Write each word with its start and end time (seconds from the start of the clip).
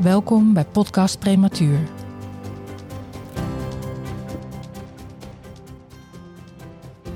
Welkom 0.00 0.52
bij 0.52 0.64
Podcast 0.64 1.18
Prematuur. 1.18 1.78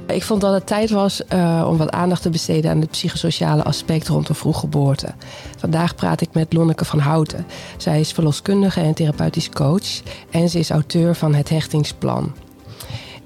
Ik 0.06 0.22
vond 0.22 0.40
dat 0.40 0.52
het 0.54 0.66
tijd 0.66 0.90
was 0.90 1.22
uh, 1.32 1.66
om 1.68 1.76
wat 1.76 1.90
aandacht 1.90 2.22
te 2.22 2.30
besteden 2.30 2.70
aan 2.70 2.80
het 2.80 2.90
psychosociale 2.90 3.62
aspect 3.62 4.08
rondom 4.08 4.34
vroeggeboorte. 4.34 5.14
Vandaag 5.56 5.94
praat 5.94 6.20
ik 6.20 6.32
met 6.32 6.52
Lonneke 6.52 6.84
van 6.84 6.98
Houten. 6.98 7.46
Zij 7.76 8.00
is 8.00 8.12
verloskundige 8.12 8.80
en 8.80 8.94
therapeutisch 8.94 9.50
coach 9.50 10.02
en 10.30 10.48
ze 10.48 10.58
is 10.58 10.70
auteur 10.70 11.14
van 11.14 11.34
Het 11.34 11.48
Hechtingsplan. 11.48 12.32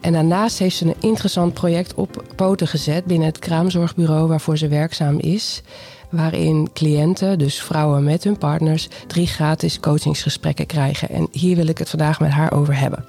En 0.01 0.13
daarnaast 0.13 0.59
heeft 0.59 0.77
ze 0.77 0.87
een 0.87 1.01
interessant 1.01 1.55
project 1.55 1.95
op 1.95 2.25
poten 2.37 2.67
gezet 2.67 3.05
binnen 3.05 3.27
het 3.27 3.39
kraamzorgbureau 3.39 4.29
waarvoor 4.29 4.59
ze 4.59 4.69
werkzaam 4.69 5.19
is 5.19 5.63
waarin 6.15 6.69
cliënten, 6.73 7.39
dus 7.39 7.63
vrouwen 7.63 8.05
met 8.05 8.25
hun 8.25 8.39
partners, 8.39 8.89
drie 9.07 9.27
gratis 9.27 9.81
coachingsgesprekken 9.81 10.67
krijgen. 10.67 11.09
En 11.09 11.29
hier 11.31 11.57
wil 11.57 11.67
ik 11.67 11.79
het 11.79 11.91
vandaag 11.91 12.21
met 12.21 12.31
haar 12.31 12.53
over 12.53 12.79
hebben. 12.79 13.05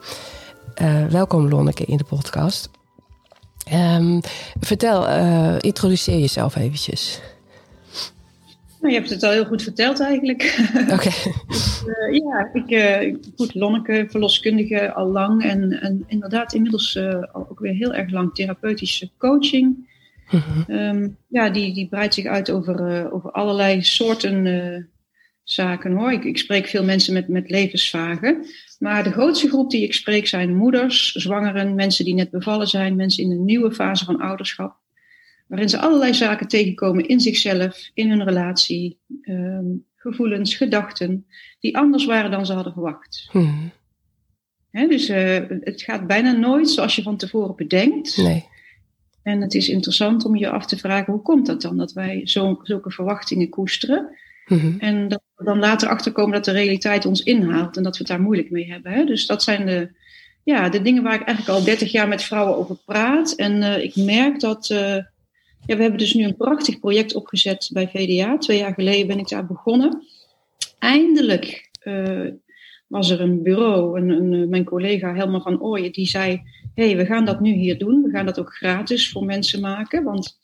Uh, 0.81 1.05
welkom 1.05 1.49
Lonneke 1.49 1.85
in 1.85 1.97
de 1.97 2.03
podcast. 2.03 2.69
Um, 3.73 4.21
vertel, 4.59 5.07
uh, 5.07 5.55
introduceer 5.59 6.19
jezelf 6.19 6.55
eventjes. 6.55 7.21
Nou, 8.81 8.93
je 8.93 8.99
hebt 8.99 9.09
het 9.09 9.23
al 9.23 9.31
heel 9.31 9.45
goed 9.45 9.63
verteld 9.63 9.99
eigenlijk. 9.99 10.59
Oké. 10.95 11.09
uh, 11.87 12.19
ja, 12.23 12.49
ik, 12.53 13.17
goed, 13.35 13.55
Lonneke, 13.55 14.05
verloskundige 14.09 14.93
al 14.93 15.07
lang. 15.07 15.43
En, 15.43 15.81
en 15.81 16.03
inderdaad 16.07 16.53
inmiddels 16.53 16.97
al 17.31 17.47
ook 17.49 17.59
weer 17.59 17.73
heel 17.73 17.93
erg 17.93 18.11
lang 18.11 18.35
therapeutische 18.35 19.09
coaching. 19.17 19.93
Mhm. 20.31 20.71
Ehm, 20.71 21.09
ja, 21.27 21.49
die, 21.49 21.73
die 21.73 21.87
breidt 21.87 22.13
zich 22.13 22.25
uit 22.25 22.51
over, 22.51 23.03
uh, 23.03 23.13
over 23.13 23.31
allerlei 23.31 23.83
soorten 23.83 24.45
uh, 24.45 24.83
zaken 25.43 25.91
hoor. 25.91 26.11
Ik, 26.11 26.23
ik, 26.23 26.37
spreek 26.37 26.67
veel 26.67 26.83
mensen 26.83 27.13
met, 27.13 27.27
met 27.27 27.49
levensvragen. 27.49 28.45
Maar 28.79 29.03
de 29.03 29.11
grootste 29.11 29.47
groep 29.47 29.69
die 29.71 29.83
ik 29.83 29.93
spreek 29.93 30.27
zijn 30.27 30.55
moeders, 30.55 31.11
zwangeren, 31.11 31.75
mensen 31.75 32.05
die 32.05 32.13
net 32.13 32.29
bevallen 32.29 32.67
zijn, 32.67 32.95
mensen 32.95 33.23
in 33.23 33.31
een 33.31 33.45
nieuwe 33.45 33.71
fase 33.71 34.05
van 34.05 34.21
ouderschap. 34.21 34.75
Waarin 35.47 35.69
ze 35.69 35.79
allerlei 35.79 36.13
zaken 36.13 36.47
tegenkomen 36.47 37.07
in 37.07 37.19
zichzelf, 37.19 37.89
in 37.93 38.09
hun 38.09 38.23
relatie, 38.23 38.99
um, 39.21 39.85
gevoelens, 39.95 40.55
gedachten, 40.55 41.25
die 41.59 41.77
anders 41.77 42.05
waren 42.05 42.31
dan 42.31 42.45
ze 42.45 42.53
hadden 42.53 42.73
verwacht. 42.73 43.27
Hmm. 43.31 43.71
dus 44.71 45.09
uh, 45.09 45.39
het 45.61 45.81
gaat 45.81 46.07
bijna 46.07 46.31
nooit 46.31 46.69
zoals 46.69 46.95
je 46.95 47.01
van 47.01 47.17
tevoren 47.17 47.55
bedenkt. 47.55 48.17
Nee. 48.17 48.45
En 49.25 49.41
het 49.41 49.53
is 49.53 49.69
interessant 49.69 50.25
om 50.25 50.35
je 50.35 50.49
af 50.49 50.65
te 50.65 50.77
vragen, 50.77 51.13
hoe 51.13 51.21
komt 51.21 51.45
dat 51.45 51.61
dan? 51.61 51.77
Dat 51.77 51.93
wij 51.93 52.21
zo, 52.23 52.59
zulke 52.63 52.91
verwachtingen 52.91 53.49
koesteren. 53.49 54.15
Mm 54.47 54.75
En 54.79 55.07
dat 55.07 55.21
we 55.35 55.43
dan 55.43 55.59
later 55.59 55.87
achterkomen 55.87 56.33
dat 56.33 56.45
de 56.45 56.51
realiteit 56.51 57.05
ons 57.05 57.23
inhaalt 57.23 57.77
en 57.77 57.83
dat 57.83 57.91
we 57.91 57.97
het 57.97 58.07
daar 58.07 58.21
moeilijk 58.21 58.51
mee 58.51 58.71
hebben. 58.71 58.91
Hè? 58.91 59.05
Dus 59.05 59.25
dat 59.25 59.43
zijn 59.43 59.65
de, 59.65 59.89
ja, 60.43 60.69
de 60.69 60.81
dingen 60.81 61.03
waar 61.03 61.13
ik 61.13 61.27
eigenlijk 61.27 61.57
al 61.57 61.65
30 61.65 61.91
jaar 61.91 62.07
met 62.07 62.23
vrouwen 62.23 62.57
over 62.57 62.77
praat. 62.85 63.31
En 63.31 63.61
uh, 63.61 63.83
ik 63.83 63.95
merk 63.95 64.39
dat. 64.39 64.69
Uh, 64.69 64.79
ja, 65.65 65.75
we 65.75 65.81
hebben 65.81 65.97
dus 65.97 66.13
nu 66.13 66.23
een 66.23 66.35
prachtig 66.35 66.79
project 66.79 67.15
opgezet 67.15 67.69
bij 67.73 67.87
VDA. 67.87 68.37
Twee 68.37 68.57
jaar 68.57 68.73
geleden 68.73 69.07
ben 69.07 69.19
ik 69.19 69.29
daar 69.29 69.45
begonnen. 69.45 70.03
Eindelijk 70.79 71.69
uh, 71.83 72.31
was 72.87 73.09
er 73.09 73.21
een 73.21 73.43
bureau, 73.43 73.99
een, 73.99 74.09
een, 74.09 74.49
mijn 74.49 74.63
collega 74.63 75.15
Helma 75.15 75.39
van 75.39 75.61
Ooyen, 75.61 75.91
die 75.91 76.07
zei: 76.07 76.41
hey, 76.75 76.97
we 76.97 77.05
gaan 77.05 77.25
dat 77.25 77.39
nu 77.39 77.51
hier 77.53 77.77
doen. 77.77 78.03
We 78.03 78.09
gaan 78.09 78.25
dat 78.25 78.39
ook 78.39 78.55
gratis 78.55 79.11
voor 79.11 79.25
mensen 79.25 79.61
maken. 79.61 80.03
Want 80.03 80.39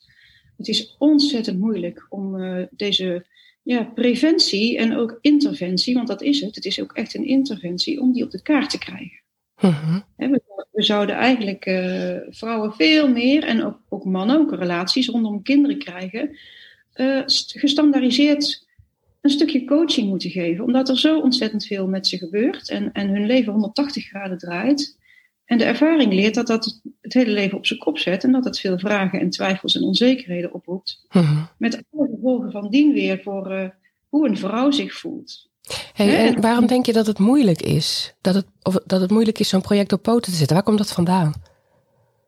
het 0.56 0.68
is 0.68 0.96
ontzettend 0.98 1.58
moeilijk 1.58 2.06
om 2.08 2.36
uh, 2.36 2.66
deze 2.70 3.26
ja, 3.62 3.82
preventie 3.84 4.78
en 4.78 4.96
ook 4.96 5.18
interventie, 5.20 5.94
want 5.94 6.08
dat 6.08 6.22
is 6.22 6.40
het. 6.40 6.54
Het 6.54 6.64
is 6.64 6.80
ook 6.80 6.92
echt 6.92 7.14
een 7.14 7.26
interventie 7.26 8.00
om 8.00 8.12
die 8.12 8.24
op 8.24 8.30
de 8.30 8.42
kaart 8.42 8.70
te 8.70 8.78
krijgen. 8.78 9.20
Uh 9.64 9.96
we, 10.16 10.42
we, 10.72 10.82
zouden 10.82 11.14
eigenlijk 11.14 11.66
uh, 11.66 12.16
vrouwen 12.28 12.72
veel 12.72 13.08
meer 13.08 13.44
en 13.44 13.64
ook, 13.64 13.78
ook, 13.88 14.04
mannen, 14.04 14.38
ook 14.38 14.54
relaties 14.54 15.08
rondom 15.08 15.42
kinderen 15.42 15.78
krijgen, 15.78 16.36
uh, 16.94 17.22
gestandaardiseerd 17.26 18.66
een 19.20 19.30
stukje 19.30 19.64
coaching 19.64 20.08
moeten 20.08 20.30
geven. 20.30 20.64
Omdat 20.64 20.88
er 20.88 20.98
zo 20.98 21.20
ontzettend 21.20 21.66
veel 21.66 21.88
met 21.88 22.06
ze 22.06 22.18
gebeurt 22.18 22.70
en, 22.70 22.92
en 22.92 23.08
hun 23.08 23.26
leven 23.26 23.52
180 23.52 24.04
graden 24.04 24.38
draait. 24.38 24.98
En 25.44 25.58
de 25.58 25.64
ervaring 25.64 26.12
leert 26.12 26.34
dat 26.34 26.46
dat 26.46 26.80
het 27.00 27.12
hele 27.12 27.30
leven 27.30 27.58
op 27.58 27.66
zijn 27.66 27.78
kop 27.78 27.98
zet 27.98 28.24
en 28.24 28.32
dat 28.32 28.44
het 28.44 28.60
veel 28.60 28.78
vragen 28.78 29.20
en 29.20 29.30
twijfels 29.30 29.76
en 29.76 29.82
onzekerheden 29.82 30.52
oproept. 30.52 31.06
Mhm. 31.10 31.42
Met 31.58 31.82
alle 31.90 32.08
gevolgen 32.14 32.50
van 32.50 32.70
dien 32.70 32.92
weer 32.92 33.20
voor 33.22 33.52
uh, 33.52 33.68
hoe 34.08 34.28
een 34.28 34.36
vrouw 34.36 34.70
zich 34.70 34.94
voelt. 34.94 35.50
Hey, 35.92 36.26
en 36.26 36.40
waarom 36.40 36.66
denk 36.66 36.86
je 36.86 36.92
dat 36.92 37.06
het 37.06 37.18
moeilijk 37.18 37.62
is? 37.62 38.14
Dat 38.20 38.34
het, 38.34 38.46
of 38.62 38.78
dat 38.86 39.00
het 39.00 39.10
moeilijk 39.10 39.38
is 39.38 39.48
zo'n 39.48 39.60
project 39.60 39.92
op 39.92 40.02
poten 40.02 40.32
te 40.32 40.38
zetten? 40.38 40.56
Waar 40.56 40.64
komt 40.64 40.78
dat 40.78 40.92
vandaan? 40.92 41.32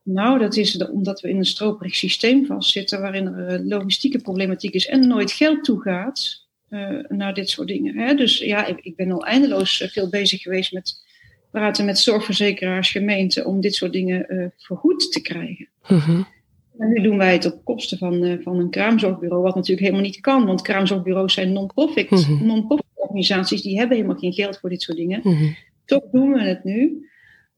Nou, 0.03 0.39
dat 0.39 0.57
is 0.57 0.77
omdat 0.77 1.21
we 1.21 1.29
in 1.29 1.37
een 1.37 1.45
stroperig 1.45 1.95
systeem 1.95 2.47
vastzitten 2.47 3.01
waarin 3.01 3.27
er 3.27 3.47
eh, 3.47 3.67
logistieke 3.67 4.19
problematiek 4.19 4.75
is 4.75 4.87
en 4.87 5.09
nooit 5.09 5.33
geld 5.33 5.65
toegaat 5.65 6.47
uh, 6.71 7.01
naar 7.09 7.35
dit 7.35 7.51
soort 7.51 7.69
dingen. 7.69 7.99
Hè? 7.99 8.15
Dus 8.15 8.39
ja, 8.39 8.67
ik, 8.67 8.81
ik 8.81 8.97
ben 8.97 9.11
al 9.11 9.25
eindeloos 9.25 9.85
veel 9.87 10.09
bezig 10.09 10.43
geweest 10.43 10.73
met 10.73 11.04
praten 11.55 11.85
met 11.85 11.99
zorgverzekeraars, 11.99 12.91
gemeenten 12.91 13.47
om 13.47 13.61
dit 13.61 13.75
soort 13.75 13.93
dingen 13.93 14.27
uh, 14.29 14.47
vergoed 14.57 15.13
te 15.13 15.23
krijgen. 15.23 15.69
Mm 15.89 16.27
En 16.79 16.89
nu 16.89 17.03
doen 17.03 17.19
wij 17.19 17.33
het 17.33 17.53
op 17.53 17.65
kosten 17.65 17.99
van, 17.99 18.25
uh, 18.25 18.43
van 18.43 18.59
een 18.59 18.71
kraamzorgbureau, 18.71 19.43
wat 19.43 19.55
natuurlijk 19.55 19.87
helemaal 19.87 20.05
niet 20.05 20.21
kan, 20.21 20.47
want 20.47 20.63
kraamzorgbureaus 20.63 21.35
zijn 21.35 21.53
non-profit, 21.53 22.11
mm 22.11 22.47
non-profit 22.47 22.85
organisaties, 22.95 23.63
die 23.63 23.79
hebben 23.79 23.97
helemaal 23.97 24.19
geen 24.19 24.33
geld 24.33 24.59
voor 24.59 24.71
dit 24.71 24.83
soort 24.83 24.99
dingen. 24.99 25.21
Mm 25.23 25.57
Toch 25.85 26.05
doen 26.13 26.33
we 26.33 26.43
het 26.43 26.65
nu. 26.65 27.09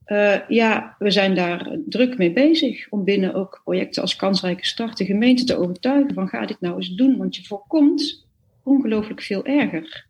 Uh, 0.06 0.48
ja, 0.48 0.96
we 0.98 1.10
zijn 1.10 1.34
daar 1.34 1.78
druk 1.86 2.18
mee 2.18 2.32
bezig 2.32 2.86
om 2.90 3.04
binnen 3.04 3.34
ook 3.34 3.60
projecten 3.64 4.02
als 4.02 4.16
kansrijke 4.16 4.66
start 4.66 4.96
de 4.96 5.04
gemeente 5.04 5.44
te 5.44 5.58
overtuigen 5.58 6.14
van 6.14 6.28
ga 6.28 6.46
dit 6.46 6.60
nou 6.60 6.76
eens 6.76 6.94
doen, 6.94 7.16
want 7.16 7.36
je 7.36 7.44
voorkomt 7.44 8.26
ongelooflijk 8.62 9.22
veel 9.22 9.44
erger. 9.44 10.06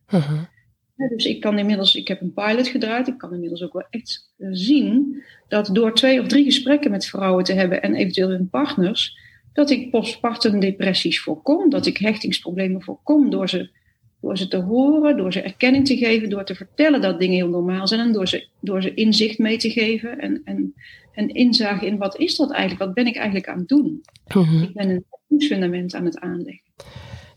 Dus 0.97 1.25
ik 1.25 1.41
kan 1.41 1.59
inmiddels, 1.59 1.95
ik 1.95 2.09
heb 2.09 2.21
een 2.21 2.33
pilot 2.33 2.69
gedraaid, 2.69 3.09
ik 3.09 3.19
kan 3.19 3.33
inmiddels 3.33 3.63
ook 3.63 3.73
wel 3.73 3.87
echt 3.91 4.33
eh, 4.39 4.49
zien 4.53 5.23
dat 5.49 5.71
door 5.73 5.95
twee 5.95 6.21
of 6.21 6.27
drie 6.27 6.45
gesprekken 6.45 6.91
met 6.91 7.07
vrouwen 7.07 7.45
te 7.45 7.53
hebben 7.53 7.83
en 7.83 7.95
eventueel 7.95 8.29
hun 8.29 8.49
partners, 8.49 9.19
dat 9.53 9.71
ik 9.71 9.91
postpartum 9.91 10.61
depressies 10.61 11.21
voorkom, 11.21 11.71
dat 11.71 11.87
ik 11.87 11.97
hechtingsproblemen 11.97 12.83
voorkom 12.83 13.31
door 13.31 13.49
ze, 13.49 13.71
door 14.21 14.39
ze 14.39 14.49
te 14.49 14.57
horen, 14.57 15.17
door 15.17 15.33
ze 15.33 15.41
erkenning 15.41 15.87
te 15.87 15.97
geven, 15.97 16.31
door 16.31 16.45
te 16.45 16.55
vertellen 16.55 17.01
dat 17.01 17.21
dingen 17.21 17.37
heel 17.37 17.49
normaal 17.49 17.89
zijn 17.89 18.01
en 18.01 18.13
door 18.13 18.29
ze, 18.29 18.47
door 18.61 18.83
ze 18.83 18.95
inzicht 18.95 19.39
mee 19.39 19.57
te 19.57 19.71
geven 19.71 20.19
en, 20.19 20.41
en, 20.45 20.75
en 21.13 21.29
inzage 21.29 21.87
in 21.87 21.99
wat 21.99 22.19
is 22.19 22.37
dat 22.37 22.51
eigenlijk, 22.51 22.85
wat 22.85 22.95
ben 22.95 23.07
ik 23.07 23.17
eigenlijk 23.17 23.49
aan 23.49 23.59
het 23.59 23.69
doen. 23.69 24.03
Mhm. 24.35 24.63
Ik 24.63 24.73
ben 24.73 25.05
een 25.29 25.41
fundament 25.41 25.95
aan 25.95 26.05
het 26.05 26.19
aanleggen. 26.19 26.65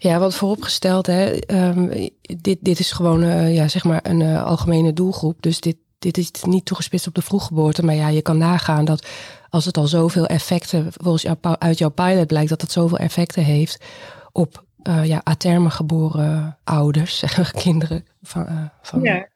Ja, 0.02 0.20
wat 0.20 0.36
vooropgesteld, 0.36 1.06
hè, 1.06 1.38
um, 1.48 2.10
dit, 2.22 2.58
dit 2.62 2.80
is 2.80 2.92
gewoon 2.92 3.24
uh, 3.24 3.56
ja, 3.56 3.68
zeg 3.68 3.84
maar 3.84 4.00
een 4.04 4.20
uh, 4.20 4.44
algemene 4.46 4.94
doelgroep. 4.94 5.42
Dus 5.42 5.60
dit, 5.60 5.76
dit 6.00 6.18
is 6.18 6.32
niet 6.42 6.66
toegespitst 6.66 7.08
op 7.08 7.16
de 7.16 7.22
vroeggeboorte. 7.22 7.86
Maar 7.86 7.96
ja, 7.96 8.08
je 8.08 8.22
kan 8.22 8.38
nagaan 8.38 8.86
dat 8.86 9.08
als 9.50 9.66
het 9.66 9.78
al 9.78 9.88
zoveel 9.88 10.26
effecten, 10.26 10.88
volgens 10.92 11.26
uit 11.42 11.78
jouw 11.78 11.90
pilot 11.90 12.28
blijkt 12.28 12.50
dat 12.50 12.62
het 12.62 12.72
zoveel 12.72 12.98
effecten 12.98 13.44
heeft 13.44 13.84
op 14.32 14.64
uh, 14.84 15.06
ja, 15.06 15.22
aterme 15.24 15.70
geboren 15.70 16.58
ouders, 16.64 17.24
kinderen 17.64 18.06
van, 18.22 18.72
van 18.82 19.02
ja. 19.02 19.28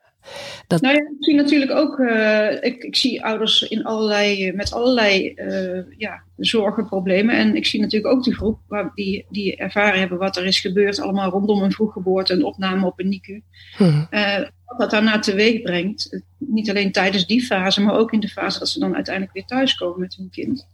Dat... 0.67 0.81
Nou 0.81 0.95
ja, 0.95 1.01
ik 1.01 1.15
zie 1.19 1.35
natuurlijk 1.35 1.71
ook, 1.71 1.97
uh, 1.97 2.51
ik, 2.51 2.83
ik, 2.83 2.95
zie 2.95 3.23
ouders 3.23 3.61
in 3.61 3.83
allerlei, 3.83 4.51
met 4.51 4.73
allerlei 4.73 5.33
uh, 5.35 5.97
ja, 5.97 6.23
zorgen, 6.37 6.85
problemen. 6.85 7.35
En 7.35 7.55
ik 7.55 7.65
zie 7.65 7.81
natuurlijk 7.81 8.13
ook 8.13 8.23
die 8.23 8.35
groep 8.35 8.59
waar 8.67 8.91
die, 8.95 9.25
die 9.29 9.55
ervaren 9.55 9.99
hebben 9.99 10.17
wat 10.17 10.37
er 10.37 10.45
is 10.45 10.59
gebeurd, 10.59 10.99
allemaal 10.99 11.29
rondom 11.29 11.61
een 11.61 11.71
vroeggeboorte, 11.71 12.33
een 12.33 12.43
opname 12.43 12.85
op 12.85 12.99
een 12.99 13.09
NICU. 13.09 13.41
Hmm. 13.77 14.07
Uh, 14.11 14.37
wat 14.65 14.79
dat 14.79 14.91
daarna 14.91 15.19
teweeg 15.19 15.61
brengt, 15.61 16.21
niet 16.37 16.69
alleen 16.69 16.91
tijdens 16.91 17.27
die 17.27 17.41
fase, 17.41 17.81
maar 17.81 17.95
ook 17.95 18.13
in 18.13 18.19
de 18.19 18.27
fase 18.27 18.59
dat 18.59 18.69
ze 18.69 18.79
dan 18.79 18.95
uiteindelijk 18.95 19.33
weer 19.33 19.45
thuiskomen 19.45 19.99
met 19.99 20.15
hun 20.15 20.29
kind. 20.29 20.67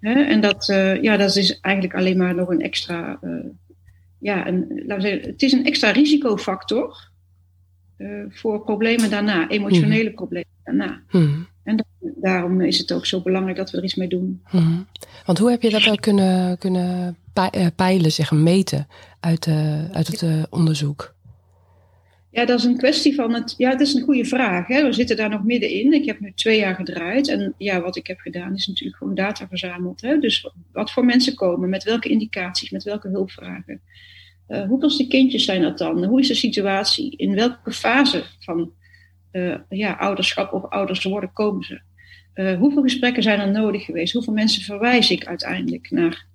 Hè? 0.00 0.22
En 0.22 0.40
dat, 0.40 0.66
ja, 1.00 1.16
dat 1.16 1.36
is 1.36 1.60
eigenlijk 1.60 1.94
alleen 1.94 2.16
maar 2.16 2.34
nog 2.34 2.48
een 2.48 2.60
extra, 2.60 3.18
ja, 4.18 4.46
een, 4.46 4.82
laten 4.86 4.96
we 4.96 5.00
zeggen, 5.00 5.30
het 5.30 5.42
is 5.42 5.52
een 5.52 5.66
extra 5.66 5.90
risicofactor 5.90 7.08
voor 8.28 8.60
problemen 8.60 9.10
daarna, 9.10 9.48
emotionele 9.48 10.04
mhm. 10.04 10.14
problemen 10.14 10.50
daarna. 10.64 11.02
Mhm. 11.10 11.40
En 11.62 11.84
daarom 12.00 12.60
is 12.60 12.78
het 12.78 12.92
ook 12.92 13.06
zo 13.06 13.22
belangrijk 13.22 13.56
dat 13.56 13.70
we 13.70 13.78
er 13.78 13.84
iets 13.84 13.94
mee 13.94 14.08
doen. 14.08 14.42
Mhm. 14.50 14.82
Want 15.24 15.38
hoe 15.38 15.50
heb 15.50 15.62
je 15.62 15.70
dat 15.70 15.88
ook 15.88 16.00
kunnen, 16.00 16.58
kunnen 16.58 17.16
peilen, 17.76 18.12
zeggen, 18.12 18.42
meten 18.42 18.86
uit, 19.20 19.48
uit 19.92 20.06
het 20.06 20.46
onderzoek? 20.50 21.16
Ja, 22.30 22.44
dat 22.44 22.58
is 22.58 22.64
een 22.64 22.76
kwestie 22.76 23.14
van 23.14 23.34
het. 23.34 23.54
Ja, 23.56 23.70
dat 23.70 23.80
is 23.80 23.94
een 23.94 24.02
goede 24.02 24.24
vraag. 24.24 24.66
Hè. 24.66 24.84
We 24.84 24.92
zitten 24.92 25.16
daar 25.16 25.28
nog 25.28 25.44
middenin. 25.44 25.92
Ik 25.92 26.04
heb 26.04 26.20
nu 26.20 26.32
twee 26.34 26.58
jaar 26.58 26.74
gedraaid. 26.74 27.28
En 27.28 27.54
ja, 27.56 27.80
wat 27.80 27.96
ik 27.96 28.06
heb 28.06 28.18
gedaan 28.18 28.54
is 28.54 28.66
natuurlijk 28.66 28.96
gewoon 28.96 29.14
data 29.14 29.48
verzameld. 29.48 30.00
Hè. 30.00 30.18
Dus 30.18 30.50
wat 30.72 30.92
voor 30.92 31.04
mensen 31.04 31.34
komen, 31.34 31.68
met 31.68 31.84
welke 31.84 32.08
indicaties, 32.08 32.70
met 32.70 32.82
welke 32.82 33.08
hulpvragen. 33.08 33.80
Uh, 34.48 34.62
hoeveelste 34.62 35.06
kindjes 35.06 35.44
zijn 35.44 35.62
dat 35.62 35.78
dan? 35.78 36.04
Hoe 36.04 36.20
is 36.20 36.28
de 36.28 36.34
situatie? 36.34 37.16
In 37.16 37.34
welke 37.34 37.72
fase 37.72 38.22
van 38.40 38.72
uh, 39.32 39.54
ja, 39.68 39.92
ouderschap 39.92 40.52
of 40.52 40.64
ouders 40.64 41.04
worden 41.04 41.32
komen 41.32 41.64
ze? 41.64 41.80
Uh, 42.34 42.56
hoeveel 42.58 42.82
gesprekken 42.82 43.22
zijn 43.22 43.40
er 43.40 43.50
nodig 43.50 43.84
geweest? 43.84 44.12
Hoeveel 44.12 44.32
mensen 44.32 44.62
verwijs 44.62 45.10
ik 45.10 45.26
uiteindelijk 45.26 45.90
naar, 45.90 46.26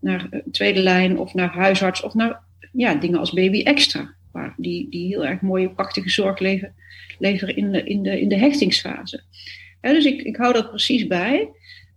naar 0.00 0.28
tweede 0.50 0.80
lijn 0.80 1.18
of 1.18 1.34
naar 1.34 1.52
huisarts 1.52 2.02
of 2.02 2.14
naar 2.14 2.40
ja, 2.72 2.94
dingen 2.94 3.18
als 3.18 3.32
baby 3.32 3.62
extra? 3.62 4.14
die, 4.56 4.90
die 4.90 5.06
heel 5.06 5.26
erg 5.26 5.40
mooie, 5.40 5.70
prachtige 5.70 6.10
zorg 6.10 6.38
leveren, 6.38 6.74
leveren 7.18 7.56
in, 7.56 7.72
de, 7.72 7.84
in, 7.84 8.02
de, 8.02 8.20
in 8.20 8.28
de 8.28 8.38
hechtingsfase. 8.38 9.22
dus 9.80 10.04
ik, 10.04 10.22
ik 10.22 10.36
hou 10.36 10.52
dat 10.52 10.68
precies 10.68 11.06
bij. 11.06 11.48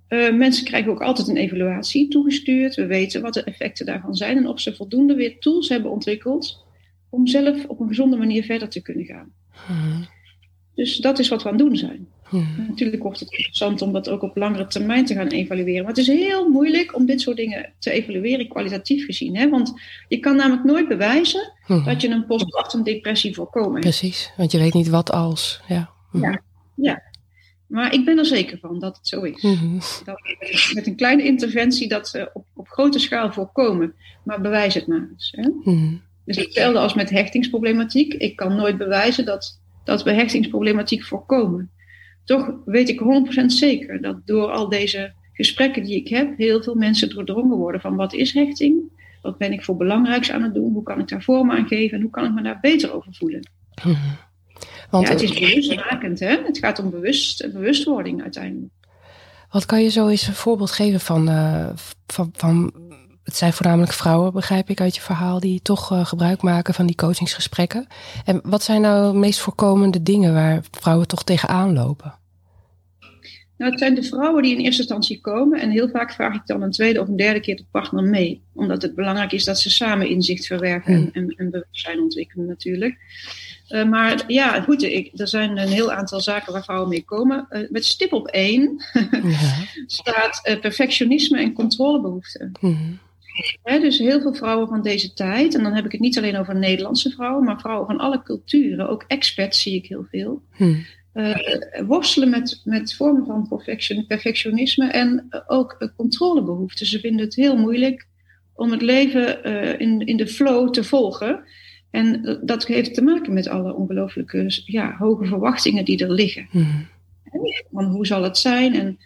Uh, 0.10 0.34
mensen 0.34 0.66
krijgen 0.66 0.92
ook 0.92 1.02
altijd 1.02 1.28
een 1.28 1.38
evaluatie 1.38 2.08
toegestuurd. 2.08 2.76
We 2.76 2.86
weten 2.86 3.22
wat 3.22 3.34
de 3.34 3.44
effecten 3.44 3.86
daarvan 3.86 4.16
zijn 4.16 4.38
en 4.38 4.48
of 4.48 4.60
ze 4.60 4.76
voldoende 4.76 5.16
weer 5.16 5.40
tools 5.40 5.70
hebben 5.70 5.92
ontwikkeld 5.92 6.64
om 7.10 7.28
zelf 7.28 7.66
op 7.66 7.80
een 7.80 7.88
gezonde 7.88 8.18
manier 8.18 8.44
verder 8.44 8.70
te 8.70 8.82
kunnen 8.82 9.06
gaan. 9.06 9.32
Mhm. 9.68 10.02
Dus 10.74 10.98
dat 10.98 11.20
is 11.20 11.28
wat 11.28 11.44
we 11.44 11.50
aan 11.50 11.56
het 11.56 11.66
doen 11.66 11.78
zijn. 11.78 12.08
Hmm. 12.30 12.66
Natuurlijk 12.68 13.04
wordt 13.04 13.20
het 13.20 13.32
interessant 13.32 13.82
om 13.82 13.94
dat 13.94 14.10
ook 14.10 14.22
op 14.22 14.36
langere 14.36 14.68
termijn 14.68 15.06
te 15.06 15.14
gaan 15.14 15.28
evalueren. 15.28 15.82
Maar 15.82 15.94
het 15.94 15.98
is 15.98 16.08
heel 16.08 16.50
moeilijk 16.50 16.96
om 16.96 17.06
dit 17.06 17.22
soort 17.22 17.38
dingen 17.38 17.74
te 17.80 17.92
evalueren, 17.92 18.48
kwalitatief 18.48 19.06
gezien. 19.06 19.36
Hè? 19.36 19.50
Want 19.50 19.74
je 20.08 20.20
kan 20.20 20.36
namelijk 20.36 20.64
nooit 20.64 20.88
bewijzen 20.88 21.54
hmm. 21.66 21.84
dat 21.84 22.02
je 22.02 22.10
een 22.10 22.26
postpartum 22.26 22.84
depressie 22.84 23.34
voorkomen 23.34 23.82
Precies, 23.82 24.32
want 24.38 24.52
je 24.52 24.58
weet 24.58 24.74
niet 24.74 24.88
wat 24.88 25.12
als. 25.12 25.62
Ja. 25.68 25.90
Hmm. 26.12 26.22
ja, 26.22 26.42
ja. 26.76 27.02
Maar 27.68 27.94
ik 27.94 28.06
ben 28.06 28.18
er 28.18 28.26
zeker 28.26 28.58
van 28.58 28.80
dat 28.80 28.98
het 28.98 29.08
zo 29.08 29.22
is. 29.22 29.42
Dat 30.06 30.22
we 30.22 30.72
met 30.74 30.88
een 30.88 30.96
kleine 30.96 31.24
interventie 31.24 31.88
dat 31.88 32.14
uh, 32.16 32.26
op, 32.34 32.46
op 32.54 32.68
grote 32.68 33.00
schaal 33.00 33.32
voorkomen. 33.32 33.94
Maar 34.24 34.42
bewijs 34.42 34.74
het 34.74 34.88
maar 34.88 35.08
eens. 35.12 35.34
Hè? 35.36 35.50
Dus 36.26 36.38
hetzelfde 36.38 36.80
als 36.80 36.94
met 36.94 37.10
hechtingsproblematiek. 37.10 38.14
Ik 38.14 38.36
kan 38.36 38.56
nooit 38.56 38.78
bewijzen 38.78 39.26
dat, 39.26 39.62
dat 39.84 40.04
we 40.04 40.12
hechtingsproblematiek 40.12 41.04
voorkomen 41.04 41.70
toch 42.26 42.52
weet 42.66 42.90
ik 42.90 43.02
100% 43.42 43.46
zeker 43.46 44.02
dat 44.02 44.28
door 44.28 44.52
al 44.52 44.70
deze 44.70 45.14
gesprekken 45.34 45.84
die 45.84 45.96
ik 45.96 46.08
heb, 46.08 46.38
heel 46.38 46.64
veel 46.64 46.76
mensen 46.76 47.10
doordrongen 47.10 47.58
worden 47.58 47.82
van 47.82 47.96
wat 47.96 48.14
is 48.14 48.34
hechting? 48.34 48.94
Wat 49.22 49.38
ben 49.38 49.52
ik 49.52 49.64
voor 49.64 49.78
belangrijks 49.78 50.32
aan 50.32 50.44
het 50.44 50.54
doen? 50.54 50.74
Hoe 50.74 50.84
kan 50.84 51.00
ik 51.00 51.08
daar 51.08 51.24
vorm 51.24 51.52
aan 51.52 51.68
geven? 51.68 51.98
En 51.98 52.02
hoe 52.04 52.12
kan 52.12 52.26
ik 52.26 52.34
me 52.34 52.42
daar 52.42 52.60
beter 52.62 52.94
over 52.94 53.14
voelen? 53.14 53.50
Mhm. 53.84 53.96
Want, 54.90 55.08
ja, 55.08 55.14
het 55.14 55.22
is 55.22 55.34
bewustmakend, 55.34 56.20
hè? 56.20 56.38
Het 56.46 56.58
gaat 56.58 56.80
om 56.80 56.90
bewust, 56.90 57.52
bewustwording 57.54 58.22
uiteindelijk. 58.22 58.74
Wat 59.50 59.66
kan 59.66 59.84
je 59.84 59.90
zo 59.90 60.08
eens 60.08 60.28
een 60.28 60.34
voorbeeld 60.34 60.72
geven 60.72 61.00
van, 61.00 61.30
uh, 61.30 61.70
van, 62.08 62.30
van, 62.34 62.74
het 63.24 63.36
zijn 63.36 63.54
voornamelijk 63.54 63.94
vrouwen, 63.94 64.34
begrijp 64.34 64.70
ik 64.70 64.82
uit 64.82 64.96
je 64.96 65.02
verhaal, 65.02 65.40
die 65.40 65.62
toch 65.62 65.92
uh, 65.92 66.06
gebruik 66.06 66.42
maken 66.42 66.74
van 66.74 66.86
die 66.86 66.96
coachingsgesprekken. 66.96 67.88
En 68.26 68.42
wat 68.44 68.64
zijn 68.64 68.82
nou 68.82 69.12
de 69.12 69.18
meest 69.18 69.40
voorkomende 69.40 70.04
dingen 70.04 70.34
waar 70.34 70.64
vrouwen 70.72 71.08
toch 71.08 71.24
tegenaan 71.24 71.74
lopen? 71.74 72.20
Nou, 73.58 73.72
het 73.72 73.80
zijn 73.80 73.96
de 73.96 74.04
vrouwen 74.04 74.44
die 74.44 74.56
in 74.56 74.64
eerste 74.64 74.82
instantie 74.82 75.22
komen. 75.22 75.60
En 75.60 75.70
heel 75.70 75.90
vaak 75.90 76.14
vraag 76.14 76.36
ik 76.36 76.46
dan 76.46 76.62
een 76.62 76.72
tweede 76.72 77.02
of 77.02 77.08
een 77.08 77.16
derde 77.16 77.40
keer 77.40 77.56
de 77.56 77.66
partner 77.72 78.04
mee. 78.04 78.42
Omdat 78.54 78.82
het 78.82 78.96
belangrijk 78.96 79.32
is 79.32 79.44
dat 79.44 79.60
ze 79.60 79.70
samen 79.70 80.10
inzicht 80.10 80.46
verwerken 80.46 80.94
en, 80.94 81.10
en, 81.12 81.34
en 81.38 81.50
bewustzijn 81.50 82.00
ontwikkelen 82.00 82.46
natuurlijk. 82.46 82.98
Uh, 83.70 83.90
maar 83.90 84.24
ja, 84.28 84.62
goed, 84.62 84.84
ik, 84.84 85.12
er 85.16 85.28
zijn 85.28 85.58
een 85.58 85.68
heel 85.68 85.92
aantal 85.92 86.22
zaken 86.22 86.54
waar 86.54 86.64
vrouwen 86.64 86.90
mee 86.90 87.04
komen. 87.04 87.48
Uh, 87.50 87.70
met 87.70 87.86
stip 87.86 88.14
op 88.14 88.28
één 88.28 88.84
ja. 89.24 89.66
staat 89.86 90.42
uh, 90.50 90.60
perfectionisme 90.60 91.40
en 91.40 91.54
controlebehoeften. 91.54 92.52
Mm 92.60 93.00
dus 93.64 93.98
heel 93.98 94.22
veel 94.22 94.34
vrouwen 94.34 94.68
van 94.68 94.82
deze 94.82 95.14
tijd, 95.14 95.56
en 95.56 95.64
dan 95.64 95.74
heb 95.74 95.86
ik 95.86 95.92
het 95.92 96.02
niet 96.02 96.18
alleen 96.18 96.38
over 96.38 96.56
Nederlandse 96.56 97.10
vrouwen, 97.10 97.44
maar 97.44 97.60
vrouwen 97.60 97.88
van 97.88 97.98
alle 97.98 98.24
culturen, 98.24 98.90
ook 98.90 99.04
experts 99.08 99.62
zie 99.62 99.76
ik 99.76 99.86
heel 99.86 100.06
veel, 100.12 100.42
hmm. 100.56 100.86
Uh, 101.16 101.36
worstelen 101.88 102.30
met, 102.30 102.62
met 102.64 102.96
vormen 102.96 103.26
van 103.26 103.48
perfection, 103.48 104.06
perfectionisme 104.08 104.88
en 104.88 105.28
ook 105.48 105.92
controlebehoeften. 105.96 106.86
Ze 106.86 107.00
vinden 107.00 107.26
het 107.26 107.36
heel 107.36 107.58
moeilijk 107.58 108.08
om 108.54 108.72
het 108.72 108.82
leven 108.82 109.48
uh, 109.48 109.80
in, 109.80 110.06
in 110.06 110.18
de 110.18 110.28
flow 110.28 110.72
te 110.72 110.84
volgen. 110.84 111.44
En 111.92 112.40
dat 112.42 112.66
heeft 112.66 112.94
te 112.94 113.02
maken 113.02 113.34
met 113.34 113.48
alle 113.48 113.74
ongelooflijke 113.74 114.46
ja, 114.66 114.96
hoge 114.98 115.26
verwachtingen 115.26 115.86
die 115.86 116.04
er 116.04 116.12
liggen. 116.12 116.48
Hmm. 116.52 116.88
Van 117.72 117.86
hoe 117.86 118.06
zal 118.06 118.24
het 118.24 118.38
zijn? 118.38 118.74
En 118.74 119.00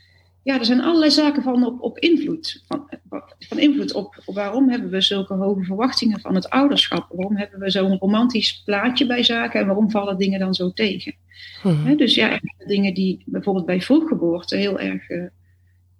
ja, 0.44 0.60
er 0.60 0.66
zijn 0.66 0.82
allerlei 0.82 1.12
zaken 1.12 1.44
van 1.44 1.66
op, 1.66 1.82
op 1.82 1.98
invloed. 1.98 2.64
Van, 2.68 2.90
van 3.40 3.60
invloed 3.60 3.94
op, 3.94 4.22
op, 4.26 4.36
waarom 4.36 4.70
hebben 4.70 4.90
we 4.90 5.02
zulke 5.02 5.34
hoge 5.34 5.64
verwachtingen 5.64 6.20
van 6.20 6.36
het 6.36 6.50
ouderschap? 6.50 7.08
Waarom 7.10 7.38
hebben 7.38 7.60
we 7.60 7.70
zo'n 7.70 7.98
romantisch 7.98 8.64
plaatje 8.64 9.06
bij 9.06 9.24
zaken 9.24 9.60
en 9.60 9.66
waarom 9.66 9.92
vallen 9.92 10.18
dingen 10.18 10.40
dan 10.40 10.54
zo 10.54 10.72
tegen? 10.72 11.14
Hmm. 11.62 11.98
dus 11.98 12.16
ja, 12.16 12.40
dingen 12.68 12.94
die 12.94 13.24
bijvoorbeeld 13.26 13.66
bij 13.66 13.82
vroeggeboorte 13.82 14.56
heel 14.56 14.80
erg 14.80 15.10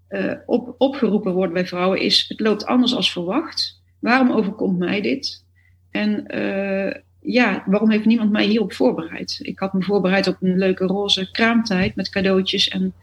uh, 0.10 0.34
op, 0.46 0.76
opgeroepen 0.78 1.34
worden 1.34 1.54
bij 1.54 1.68
vrouwen 1.68 2.00
is: 2.02 2.26
het 2.28 2.40
loopt 2.40 2.66
anders 2.66 2.96
als 2.96 3.12
verwacht. 3.12 3.82
Waarom 4.00 4.32
overkomt 4.32 4.78
mij 4.78 5.02
dit? 5.02 5.46
En 5.92 6.36
uh, 6.36 6.94
ja, 7.20 7.64
waarom 7.66 7.92
heeft 7.92 8.06
niemand 8.06 8.32
mij 8.32 8.46
hierop 8.46 8.74
voorbereid? 8.74 9.40
Ik 9.42 9.60
had 9.60 9.74
me 9.74 9.84
voorbereid 9.84 10.28
op 10.28 10.38
een 10.40 10.58
leuke 10.58 10.86
roze 10.86 11.32
kraamtijd 11.32 11.96
met 11.96 12.10
cadeautjes 12.10 12.68
en 12.68 12.94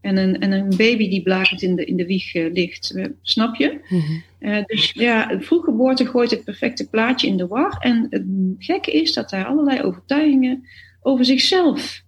en 0.00 0.16
een, 0.16 0.40
en 0.40 0.52
een 0.52 0.76
baby 0.76 1.08
die 1.08 1.22
blakend 1.22 1.62
in 1.62 1.76
de, 1.76 1.84
in 1.84 1.96
de 1.96 2.06
wieg 2.06 2.34
uh, 2.34 2.52
ligt. 2.52 2.92
Uh, 2.94 3.06
snap 3.22 3.54
je? 3.54 3.80
Mm 3.88 4.26
uh, 4.40 4.64
dus 4.64 4.90
ja, 4.90 5.40
vroeggeboorte 5.40 6.06
gooit 6.06 6.30
het 6.30 6.44
perfecte 6.44 6.88
plaatje 6.88 7.26
in 7.26 7.36
de 7.36 7.46
war. 7.46 7.76
En 7.80 8.06
het 8.10 8.24
gekke 8.58 8.90
is 8.90 9.12
dat 9.12 9.30
daar 9.30 9.46
allerlei 9.46 9.82
overtuigingen 9.82 10.66
over 11.00 11.24
zichzelf 11.24 12.02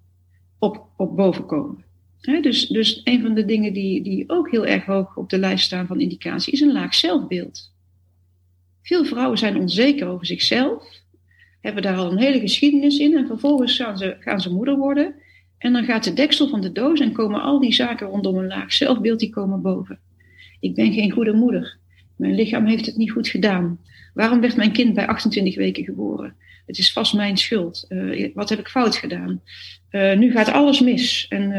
op, 0.59 0.87
op 0.97 1.16
boven 1.16 1.47
komen. 1.47 1.85
dus, 2.20 2.66
dus 2.66 3.00
een 3.04 3.23
van 3.23 3.35
de 3.35 3.44
dingen 3.44 3.73
die, 3.73 4.02
die 4.02 4.25
ook 4.26 4.50
heel 4.50 4.66
erg 4.66 4.85
hoog 4.85 5.16
op 5.16 5.30
de 5.30 5.38
lijst 5.38 5.64
staan 5.64 5.87
van 5.87 6.00
indicatie 6.00 6.52
is 6.52 6.61
een 6.61 6.73
laag 6.73 6.94
zelfbeeld. 6.94 7.73
Veel 8.82 9.04
vrouwen 9.04 9.38
zijn 9.38 9.56
onzeker 9.56 10.06
over 10.06 10.26
zichzelf, 10.26 10.85
hebben 11.61 11.82
daar 11.82 11.97
al 11.97 12.11
een 12.11 12.18
hele 12.18 12.40
geschiedenis 12.40 12.99
in 12.99 13.16
en 13.16 13.26
vervolgens 13.26 13.76
gaan 13.76 13.99
ze, 13.99 14.16
gaan 14.20 14.40
ze 14.40 14.52
moeder 14.52 14.76
worden. 14.76 15.14
En 15.61 15.73
dan 15.73 15.85
gaat 15.85 16.05
de 16.05 16.12
deksel 16.12 16.49
van 16.49 16.61
de 16.61 16.73
doos 16.73 17.00
en 17.00 17.12
komen 17.12 17.43
al 17.43 17.61
die 17.61 17.73
zaken 17.73 18.07
rondom 18.07 18.37
een 18.37 18.47
laag 18.47 18.73
zelfbeeld, 18.73 19.21
die 19.21 19.31
komen 19.31 19.62
boven. 19.62 19.99
Ik 20.61 20.75
ben 20.75 20.93
geen 20.93 21.11
goede 21.11 21.33
moeder. 21.33 21.79
Mijn 22.17 22.35
lichaam 22.35 22.67
heeft 22.67 22.87
het 22.87 22.97
niet 22.97 23.11
goed 23.11 23.29
gedaan. 23.29 23.79
Waarom 24.14 24.40
werd 24.40 24.57
mijn 24.57 24.73
kind 24.73 24.95
bij 24.95 25.07
28 25.07 25.57
weken 25.57 25.85
geboren? 25.85 26.35
Het 26.67 26.79
is 26.79 26.93
vast 26.93 27.14
mijn 27.14 27.37
schuld. 27.37 27.87
Uh, 27.88 28.35
wat 28.35 28.49
heb 28.49 28.59
ik 28.59 28.69
fout 28.69 28.97
gedaan? 28.97 29.43
Uh, 29.90 30.17
nu 30.17 30.31
gaat 30.31 30.52
alles 30.52 30.81
mis. 30.81 31.26
En 31.29 31.50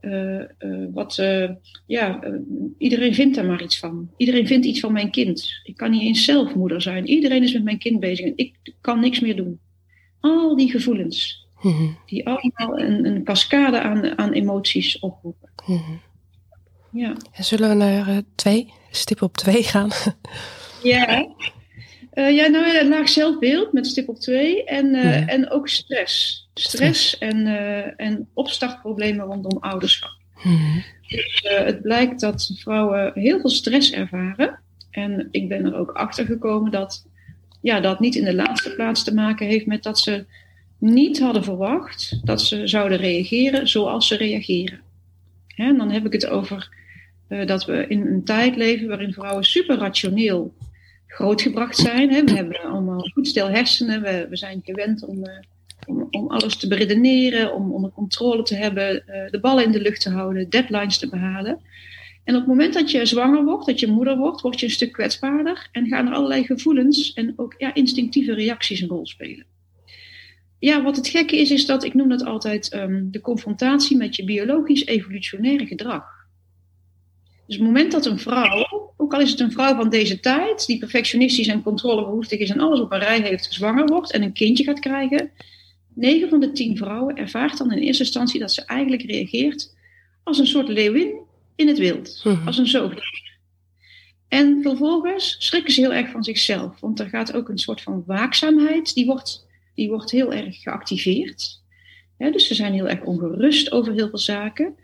uh, 0.00 0.44
wat, 0.92 1.22
ja, 1.86 2.20
iedereen 2.78 3.14
vindt 3.14 3.34
daar 3.34 3.44
maar 3.44 3.62
iets 3.62 3.78
van. 3.78 4.10
Iedereen 4.16 4.46
vindt 4.46 4.66
iets 4.66 4.80
van 4.80 4.92
mijn 4.92 5.10
kind. 5.10 5.60
Ik 5.64 5.76
kan 5.76 5.90
niet 5.90 6.02
eens 6.02 6.24
zelf 6.24 6.54
moeder 6.54 6.82
zijn. 6.82 7.06
Iedereen 7.06 7.42
is 7.42 7.52
met 7.52 7.64
mijn 7.64 7.78
kind 7.78 8.00
bezig 8.00 8.26
en 8.26 8.32
ik 8.36 8.54
kan 8.80 9.00
niks 9.00 9.20
meer 9.20 9.36
doen. 9.36 9.58
Al 10.20 10.56
die 10.56 10.70
gevoelens. 10.70 11.47
Mhm. 11.62 11.88
Die 12.06 12.26
allemaal 12.26 12.78
een, 12.78 13.06
een 13.06 13.24
cascade 13.24 13.80
aan, 13.80 14.18
aan 14.18 14.32
emoties 14.32 14.98
oproepen. 14.98 15.48
Mhm. 15.66 15.92
Ja. 16.92 17.16
En 17.32 17.44
zullen 17.44 17.68
we 17.68 17.74
naar 17.74 18.08
uh, 18.08 18.16
twee, 18.34 18.72
stip 18.90 19.22
op 19.22 19.36
twee 19.36 19.62
gaan? 19.62 19.90
ja. 20.82 21.28
Uh, 22.14 22.36
ja, 22.36 22.46
nou 22.46 22.66
ja, 22.66 22.88
laag 22.88 23.08
zelfbeeld 23.08 23.72
met 23.72 23.86
stip 23.86 24.08
op 24.08 24.18
twee. 24.18 24.64
En, 24.64 24.86
uh, 24.86 25.32
en 25.32 25.50
ook 25.50 25.68
stress. 25.68 26.46
Stress 26.54 27.18
en, 27.18 27.46
en 27.96 28.28
opstartproblemen 28.34 29.26
rondom 29.26 29.58
ouderschap. 29.60 30.16
Mhm. 30.42 30.80
Dus 31.08 31.42
het 31.42 31.82
blijkt 31.82 32.20
dat 32.20 32.52
vrouwen 32.58 33.12
heel 33.14 33.40
veel 33.40 33.50
stress 33.50 33.92
ervaren. 33.92 34.60
En 34.90 35.28
ik 35.30 35.48
ben 35.48 35.64
er 35.64 35.74
ook 35.74 35.90
achter 35.90 36.26
gekomen 36.26 36.70
dat 36.70 37.06
ja, 37.60 37.80
dat 37.80 38.00
niet 38.00 38.14
in 38.14 38.24
de 38.24 38.34
laatste 38.34 38.74
plaats 38.74 39.04
te 39.04 39.14
maken 39.14 39.46
heeft 39.46 39.66
met 39.66 39.82
dat 39.82 39.98
ze 39.98 40.26
niet 40.78 41.20
hadden 41.20 41.44
verwacht 41.44 42.20
dat 42.24 42.40
ze 42.40 42.66
zouden 42.66 42.98
reageren 42.98 43.68
zoals 43.68 44.06
ze 44.06 44.16
reageren. 44.16 44.80
en 45.56 45.76
dan 45.76 45.90
heb 45.90 46.06
ik 46.06 46.12
het 46.12 46.26
over 46.26 46.76
uh, 47.28 47.46
dat 47.46 47.64
we 47.64 47.86
in 47.88 48.06
een 48.06 48.24
tijd 48.24 48.56
leven 48.56 48.88
waarin 48.88 49.12
vrouwen 49.12 49.44
super 49.44 49.76
rationeel 49.76 50.54
grootgebracht 51.06 51.76
zijn. 51.76 52.10
Hè. 52.10 52.24
We 52.24 52.32
hebben 52.32 52.60
allemaal 52.60 53.00
goed 53.00 53.28
stil 53.28 53.48
hersenen, 53.48 54.02
we, 54.02 54.26
we 54.30 54.36
zijn 54.36 54.60
gewend 54.64 55.04
om, 55.04 55.16
uh, 55.16 55.30
om, 55.86 56.08
om 56.10 56.28
alles 56.28 56.56
te 56.56 56.68
beredeneren, 56.68 57.54
om 57.54 57.72
onder 57.72 57.90
controle 57.90 58.42
te 58.42 58.54
hebben, 58.54 59.02
uh, 59.08 59.30
de 59.30 59.40
ballen 59.40 59.64
in 59.64 59.72
de 59.72 59.80
lucht 59.80 60.00
te 60.00 60.10
houden, 60.10 60.50
deadlines 60.50 60.98
te 60.98 61.08
behalen. 61.08 61.58
En 62.24 62.34
op 62.34 62.40
het 62.40 62.48
moment 62.48 62.74
dat 62.74 62.90
je 62.90 63.06
zwanger 63.06 63.44
wordt, 63.44 63.66
dat 63.66 63.80
je 63.80 63.86
moeder 63.86 64.16
wordt, 64.16 64.40
word 64.40 64.60
je 64.60 64.66
een 64.66 64.72
stuk 64.72 64.92
kwetsbaarder 64.92 65.68
en 65.72 65.86
gaan 65.86 66.06
er 66.06 66.14
allerlei 66.14 66.44
gevoelens 66.44 67.12
en 67.12 67.32
ook 67.36 67.54
ja, 67.58 67.74
instinctieve 67.74 68.34
reacties 68.34 68.80
een 68.80 68.88
rol 68.88 69.06
spelen. 69.06 69.44
Ja, 70.58 70.82
wat 70.82 70.96
het 70.96 71.08
gekke 71.08 71.36
is, 71.36 71.50
is 71.50 71.66
dat 71.66 71.84
ik 71.84 71.94
noem 71.94 72.08
dat 72.08 72.24
altijd 72.24 72.74
um, 72.74 73.10
de 73.10 73.20
confrontatie 73.20 73.96
met 73.96 74.16
je 74.16 74.24
biologisch 74.24 74.86
evolutionaire 74.86 75.66
gedrag. 75.66 76.04
Dus 77.46 77.56
op 77.56 77.62
het 77.62 77.72
moment 77.72 77.92
dat 77.92 78.06
een 78.06 78.18
vrouw, 78.18 78.92
ook 78.96 79.14
al 79.14 79.20
is 79.20 79.30
het 79.30 79.40
een 79.40 79.52
vrouw 79.52 79.74
van 79.74 79.88
deze 79.88 80.20
tijd, 80.20 80.66
die 80.66 80.78
perfectionistisch 80.78 81.46
en 81.46 81.62
controlebehoeftig 81.62 82.38
is 82.38 82.50
en 82.50 82.60
alles 82.60 82.80
op 82.80 82.92
een 82.92 82.98
rij 82.98 83.20
heeft, 83.20 83.52
zwanger 83.52 83.86
wordt 83.86 84.12
en 84.12 84.22
een 84.22 84.32
kindje 84.32 84.64
gaat 84.64 84.80
krijgen, 84.80 85.30
9 85.94 86.28
van 86.28 86.40
de 86.40 86.52
10 86.52 86.76
vrouwen 86.76 87.16
ervaart 87.16 87.58
dan 87.58 87.72
in 87.72 87.78
eerste 87.78 88.02
instantie 88.02 88.40
dat 88.40 88.52
ze 88.52 88.64
eigenlijk 88.64 89.02
reageert 89.02 89.74
als 90.22 90.38
een 90.38 90.46
soort 90.46 90.68
leeuwin 90.68 91.14
in 91.56 91.68
het 91.68 91.78
wild, 91.78 92.20
mhm. 92.24 92.46
als 92.46 92.58
een 92.58 92.66
zoogdier. 92.66 93.36
En 94.28 94.62
vervolgens 94.62 95.36
schrikken 95.38 95.72
ze 95.72 95.80
heel 95.80 95.92
erg 95.92 96.10
van 96.10 96.24
zichzelf, 96.24 96.80
want 96.80 97.00
er 97.00 97.08
gaat 97.08 97.32
ook 97.32 97.48
een 97.48 97.58
soort 97.58 97.80
van 97.80 98.02
waakzaamheid, 98.06 98.94
die 98.94 99.06
wordt, 99.06 99.46
die 99.78 99.88
wordt 99.88 100.10
heel 100.10 100.32
erg 100.32 100.62
geactiveerd. 100.62 101.62
dus 102.16 102.46
ze 102.46 102.54
zijn 102.54 102.72
heel 102.72 102.88
erg 102.88 103.02
ongerust 103.02 103.72
over 103.72 103.92
heel 103.92 104.08
veel 104.08 104.18
zaken, 104.18 104.74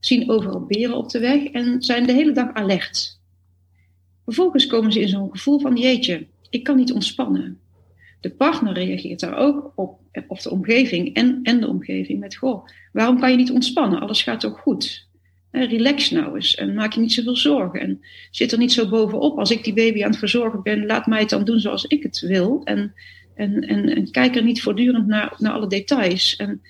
zien 0.00 0.30
overal 0.30 0.60
beren 0.66 0.96
op 0.96 1.10
de 1.10 1.18
weg 1.18 1.44
en 1.44 1.82
zijn 1.82 2.06
de 2.06 2.12
hele 2.12 2.32
dag 2.32 2.52
alert. 2.52 3.20
Vervolgens 4.24 4.66
komen 4.66 4.92
ze 4.92 5.00
in 5.00 5.08
zo'n 5.08 5.30
gevoel 5.30 5.60
van, 5.60 5.76
jeetje, 5.76 6.26
ik 6.50 6.64
kan 6.64 6.76
niet 6.76 6.92
ontspannen. 6.92 7.60
De 8.20 8.30
partner 8.30 8.72
reageert 8.72 9.20
daar 9.20 9.36
ook 9.36 9.72
op, 9.74 10.00
of 10.28 10.42
de 10.42 10.50
omgeving 10.50 11.14
en, 11.14 11.40
en 11.42 11.60
de 11.60 11.68
omgeving 11.68 12.20
met, 12.20 12.36
goh, 12.36 12.66
waarom 12.92 13.20
kan 13.20 13.30
je 13.30 13.36
niet 13.36 13.50
ontspannen? 13.50 14.00
Alles 14.00 14.22
gaat 14.22 14.40
toch 14.40 14.60
goed? 14.60 15.08
relax 15.50 16.10
nou 16.10 16.34
eens 16.34 16.54
en 16.54 16.74
maak 16.74 16.92
je 16.92 17.00
niet 17.00 17.12
zoveel 17.12 17.36
zorgen. 17.36 17.80
En 17.80 18.00
zit 18.30 18.52
er 18.52 18.58
niet 18.58 18.72
zo 18.72 18.88
bovenop. 18.88 19.38
Als 19.38 19.50
ik 19.50 19.64
die 19.64 19.74
baby 19.74 20.04
aan 20.04 20.10
het 20.10 20.18
verzorgen 20.18 20.62
ben, 20.62 20.86
laat 20.86 21.06
mij 21.06 21.20
het 21.20 21.30
dan 21.30 21.44
doen 21.44 21.60
zoals 21.60 21.84
ik 21.84 22.02
het 22.02 22.20
wil. 22.20 22.60
En, 22.64 22.94
en, 23.34 23.60
en, 23.60 24.10
kijk 24.10 24.36
er 24.36 24.42
niet 24.42 24.62
voortdurend 24.62 25.06
naar, 25.06 25.34
naar 25.38 25.52
alle 25.52 25.66
details. 25.66 26.36
En, 26.36 26.62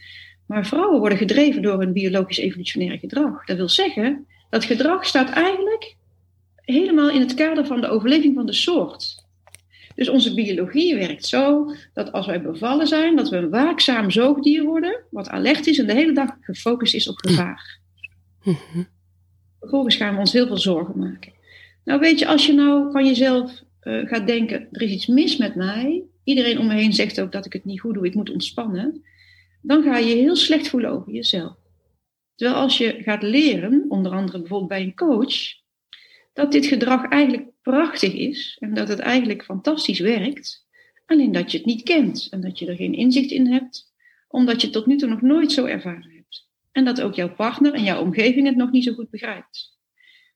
maar 0.47 0.67
vrouwen 0.67 0.99
worden 0.99 1.19
gedreven 1.19 1.63
door 1.63 1.79
hun 1.79 1.93
biologisch 1.93 2.39
evolutionaire 2.39 2.99
gedrag. 2.99 3.45
Dat 3.45 3.57
wil 3.57 3.69
zeggen, 3.69 4.27
dat 4.51 4.65
gedrag 4.65 5.07
staat 5.07 5.31
eigenlijk 5.31 5.97
helemaal 6.57 7.11
in 7.11 7.21
het 7.21 7.35
kader 7.35 7.67
van 7.67 7.81
de 7.81 7.89
overleving 7.89 8.35
van 8.35 8.47
de 8.47 8.53
soort. 8.53 9.23
Dus 9.95 10.09
onze 10.09 10.35
biologie 10.35 10.95
werkt 10.95 11.27
zo 11.27 11.75
dat 11.93 12.13
als 12.13 12.27
wij 12.27 12.43
bevallen 12.43 12.87
zijn, 12.87 13.17
dat 13.17 13.29
we 13.29 13.37
een 13.37 13.51
waakzaam 13.51 14.11
zoogdier 14.11 14.65
worden, 14.65 15.01
wat 15.11 15.29
alert 15.29 15.67
is 15.67 15.79
en 15.79 15.87
de 15.87 15.95
hele 15.95 16.13
dag 16.13 16.31
gefocust 16.41 16.95
is 16.95 17.09
op 17.09 17.17
gevaar. 17.17 17.79
Vervolgens 19.61 19.97
gaan 19.97 20.15
we 20.15 20.21
ons 20.21 20.33
heel 20.33 20.47
veel 20.47 20.59
zorgen 20.59 20.99
maken. 20.99 21.33
Nou 21.85 22.01
weet 22.01 22.19
je, 22.19 22.27
als 22.27 22.47
je 22.47 22.53
nou 22.53 22.93
van 22.93 23.07
jezelf 23.07 23.63
uh, 23.83 24.09
gaat 24.09 24.27
denken, 24.27 24.69
er 24.71 24.83
is 24.83 24.91
iets 24.91 25.07
mis 25.07 25.37
met 25.37 25.55
mij, 25.55 26.03
iedereen 26.25 26.59
om 26.59 26.67
me 26.67 26.75
heen 26.75 26.93
zegt 26.93 27.21
ook 27.21 27.33
dat 27.33 27.47
ik 27.47 27.53
het 27.53 27.65
niet 27.65 27.81
goed 27.81 27.95
doe, 27.95 28.07
ik 28.07 28.15
moet 28.15 28.31
ontspannen, 28.31 29.05
dan 29.63 29.83
ga 29.83 29.99
je 29.99 30.15
heel 30.15 30.37
slecht 30.37 30.69
voelen 30.69 30.91
over 30.91 31.13
jezelf. 31.13 31.57
Terwijl 32.35 32.61
als 32.61 32.79
je 32.79 33.03
gaat 33.03 33.23
leren, 33.23 33.85
onder 33.89 34.13
andere 34.13 34.39
bijvoorbeeld 34.39 34.69
bij 34.69 34.83
een 34.83 34.95
coach, 34.95 35.35
dat 36.33 36.53
dit 36.53 36.67
gedrag 36.67 37.09
eigenlijk 37.09 37.47
prachtig 37.63 38.15
is 38.15 38.57
en 38.61 38.75
dat 38.75 38.89
het 38.89 38.99
eigenlijk 38.99 39.45
fantastisch 39.45 39.99
werkt, 39.99 40.67
alleen 41.07 41.33
dat 41.33 41.51
je 41.51 41.57
het 41.57 41.67
niet 41.67 41.83
kent 41.83 42.29
en 42.31 42.41
dat 42.41 42.59
je 42.59 42.67
er 42.67 42.77
geen 42.77 42.95
inzicht 42.95 43.31
in 43.31 43.47
hebt, 43.47 43.93
omdat 44.29 44.61
je 44.61 44.67
het 44.67 44.77
tot 44.77 44.87
nu 44.87 44.97
toe 44.97 45.09
nog 45.09 45.21
nooit 45.23 45.53
zo 45.53 45.65
ervaren 45.65 46.11
hebt. 46.15 46.49
En 46.73 46.85
dat 46.85 47.01
ook 47.01 47.15
jouw 47.15 47.35
partner 47.35 47.75
en 47.75 47.83
jouw 47.83 48.01
omgeving 48.01 48.47
het 48.47 48.57
nog 48.57 48.71
niet 48.71 48.85
zo 48.85 48.93
goed 48.93 49.11
begrijpt. 49.11 49.79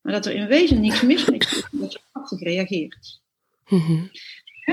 Maar 0.03 0.13
dat 0.13 0.27
er 0.27 0.35
in 0.35 0.47
wezen 0.47 0.81
niks 0.81 1.03
mis 1.03 1.29
mee 1.29 1.39
is, 1.39 1.69
dat 1.71 1.93
je 1.93 2.01
prachtig 2.13 2.41
reageert. 2.41 3.21
Mm 3.69 4.11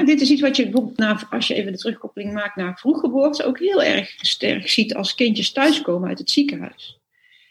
dit 0.03 0.21
is 0.21 0.29
iets 0.29 0.41
wat 0.41 0.55
je 0.55 0.63
bijvoorbeeld, 0.63 0.97
na, 0.97 1.27
als 1.29 1.47
je 1.47 1.53
even 1.53 1.71
de 1.71 1.77
terugkoppeling 1.77 2.33
maakt 2.33 2.55
naar 2.55 2.77
vroeggeboorte, 2.77 3.43
ook 3.43 3.59
heel 3.59 3.83
erg 3.83 4.15
sterk 4.17 4.69
ziet 4.69 4.95
als 4.95 5.15
kindjes 5.15 5.51
thuiskomen 5.51 6.09
uit 6.09 6.19
het 6.19 6.29
ziekenhuis. 6.29 6.99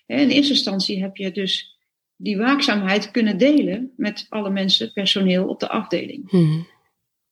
in 0.06 0.28
eerste 0.28 0.52
instantie 0.52 1.02
heb 1.02 1.16
je 1.16 1.30
dus 1.30 1.78
die 2.16 2.36
waakzaamheid 2.36 3.10
kunnen 3.10 3.38
delen 3.38 3.92
met 3.96 4.26
alle 4.28 4.50
mensen, 4.50 4.92
personeel 4.92 5.46
op 5.46 5.60
de 5.60 5.68
afdeling. 5.68 6.30
Hmm. 6.30 6.66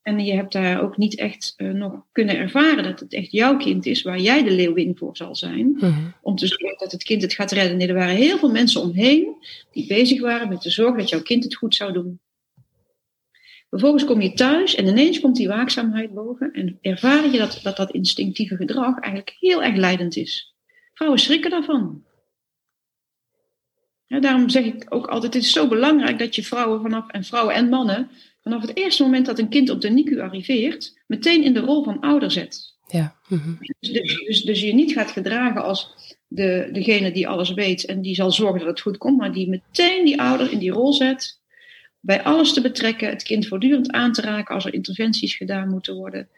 En 0.03 0.25
je 0.25 0.33
hebt 0.33 0.53
daar 0.53 0.83
ook 0.83 0.97
niet 0.97 1.15
echt 1.15 1.55
uh, 1.57 1.71
nog 1.71 2.05
kunnen 2.13 2.37
ervaren 2.37 2.85
dat 2.85 3.01
het 3.01 3.13
echt 3.13 3.33
jouw 3.33 3.57
kind 3.57 3.87
is, 3.87 4.03
waar 4.03 4.19
jij 4.19 4.43
de 4.43 4.51
leeuwin 4.51 4.97
voor 4.97 5.17
zal 5.17 5.37
zijn. 5.37 5.77
Hmm. 5.79 6.15
Om 6.23 6.37
te 6.37 6.47
zorgen 6.47 6.79
dat 6.79 6.93
het 6.93 7.03
kind 7.03 7.23
het 7.23 7.33
gaat 7.33 7.51
redden. 7.51 7.77
Nee, 7.77 7.89
er 7.89 7.95
waren 7.95 8.15
heel 8.15 8.39
veel 8.39 8.51
mensen 8.51 8.81
omheen 8.81 9.37
die 9.73 9.87
bezig 9.87 10.21
waren 10.21 10.49
met 10.49 10.63
de 10.63 10.71
zorg 10.71 10.97
dat 10.97 11.09
jouw 11.09 11.23
kind 11.23 11.45
het 11.45 11.55
goed 11.55 11.75
zou 11.75 11.93
doen. 11.93 12.21
Vervolgens 13.73 14.05
kom 14.05 14.21
je 14.21 14.33
thuis 14.33 14.75
en 14.75 14.87
ineens 14.87 15.21
komt 15.21 15.37
die 15.37 15.49
waakzaamheid 15.49 16.15
boven 16.15 16.53
en 16.53 16.79
ervaar 16.81 17.31
je 17.31 17.39
dat 17.39 17.61
dat, 17.63 17.77
dat 17.77 17.91
instinctieve 17.91 18.57
gedrag 18.57 18.99
eigenlijk 18.99 19.37
heel 19.39 19.63
erg 19.63 19.77
leidend 19.77 20.17
is. 20.17 20.55
Vrouwen 20.95 21.21
schrikken 21.21 21.51
daarvan. 21.51 22.05
Ja, 24.07 24.21
daarom 24.21 24.49
zeg 24.49 24.65
ik 24.65 24.87
ook 24.89 25.07
altijd, 25.07 25.35
het 25.35 25.43
is 25.43 25.53
zo 25.53 25.69
belangrijk 25.69 26.19
dat 26.19 26.35
je 26.35 26.43
vrouwen 26.43 26.81
vanaf, 26.81 27.11
en 27.11 27.25
vrouwen 27.25 27.55
en 27.55 27.69
mannen, 27.69 28.11
vanaf 28.43 28.61
het 28.61 28.77
eerste 28.77 29.03
moment 29.03 29.27
dat 29.27 29.39
een 29.39 29.49
kind 29.49 29.71
op 29.71 29.81
de 29.81 29.91
NICU 29.91 30.21
arriveert, 30.21 30.99
meteen 31.07 31.43
in 31.43 31.55
de 31.55 31.61
rol 31.61 31.85
van 31.85 32.01
ouder 32.01 32.31
zet. 32.31 32.77
Ja. 32.87 33.17
Mhm. 33.29 33.55
dus, 33.59 33.93
dus, 33.93 34.25
dus, 34.27 34.43
dus, 34.43 34.61
je 34.61 34.75
niet 34.75 34.93
gaat 34.93 35.11
gedragen 35.11 35.63
als 35.63 35.95
de, 36.29 36.69
degene 36.73 37.13
die 37.13 37.29
alles 37.29 37.53
weet 37.53 37.85
en 37.85 38.03
die 38.03 38.15
zal 38.15 38.33
zorgen 38.33 38.59
dat 38.59 38.69
het 38.69 38.81
goed 38.81 38.99
komt, 38.99 39.19
maar 39.19 39.33
die 39.33 39.49
meteen 39.49 40.05
die 40.05 40.21
ouder 40.21 40.53
in 40.53 40.59
die 40.59 40.71
rol 40.71 40.93
zet, 40.93 41.41
bij 42.03 42.23
alles 42.23 42.53
te 42.53 42.61
betrekken, 42.61 43.09
het 43.09 43.23
kind 43.23 43.47
voortdurend 43.47 43.91
aan 43.91 44.13
te 44.13 44.21
raken 44.21 44.55
als 44.55 44.65
er 44.65 44.75
interventies 44.75 45.35
gedaan 45.35 45.69
moeten 45.69 45.95
worden. 45.95 46.29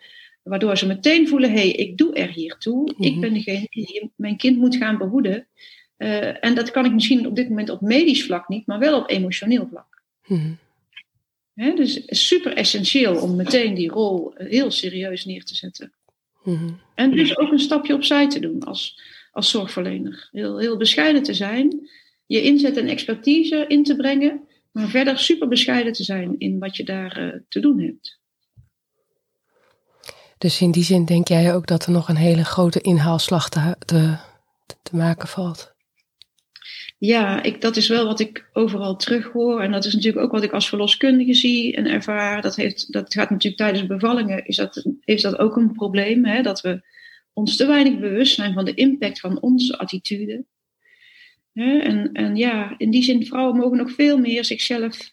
Waardoor 0.43 0.79
ze 0.79 0.87
meteen 0.87 1.29
voelen, 1.29 1.51
hé, 1.51 1.57
hey, 1.57 1.71
ik 1.71 1.99
doe 1.99 2.15
er 2.15 2.29
hier 2.29 2.57
toe. 2.59 2.95
Ik 2.99 3.11
mhm. 3.11 3.21
ben 3.21 3.35
degene 3.35 3.67
die 3.71 4.11
mijn 4.17 4.37
kind 4.37 4.57
moet 4.57 4.77
gaan 4.77 4.99
behoeden. 4.99 5.47
Uh, 5.99 6.45
en 6.45 6.55
dat 6.55 6.71
kan 6.71 6.85
ik 6.85 6.93
misschien 6.93 7.27
op 7.27 7.37
dit 7.37 7.49
moment 7.49 7.71
op 7.71 7.81
medisch 7.81 8.25
vlak 8.25 8.49
niet, 8.49 8.67
maar 8.67 8.79
wel 8.79 9.01
op 9.01 9.11
emotioneel 9.11 9.67
vlak. 9.71 10.03
Mm 10.27 10.59
dus 11.55 12.03
super 12.07 12.53
essentieel 12.53 13.21
om 13.23 13.37
meteen 13.37 13.75
die 13.75 13.91
rol 13.91 14.33
heel 14.35 14.71
serieus 14.71 15.25
neer 15.25 15.45
te 15.45 15.55
zetten. 15.55 15.93
Mm 16.43 16.81
En 16.95 17.11
dus 17.11 17.39
ook 17.39 17.53
een 17.53 17.59
stapje 17.59 17.95
opzij 17.95 18.29
te 18.29 18.41
doen 18.41 18.65
als, 18.65 19.01
als 19.33 19.51
zorgverlener. 19.51 20.29
Heel, 20.33 20.59
heel 20.59 20.77
bescheiden 20.77 21.23
te 21.23 21.35
zijn, 21.35 21.89
je 22.27 22.43
inzet 22.43 22.77
en 22.77 22.89
expertise 22.89 23.65
in 23.69 23.85
te 23.85 23.97
brengen, 23.97 24.44
maar 24.75 24.89
verder 24.89 25.19
super 25.19 25.49
bescheiden 25.49 25.93
te 25.93 26.05
zijn 26.05 26.39
in 26.39 26.59
wat 26.59 26.77
je 26.77 26.85
daar 26.85 27.21
uh, 27.21 27.41
te 27.49 27.61
doen 27.61 27.81
hebt. 27.81 28.19
Dus 30.39 30.61
in 30.61 30.71
die 30.71 30.85
zin 30.85 31.05
denk 31.05 31.29
jij 31.29 31.55
ook 31.55 31.67
dat 31.67 31.87
er 31.87 31.93
nog 31.93 32.09
een 32.09 32.17
hele 32.17 32.45
grote 32.45 32.81
inhaalslag 32.81 33.49
te, 33.49 33.77
te, 33.79 34.17
te 34.83 34.97
maken 34.97 35.29
valt? 35.29 35.75
ja, 36.99 37.43
ik, 37.43 37.61
dat 37.61 37.77
is 37.77 37.89
wel 37.89 38.07
wat 38.07 38.21
ik 38.21 38.49
overal 38.53 38.97
terug 38.97 39.33
hoor. 39.33 39.61
En 39.61 39.73
dat 39.73 39.85
is 39.85 39.95
natuurlijk 39.95 40.25
ook 40.25 40.33
wat 40.33 40.43
ik 40.43 40.53
als 40.53 40.69
verloskundige 40.69 41.35
zie 41.35 41.77
en 41.77 41.87
ervaar. 41.87 42.43
Dat, 42.43 42.57
heeft, 42.57 42.93
dat 42.93 43.13
gaat 43.13 43.31
natuurlijk 43.31 43.63
tijdens 43.63 43.87
bevallingen, 43.87 44.47
is 44.47 44.57
dat, 44.57 44.85
is 45.05 45.23
dat 45.23 45.39
ook 45.39 45.57
een 45.57 45.73
probleem. 45.73 46.25
Hè? 46.25 46.43
Dat 46.43 46.61
we 46.61 46.83
ons 47.33 47.57
te 47.57 47.67
weinig 47.67 47.99
bewust 47.99 48.35
zijn 48.35 48.53
van 48.53 48.65
de 48.65 48.75
impact 48.75 49.21
van 49.21 49.41
onze 49.41 49.79
attitude. 49.79 50.45
En, 51.55 52.13
en 52.13 52.37
ja, 52.37 52.75
in 52.79 52.91
die 52.91 53.03
zin, 53.03 53.27
vrouwen 53.27 53.57
mogen 53.57 53.77
nog 53.77 53.93
veel 53.93 54.19
meer 54.19 54.45
zichzelf 54.45 55.13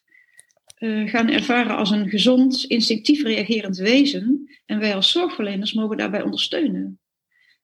uh, 0.79 1.09
gaan 1.09 1.29
ervaren 1.29 1.75
als 1.75 1.91
een 1.91 2.09
gezond, 2.09 2.63
instinctief 2.63 3.23
reagerend 3.23 3.77
wezen. 3.77 4.49
En 4.65 4.79
wij 4.79 4.95
als 4.95 5.11
zorgverleners 5.11 5.73
mogen 5.73 5.97
daarbij 5.97 6.21
ondersteunen. 6.21 6.99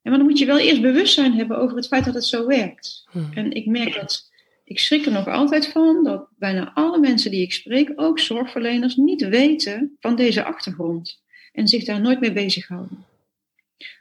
En 0.01 0.13
maar 0.13 0.17
dan 0.17 0.27
moet 0.27 0.39
je 0.39 0.45
wel 0.45 0.59
eerst 0.59 0.81
bewustzijn 0.81 1.33
hebben 1.33 1.57
over 1.57 1.77
het 1.77 1.87
feit 1.87 2.05
dat 2.05 2.13
het 2.13 2.25
zo 2.25 2.47
werkt. 2.47 3.07
Hmm. 3.11 3.29
En 3.33 3.51
ik 3.51 3.65
merk 3.65 3.93
dat, 3.93 4.31
ik 4.63 4.79
schrik 4.79 5.05
er 5.05 5.11
nog 5.11 5.27
altijd 5.27 5.67
van, 5.67 6.03
dat 6.03 6.27
bijna 6.37 6.71
alle 6.73 6.99
mensen 6.99 7.31
die 7.31 7.41
ik 7.41 7.53
spreek, 7.53 7.91
ook 7.95 8.19
zorgverleners, 8.19 8.95
niet 8.95 9.27
weten 9.27 9.97
van 9.99 10.15
deze 10.15 10.43
achtergrond. 10.43 11.21
En 11.51 11.67
zich 11.67 11.83
daar 11.83 12.01
nooit 12.01 12.19
mee 12.19 12.33
bezighouden. 12.33 13.05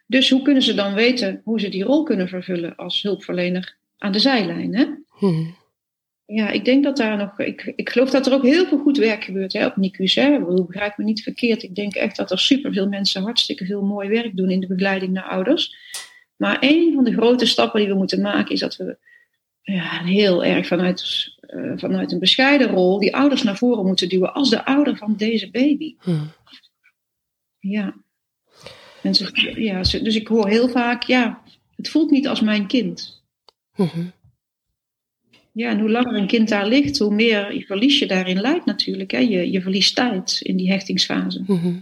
Dus 0.07 0.31
hoe 0.31 0.43
kunnen 0.43 0.63
ze 0.63 0.75
dan 0.75 0.95
weten 0.95 1.41
hoe 1.45 1.61
ze 1.61 1.69
die 1.69 1.85
rol 1.85 2.03
kunnen 2.03 2.29
vervullen 2.29 2.77
als 2.77 3.03
hulpverlener 3.03 3.77
aan 3.99 4.13
de 4.13 4.19
zijlijn? 4.19 4.75
Hè? 4.75 4.87
Hmm. 5.09 5.55
Ja, 6.27 6.51
ik 6.51 6.65
denk 6.65 6.85
dat 6.85 6.97
daar 6.97 7.17
nog. 7.17 7.39
Ik, 7.39 7.73
ik 7.77 7.91
geloof 7.91 8.11
dat 8.11 8.27
er 8.27 8.33
ook 8.33 8.43
heel 8.43 8.67
veel 8.67 8.79
goed 8.79 8.97
werk 8.97 9.25
gebeurt 9.25 9.53
hè, 9.53 9.67
op 9.67 9.77
NICU's. 9.77 10.15
Hè. 10.15 10.41
Begrijp 10.67 10.97
me 10.97 11.05
niet 11.05 11.23
verkeerd. 11.23 11.63
Ik 11.63 11.75
denk 11.75 11.95
echt 11.95 12.17
dat 12.17 12.31
er 12.31 12.39
superveel 12.39 12.89
mensen 12.89 13.23
hartstikke 13.23 13.67
veel 13.67 13.83
mooi 13.83 14.09
werk 14.09 14.37
doen 14.37 14.51
in 14.51 14.61
de 14.61 14.67
begeleiding 14.67 15.13
naar 15.13 15.29
ouders. 15.29 15.77
Maar 16.37 16.57
een 16.61 16.93
van 16.95 17.05
de 17.05 17.13
grote 17.13 17.47
stappen 17.47 17.81
die 17.81 17.89
we 17.89 17.95
moeten 17.95 18.21
maken 18.21 18.55
is 18.55 18.61
dat 18.61 18.77
we 18.77 18.99
ja, 19.63 20.05
heel 20.05 20.45
erg 20.45 20.67
vanuit, 20.67 21.29
uh, 21.49 21.73
vanuit 21.77 22.13
een 22.13 22.19
bescheiden 22.19 22.69
rol 22.69 22.99
die 22.99 23.17
ouders 23.17 23.43
naar 23.43 23.57
voren 23.57 23.87
moeten 23.87 24.09
duwen 24.09 24.35
als 24.35 24.51
de 24.51 24.65
ouder 24.65 24.97
van 24.97 25.15
deze 25.17 25.51
baby. 25.51 25.95
Hmm. 25.99 26.33
Ja. 27.59 27.95
En 29.03 29.15
ze, 29.15 29.53
ja, 29.63 29.83
dus 29.83 30.17
ik 30.17 30.29
hoor 30.29 30.49
heel 30.49 30.69
vaak, 30.69 31.03
ja, 31.03 31.43
het 31.77 31.89
voelt 31.89 32.11
niet 32.11 32.29
als 32.29 32.41
mijn 32.41 32.67
kind. 32.67 33.16
Mhm. 33.77 34.07
Ja, 35.53 35.71
en 35.71 35.81
hoe 35.81 35.91
langer 35.91 36.15
een 36.15 36.27
kind 36.27 36.49
daar 36.49 36.67
ligt, 36.67 36.99
hoe 36.99 37.15
meer 37.15 37.65
verlies 37.67 37.99
je 37.99 38.07
daarin 38.07 38.41
leidt 38.41 38.65
natuurlijk. 38.65 39.11
Hè? 39.11 39.19
Je, 39.19 39.51
je 39.51 39.63
verliest 39.63 39.95
tijd 39.95 40.41
in 40.43 40.57
die 40.57 40.71
hechtingsfase. 40.71 41.43
Mhm. 41.47 41.75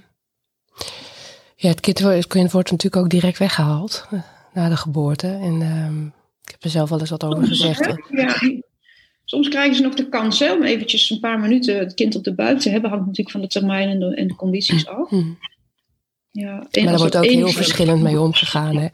Ja, 1.57 1.69
het 1.69 1.81
kind 2.27 2.53
wordt 2.53 2.71
natuurlijk 2.71 2.97
ook 2.97 3.11
direct 3.11 3.39
weggehaald 3.39 4.07
eh, 4.11 4.21
na 4.53 4.69
de 4.69 4.77
geboorte. 4.77 5.27
En 5.27 5.63
ehm, 5.63 6.07
ik 6.45 6.51
heb 6.51 6.65
er 6.65 6.71
zelf 6.71 6.89
wel 6.89 7.01
eens 7.01 7.11
wat 7.11 7.25
over 7.25 7.47
gezegd. 7.47 7.97
Ja, 8.11 8.37
soms 9.25 9.49
krijgen 9.49 9.77
ze 9.77 9.83
nog 9.83 9.95
de 9.95 10.09
kans 10.09 10.43
om 10.43 10.63
eventjes 10.63 11.11
een 11.11 11.21
paar 11.21 11.41
minuten 11.41 11.79
het 11.79 11.95
kind 11.95 12.15
op 12.15 12.25
de 12.25 12.35
buik 12.35 12.59
te 12.59 12.71
hebben. 12.71 12.91
Hangt 12.91 13.07
natuurlijk 13.07 13.37
van 13.37 13.41
de 13.41 13.49
termijn 13.49 13.89
en 13.89 13.99
de, 13.99 14.15
en 14.15 14.29
de 14.29 14.37
condities 14.37 14.87
af. 14.87 15.11
Mhm. 15.11 15.33
Ja, 16.31 16.55
maar 16.55 16.69
daar 16.73 16.99
wordt 16.99 17.17
ook 17.17 17.25
heel 17.25 17.49
verschillend 17.49 18.03
mee 18.03 18.21
omgegaan. 18.21 18.77
Hè? 18.77 18.89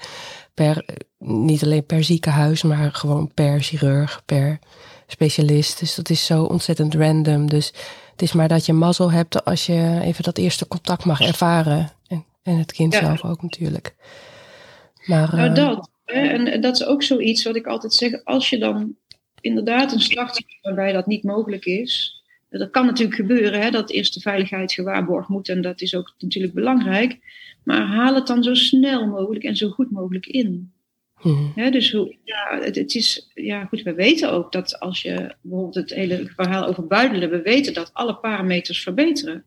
Per, 0.55 0.85
niet 1.19 1.63
alleen 1.63 1.87
per 1.87 2.05
ziekenhuis, 2.05 2.63
maar 2.63 2.93
gewoon 2.93 3.35
per 3.35 3.61
chirurg, 3.61 4.23
per 4.25 4.59
specialist. 5.07 5.79
Dus 5.79 5.95
dat 5.95 6.11
is 6.11 6.27
zo 6.27 6.43
ontzettend 6.43 6.95
random. 6.95 7.49
Dus 7.49 7.67
het 8.11 8.23
is 8.23 8.33
maar 8.33 8.49
dat 8.49 8.67
je 8.67 8.73
mazzel 8.73 9.13
hebt 9.13 9.45
als 9.45 9.67
je 9.67 10.01
even 10.03 10.25
dat 10.25 10.39
eerste 10.39 10.69
contact 10.69 11.05
mag 11.05 11.21
ervaren. 11.21 11.91
En, 12.09 12.25
en 12.43 12.59
het 12.59 12.73
kind 12.73 12.95
zelf 12.95 13.25
ook 13.25 13.43
natuurlijk. 13.43 13.95
Maar, 15.05 15.37
nou, 15.37 15.49
uh, 15.49 15.55
dat. 15.55 15.91
Hè? 16.05 16.21
En 16.21 16.61
dat 16.61 16.75
is 16.75 16.85
ook 16.85 17.03
zoiets 17.03 17.45
wat 17.45 17.57
ik 17.57 17.67
altijd 17.67 17.93
zeg. 17.93 18.25
Als 18.25 18.51
je 18.51 18.59
dan 18.59 18.95
inderdaad 19.41 19.93
een 19.93 20.01
slacht 20.01 20.39
hebt 20.39 20.59
waarbij 20.61 20.93
dat 20.93 21.07
niet 21.07 21.23
mogelijk 21.23 21.65
is. 21.65 22.23
Dat 22.49 22.71
kan 22.71 22.87
natuurlijk 22.87 23.17
gebeuren, 23.17 23.61
hè, 23.61 23.71
dat 23.71 23.91
eerst 23.91 24.15
de 24.15 24.21
veiligheid 24.21 24.73
gewaarborgd 24.73 25.29
moet. 25.29 25.49
En 25.49 25.63
dat 25.63 25.81
is 25.81 25.95
ook 25.95 26.15
natuurlijk 26.19 26.55
belangrijk. 26.55 27.19
Maar 27.65 27.87
haal 27.87 28.15
het 28.15 28.27
dan 28.27 28.43
zo 28.43 28.55
snel 28.55 29.07
mogelijk 29.07 29.45
en 29.45 29.57
zo 29.57 29.69
goed 29.69 29.91
mogelijk 29.91 30.27
in. 30.27 30.73
Hmm. 31.21 31.53
dus 31.55 31.93
hoe, 31.93 32.17
ja, 32.25 32.59
het, 32.61 32.77
het, 32.77 32.95
is, 32.95 33.31
ja, 33.35 33.65
goed, 33.65 33.83
we 33.83 33.95
weten 33.95 34.33
ook 34.33 34.53
dat 34.53 34.81
als 34.81 35.03
je 35.03 35.35
bijvoorbeeld 35.41 35.75
het 35.75 35.95
hele 35.95 36.33
verhaal 36.37 36.67
over 36.67 36.87
buidelen, 36.87 37.31
we 37.31 37.43
weten 37.43 37.75
dat 37.75 37.91
alle 37.93 38.17
parameters 38.17 38.83
verbeteren 38.83 39.45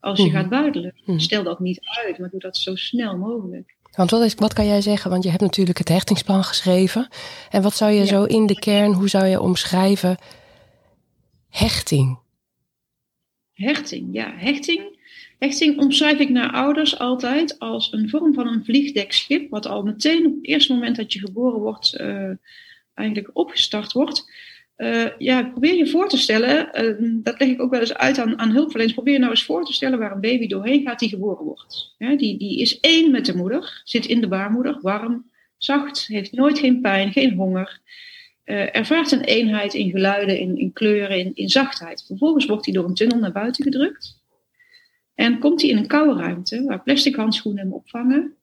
als 0.00 0.18
je 0.18 0.24
hmm. 0.24 0.32
gaat 0.32 0.48
buidelen. 0.48 0.94
Hmm. 1.04 1.18
Stel 1.18 1.42
dat 1.42 1.60
niet 1.60 1.80
uit, 2.04 2.18
maar 2.18 2.30
doe 2.30 2.40
dat 2.40 2.56
zo 2.56 2.74
snel 2.74 3.16
mogelijk. 3.16 3.76
Want 3.90 4.10
wat, 4.10 4.22
is, 4.22 4.34
wat 4.34 4.52
kan 4.52 4.66
jij 4.66 4.80
zeggen? 4.80 5.10
Want 5.10 5.22
je 5.22 5.30
hebt 5.30 5.42
natuurlijk 5.42 5.78
het 5.78 5.88
hechtingsplan 5.88 6.44
geschreven. 6.44 7.08
En 7.50 7.62
wat 7.62 7.74
zou 7.74 7.92
je 7.92 8.06
zo 8.06 8.24
in 8.24 8.46
de 8.46 8.58
kern, 8.58 8.92
hoe 8.92 9.08
zou 9.08 9.26
je 9.26 9.40
omschrijven 9.40 10.16
hechting? 11.48 12.18
Hechting, 13.52 14.08
ja, 14.12 14.32
hechting 14.36 14.93
Hechting 15.38 15.78
omschrijf 15.78 16.18
ik 16.18 16.28
naar 16.28 16.52
ouders 16.52 16.98
altijd 16.98 17.58
als 17.58 17.92
een 17.92 18.08
vorm 18.08 18.34
van 18.34 18.46
een 18.46 18.64
vliegdekschip, 18.64 19.50
wat 19.50 19.66
al 19.66 19.82
meteen 19.82 20.26
op 20.26 20.34
het 20.34 20.46
eerste 20.46 20.72
moment 20.72 20.96
dat 20.96 21.12
je 21.12 21.18
geboren 21.18 21.60
wordt, 21.60 22.00
uh, 22.00 22.30
eigenlijk 22.94 23.30
opgestart 23.32 23.92
wordt. 23.92 24.32
Uh, 24.76 25.06
ja, 25.18 25.42
probeer 25.42 25.74
je 25.74 25.86
voor 25.86 26.08
te 26.08 26.16
stellen, 26.16 26.84
uh, 26.84 27.22
dat 27.22 27.38
leg 27.38 27.48
ik 27.48 27.60
ook 27.60 27.70
wel 27.70 27.80
eens 27.80 27.94
uit 27.94 28.18
aan, 28.18 28.38
aan 28.38 28.50
hulpverleners, 28.50 28.94
probeer 28.94 29.12
je 29.12 29.18
nou 29.18 29.30
eens 29.30 29.44
voor 29.44 29.64
te 29.64 29.72
stellen 29.72 29.98
waar 29.98 30.12
een 30.12 30.20
baby 30.20 30.46
doorheen 30.46 30.82
gaat 30.82 30.98
die 30.98 31.08
geboren 31.08 31.44
wordt. 31.44 31.94
Die, 31.98 32.38
die 32.38 32.60
is 32.60 32.80
één 32.80 33.10
met 33.10 33.26
de 33.26 33.36
moeder, 33.36 33.80
zit 33.84 34.06
in 34.06 34.20
de 34.20 34.28
baarmoeder, 34.28 34.78
warm, 34.80 35.30
zacht, 35.56 36.06
heeft 36.06 36.32
nooit 36.32 36.58
geen 36.58 36.80
pijn, 36.80 37.12
geen 37.12 37.34
honger. 37.34 37.80
ervaart 38.44 39.12
een 39.12 39.24
eenheid 39.24 39.74
in 39.74 39.90
geluiden, 39.90 40.38
in, 40.38 40.58
in 40.58 40.72
kleuren, 40.72 41.18
in, 41.18 41.30
in 41.34 41.48
zachtheid. 41.48 42.04
Vervolgens 42.06 42.46
wordt 42.46 42.64
hij 42.64 42.74
door 42.74 42.84
een 42.84 42.94
tunnel 42.94 43.18
naar 43.18 43.32
buiten 43.32 43.64
gedrukt. 43.64 44.22
En 45.14 45.38
komt 45.38 45.60
hij 45.60 45.70
in 45.70 45.76
een 45.76 45.86
koude 45.86 46.20
ruimte 46.20 46.64
waar 46.64 46.82
plastic 46.82 47.16
handschoenen 47.16 47.62
hem 47.62 47.72
opvangen, 47.72 48.34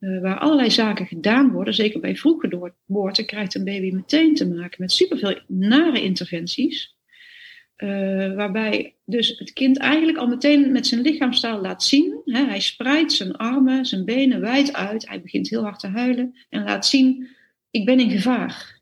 uh, 0.00 0.20
waar 0.20 0.38
allerlei 0.38 0.70
zaken 0.70 1.06
gedaan 1.06 1.50
worden, 1.50 1.74
zeker 1.74 2.00
bij 2.00 2.16
vroege 2.16 2.72
geboorte, 2.86 3.24
krijgt 3.24 3.54
een 3.54 3.64
baby 3.64 3.90
meteen 3.90 4.34
te 4.34 4.48
maken 4.48 4.76
met 4.78 4.92
superveel 4.92 5.40
nare 5.46 6.02
interventies. 6.02 6.96
Uh, 7.76 8.34
waarbij 8.34 8.94
dus 9.04 9.38
het 9.38 9.52
kind 9.52 9.78
eigenlijk 9.78 10.18
al 10.18 10.26
meteen 10.26 10.72
met 10.72 10.86
zijn 10.86 11.00
lichaamstaal 11.00 11.60
laat 11.60 11.82
zien. 11.82 12.20
Hè, 12.24 12.44
hij 12.44 12.60
spreidt 12.60 13.12
zijn 13.12 13.36
armen, 13.36 13.86
zijn 13.86 14.04
benen 14.04 14.40
wijd 14.40 14.72
uit. 14.72 15.08
Hij 15.08 15.22
begint 15.22 15.48
heel 15.48 15.62
hard 15.62 15.80
te 15.80 15.86
huilen 15.86 16.34
en 16.48 16.64
laat 16.64 16.86
zien: 16.86 17.28
ik 17.70 17.84
ben 17.84 18.00
in 18.00 18.10
gevaar. 18.10 18.80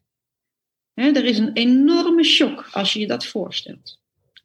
Hè, 0.94 1.11
er 1.11 1.24
is 1.24 1.38
een 1.38 1.52
enorme 1.52 2.24
shock 2.24 2.68
als 2.72 2.92
je 2.92 3.00
je 3.00 3.06
dat 3.06 3.26
voorstelt 3.26 4.04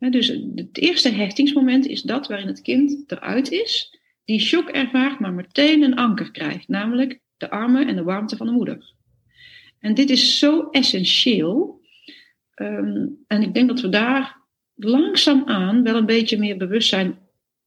dus 0.10 0.28
het 0.56 0.78
eerste 0.78 1.10
hechtingsmoment 1.10 1.88
is 1.88 2.02
dat 2.02 2.28
waarin 2.28 2.48
het 2.48 2.62
kind 2.62 3.12
eruit 3.12 3.52
is, 3.52 4.00
die 4.24 4.40
shock 4.40 4.70
ervaart, 4.70 5.20
maar 5.20 5.34
meteen 5.34 5.82
een 5.82 5.96
anker 5.96 6.32
krijgt, 6.32 6.68
namelijk 6.68 7.20
de 7.38 7.50
armen 7.50 7.88
en 7.88 7.96
de 7.96 8.04
warmte 8.04 8.38
van 8.38 8.46
de 8.46 8.52
moeder. 8.52 8.94
En 9.80 9.94
dit 9.94 10.10
is 10.10 10.40
zo 10.40 10.70
essentieel. 10.70 11.82
Ehm, 12.54 13.08
en 13.28 13.42
ik 13.42 13.54
denk 13.54 13.68
dat 13.68 13.82
we 13.82 13.90
daar 13.90 14.38
langzaamaan 14.76 15.84
wel 15.84 15.96
een 15.96 16.06
beetje 16.06 16.38
meer 16.38 16.58
bewustzijn 16.58 17.20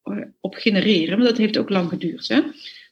eh, 0.03 0.17
op 0.41 0.55
genereren. 0.55 1.19
Maar 1.19 1.27
dat 1.27 1.39
heeft 1.39 1.59
ook 1.59 1.71
lang 1.71 1.89
geduurd. 1.89 2.29
Hè? 2.29 2.41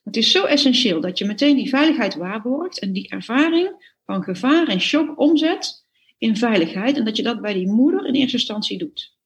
Het 0.05 0.16
is 0.16 0.31
zo 0.31 0.44
essentieel 0.44 1.00
dat 1.00 1.18
je 1.18 1.24
meteen 1.24 1.57
die 1.57 1.68
veiligheid 1.68 2.14
waarborgt 2.14 2.78
en 2.81 2.92
die 2.92 3.09
ervaring 3.09 3.94
van 4.05 4.22
gevaar 4.22 4.68
en 4.68 4.81
shock 4.81 5.18
omzet 5.20 5.87
in 6.18 6.37
veiligheid. 6.37 6.96
En 6.96 7.05
dat 7.05 7.16
je 7.16 7.22
dat 7.22 7.40
bij 7.40 7.55
die 7.55 7.68
moeder 7.68 8.07
in 8.07 8.14
eerste 8.14 8.37
instantie 8.37 8.78
doet 8.78 9.20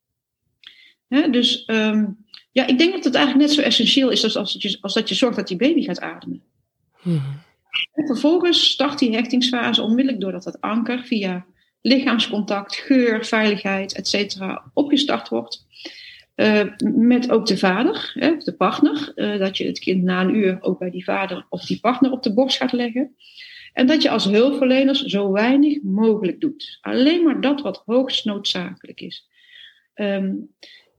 dus 1.08 1.64
ehm, 1.64 2.06
ja, 2.52 2.66
ik 2.66 2.78
denk 2.78 2.92
dat 2.92 3.04
het 3.04 3.14
eigenlijk 3.14 3.46
net 3.46 3.56
zo 3.56 3.62
essentieel 3.62 4.10
is 4.10 4.24
als, 4.24 4.36
als, 4.36 4.52
dat, 4.52 4.62
je, 4.62 4.78
als 4.80 4.94
dat 4.94 5.08
je 5.08 5.14
zorgt 5.14 5.36
dat 5.36 5.48
die 5.48 5.56
baby 5.56 5.82
gaat 5.82 6.00
ademen. 6.00 6.42
Hmm. 7.00 7.22
vervolgens 7.94 8.70
start 8.70 8.98
die 8.98 9.14
hechtingsfase 9.14 9.82
onmiddellijk 9.82 10.20
doordat 10.20 10.42
dat 10.42 10.60
anker 10.60 11.04
via 11.04 11.46
lichaamscontact, 11.80 12.74
geur, 12.74 13.24
veiligheid, 13.24 13.92
etc. 13.92 14.36
opgestart 14.74 15.28
wordt. 15.28 15.66
Uh, 16.36 16.62
met 16.94 17.30
ook 17.30 17.46
de 17.46 17.58
vader, 17.58 18.12
hè, 18.14 18.36
de 18.36 18.52
partner. 18.52 19.12
Uh, 19.14 19.38
dat 19.38 19.56
je 19.56 19.66
het 19.66 19.78
kind 19.78 20.02
na 20.02 20.20
een 20.20 20.34
uur 20.34 20.58
ook 20.60 20.78
bij 20.78 20.90
die 20.90 21.04
vader 21.04 21.46
of 21.48 21.64
die 21.64 21.80
partner 21.80 22.10
op 22.10 22.22
de 22.22 22.34
borst 22.34 22.56
gaat 22.56 22.72
leggen. 22.72 23.16
En 23.72 23.86
dat 23.86 24.02
je 24.02 24.10
als 24.10 24.24
hulpverleners 24.24 25.02
zo 25.02 25.32
weinig 25.32 25.82
mogelijk 25.82 26.40
doet. 26.40 26.78
Alleen 26.80 27.24
maar 27.24 27.40
dat 27.40 27.60
wat 27.60 27.82
hoogst 27.86 28.24
noodzakelijk 28.24 29.00
is. 29.00 29.28
Um, 29.94 30.54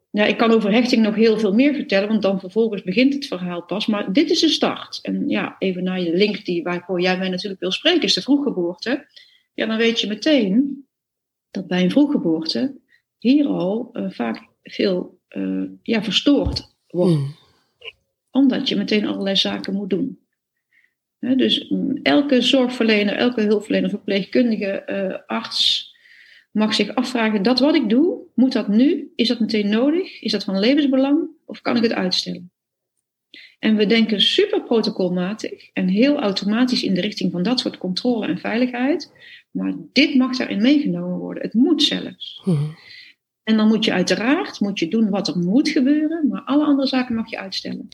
ja, 0.10 0.26
ik 0.26 0.38
kan 0.38 0.52
over 0.52 0.72
hechting 0.72 1.04
nog 1.04 1.16
heel 1.16 1.40
veel 1.40 1.54
meer 1.54 1.74
vertellen, 1.74 2.08
want 2.08 2.22
dan 2.22 2.40
vervolgens 2.40 2.84
begint 2.84 3.14
het 3.14 3.26
verhaal 3.26 3.64
pas. 3.64 3.86
Maar 3.86 4.14
dit 4.14 4.30
is 4.30 4.40
de 4.40 4.50
start. 4.50 5.00
En 5.02 5.30
ja, 5.30 5.56
even 5.60 5.84
naar 5.84 6.02
je 6.02 6.14
link 6.14 6.46
die, 6.46 6.64
waarvoor 6.64 7.02
jij 7.02 7.18
mij 7.18 7.30
natuurlijk 7.30 7.62
wil 7.62 7.72
spreken, 7.72 8.02
is 8.02 8.14
de 8.14 8.22
vroeggeboorte. 8.22 9.08
Ja, 9.54 9.66
dan 9.66 9.78
weet 9.78 10.00
je 10.00 10.08
meteen 10.08 10.86
dat 11.52 11.68
bij 11.68 11.84
een 11.84 11.92
vroeggeboorte 11.92 12.76
hier 13.18 13.48
al 13.48 13.90
uh, 13.94 14.10
vaak 14.10 14.48
veel 14.64 15.20
uh, 15.30 15.70
ja, 15.84 16.04
verstoord 16.04 16.76
wordt. 16.88 17.18
Hmm. 17.18 17.36
Omdat 18.32 18.70
je 18.70 18.76
meteen 18.76 19.08
allerlei 19.08 19.36
zaken 19.36 19.74
moet 19.74 19.90
doen. 19.90 20.20
dus 21.20 21.70
mm, 21.70 22.00
elke 22.04 22.42
zorgverlener, 22.42 23.16
elke 23.16 23.42
hulpverlener, 23.42 23.90
verpleegkundige, 23.90 24.84
uh, 24.88 25.38
arts, 25.38 25.87
mag 26.58 26.74
zich 26.74 26.96
afvragen, 26.96 27.44
dat 27.44 27.60
wat 27.60 27.76
ik 27.76 27.90
doe, 27.90 28.20
moet 28.34 28.54
dat 28.54 28.68
nu? 28.68 29.12
Is 29.16 29.28
dat 29.28 29.40
meteen 29.40 29.70
nodig? 29.70 30.22
Is 30.22 30.32
dat 30.32 30.44
van 30.44 30.60
levensbelang? 30.60 31.28
Of 31.46 31.62
kan 31.62 31.76
ik 31.76 31.84
het 31.84 31.94
uitstellen? 31.94 32.52
En 33.60 33.76
we 33.76 33.86
denken 33.86 34.22
super 34.22 34.64
protocolmatig 34.64 35.70
en 35.74 35.88
heel 35.88 36.20
automatisch 36.20 36.84
in 36.84 36.94
de 36.94 37.02
richting 37.02 37.32
van 37.32 37.44
dat 37.44 37.60
soort 37.60 37.78
controle 37.78 38.28
en 38.28 38.38
veiligheid. 38.38 39.14
Maar 39.52 39.74
dit 39.94 40.16
mag 40.16 40.38
daarin 40.38 40.62
meegenomen 40.62 41.18
worden. 41.18 41.44
Het 41.44 41.54
moet 41.54 41.84
zelfs. 41.84 42.42
Mhm. 42.46 42.64
En 43.44 43.58
dan 43.58 43.68
moet 43.68 43.86
je 43.86 43.94
uiteraard 43.94 44.60
moet 44.60 44.80
je 44.80 44.88
doen 44.88 45.10
wat 45.10 45.28
er 45.28 45.38
moet 45.38 45.70
gebeuren, 45.70 46.28
maar 46.28 46.42
alle 46.42 46.66
andere 46.66 46.88
zaken 46.88 47.16
mag 47.16 47.30
je 47.30 47.40
uitstellen. 47.40 47.88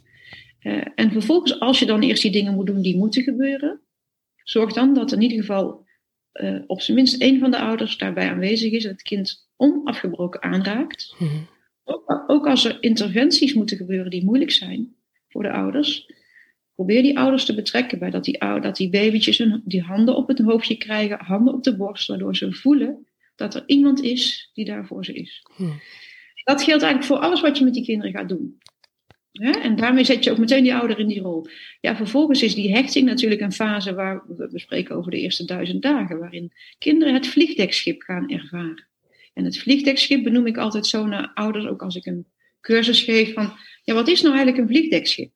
Uh, 0.62 0.86
en 0.95 1.12
vervolgens, 1.12 1.60
als 1.60 1.80
je 1.80 1.86
dan 1.86 2.02
eerst 2.02 2.21
die 2.21 2.32
dingen 2.32 2.54
moet 2.54 2.65
doen 2.65 2.82
die 2.82 2.97
moeten 2.97 3.23
gebeuren, 3.23 3.82
zorg 4.43 4.73
dan 4.73 4.93
dat 4.93 5.12
in 5.12 5.21
ieder 5.21 5.38
geval 5.38 5.82
uh, 6.33 6.61
op 6.67 6.81
zijn 6.81 6.97
minst 6.97 7.21
één 7.21 7.39
van 7.39 7.51
de 7.51 7.59
ouders 7.59 7.97
daarbij 7.97 8.29
aanwezig 8.29 8.71
is 8.71 8.83
en 8.83 8.91
het 8.91 9.01
kind 9.01 9.49
onafgebroken 9.55 10.43
aanraakt. 10.43 11.15
Mhm. 11.19 11.31
Ook, 11.83 12.23
ook, 12.27 12.47
als 12.47 12.65
er 12.65 12.77
interventies 12.79 13.53
moeten 13.53 13.77
gebeuren 13.77 14.11
die 14.11 14.23
moeilijk 14.23 14.51
zijn 14.51 14.95
voor 15.29 15.43
de 15.43 15.51
ouders, 15.51 16.11
probeer 16.75 17.01
die 17.01 17.17
ouders 17.19 17.45
te 17.45 17.55
betrekken 17.55 17.99
bij 17.99 18.09
dat 18.09 18.23
die, 18.23 18.37
dat 18.39 18.75
die 18.75 18.89
babytjes 18.89 19.37
hun, 19.37 19.61
die 19.65 19.81
handen 19.81 20.15
op 20.15 20.27
het 20.27 20.39
hoofdje 20.39 20.77
krijgen, 20.77 21.19
handen 21.19 21.53
op 21.53 21.63
de 21.63 21.75
borst, 21.75 22.07
waardoor 22.07 22.35
ze 22.35 22.53
voelen 22.53 23.07
dat 23.35 23.55
er 23.55 23.63
iemand 23.65 24.01
is 24.01 24.49
die 24.53 24.65
daar 24.65 24.85
voor 24.85 25.05
ze 25.05 25.13
is. 25.13 25.45
Mhm. 25.57 25.71
Dat 26.43 26.63
geldt 26.63 26.83
eigenlijk 26.83 27.03
voor 27.13 27.27
alles 27.27 27.41
wat 27.41 27.57
je 27.57 27.63
met 27.63 27.73
die 27.73 27.85
kinderen 27.85 28.11
gaat 28.11 28.29
doen. 28.29 28.57
En 29.33 29.75
daarmee 29.75 30.03
zet 30.03 30.23
je 30.23 30.31
ook 30.31 30.37
meteen 30.37 30.63
die 30.63 30.75
ouder 30.75 30.99
in 30.99 31.07
die 31.07 31.21
rol. 31.21 31.47
Ja, 31.81 31.95
vervolgens 31.95 32.43
is 32.43 32.55
die 32.55 32.71
hechting 32.71 33.05
natuurlijk 33.05 33.41
een 33.41 33.51
fase 33.51 33.93
waar 33.93 34.23
we 34.27 34.59
spreken 34.59 34.95
over 34.95 35.11
de 35.11 35.19
eerste 35.19 35.45
duizend 35.45 35.81
dagen, 35.81 36.19
waarin 36.19 36.51
kinderen 36.77 37.13
het 37.13 37.27
vliegdekschip 37.27 38.01
gaan 38.01 38.29
ervaren. 38.29 38.85
En 39.33 39.43
het 39.43 39.57
vliegdekschip 39.57 40.23
benoem 40.23 40.47
ik 40.47 40.57
altijd 40.57 40.85
zo 40.85 41.05
naar 41.05 41.31
ouders, 41.33 41.65
ook 41.65 41.81
als 41.81 41.95
ik 41.95 42.05
een 42.05 42.25
cursus 42.61 43.01
geef 43.01 43.33
van, 43.33 43.53
ja, 43.83 43.93
wat 43.93 44.07
is 44.07 44.21
nou 44.21 44.35
eigenlijk 44.35 44.63
een 44.63 44.75
vliegdekschip? 44.75 45.31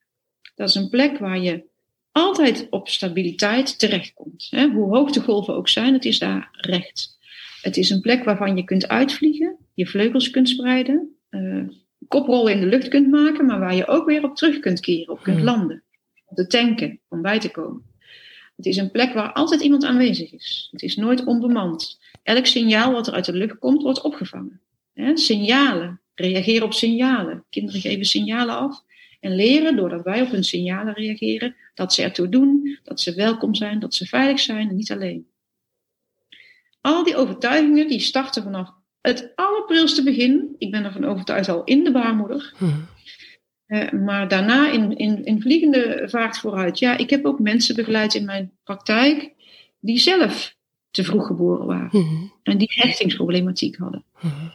Dat 0.56 0.70
is 0.70 0.76
een 0.76 0.90
plek 0.90 1.18
waar 1.18 1.40
je 1.40 1.64
altijd 2.12 2.68
op 2.70 2.90
stabiliteit 2.90 3.80
terechtkomt. 3.80 4.48
Hè? 4.50 4.68
Hoe 4.68 4.96
hoog 4.96 5.12
de 5.12 5.22
golven 5.22 5.56
ook 5.56 5.70
zijn, 5.70 5.94
het 5.94 6.06
is 6.06 6.20
daar 6.20 6.50
recht. 6.52 7.18
Het 7.62 7.78
is 7.78 7.90
een 7.90 8.02
plek 8.02 8.24
waarvan 8.24 8.56
je 8.58 8.64
kunt 8.64 8.88
uitvliegen, 8.88 9.58
je 9.74 9.88
vleugels 9.88 10.30
kunt 10.30 10.50
spreiden, 10.50 11.16
uh, 11.30 11.64
koprollen 12.08 12.54
in 12.54 12.60
de 12.60 12.66
lucht 12.66 12.88
kunt 12.88 13.10
maken, 13.10 13.46
maar 13.46 13.60
waar 13.60 13.76
je 13.76 13.88
ook 13.88 14.06
weer 14.06 14.24
op 14.24 14.36
terug 14.36 14.60
kunt 14.60 14.80
keren, 14.80 15.14
op 15.14 15.24
kunt 15.24 15.38
hmm. 15.38 15.46
landen, 15.46 15.84
op 16.26 16.36
te 16.36 16.48
tanken, 16.48 17.00
om 17.08 17.22
bij 17.22 17.40
te 17.40 17.52
komen. 17.52 17.86
Het 18.56 18.66
is 18.66 18.78
een 18.78 18.92
plek 18.92 19.14
waar 19.14 19.34
altijd 19.34 19.62
iemand 19.62 19.86
aanwezig 19.86 20.32
is. 20.34 20.68
Het 20.72 20.82
is 20.82 20.96
nooit 20.96 21.24
onbemand. 21.24 22.00
Elk 22.24 22.46
signaal 22.46 22.92
wat 22.92 23.08
er 23.08 23.14
uit 23.14 23.26
de 23.26 23.34
lucht 23.34 23.60
komt, 23.60 23.82
wordt 23.82 24.02
opgevangen. 24.02 24.62
Signalen, 25.14 26.02
reageren 26.16 26.66
op 26.66 26.74
signalen. 26.74 27.46
Kinderen 27.50 27.82
geven 27.82 28.06
signalen 28.06 28.56
af 28.56 28.84
en 29.20 29.36
leren, 29.36 29.76
doordat 29.76 30.04
wij 30.04 30.22
op 30.22 30.32
hun 30.32 30.44
signalen 30.44 30.94
reageren, 30.94 31.56
dat 31.74 31.94
ze 31.94 32.04
ertoe 32.04 32.30
doen, 32.30 32.80
dat 32.84 33.02
ze 33.02 33.14
welkom 33.14 33.56
zijn, 33.56 33.80
dat 33.80 33.94
ze 33.94 34.06
veilig 34.06 34.40
zijn 34.40 34.70
en 34.70 34.76
niet 34.76 34.92
alleen. 34.92 35.28
Al 36.82 37.04
die 37.04 37.16
overtuigingen 37.16 37.88
die 37.88 38.00
starten 38.00 38.44
vanaf 38.44 38.74
het 39.08 39.32
allerprilste 39.36 40.04
begin. 40.04 40.56
Ik 40.58 40.72
ben 40.72 40.84
ervan 40.84 41.06
overtuigd 41.06 41.50
al 41.50 41.64
in 41.64 41.84
de 41.84 41.92
baarmoeder. 41.92 42.54
Hmm. 42.58 42.88
Uh, 43.68 43.92
maar 43.92 44.28
daarna 44.28 44.72
in, 44.72 44.98
in, 44.98 45.26
in 45.26 45.42
vliegende 45.42 46.04
vaart 46.10 46.38
vooruit. 46.38 46.80
Ja, 46.80 46.98
ik 46.98 47.10
heb 47.10 47.26
ook 47.26 47.40
mensen 47.40 47.76
begeleid 47.76 48.14
in 48.14 48.26
mijn 48.26 48.52
praktijk 48.64 49.34
die 49.80 50.00
zelf 50.00 50.56
te 50.92 51.04
vroeg 51.04 51.28
geboren 51.28 51.66
waren. 51.66 51.90
Hmm. 51.90 52.34
En 52.44 52.58
die 52.58 52.72
hechtingsproblematiek 52.72 53.76
hadden. 53.76 54.04
Hmm. 54.14 54.52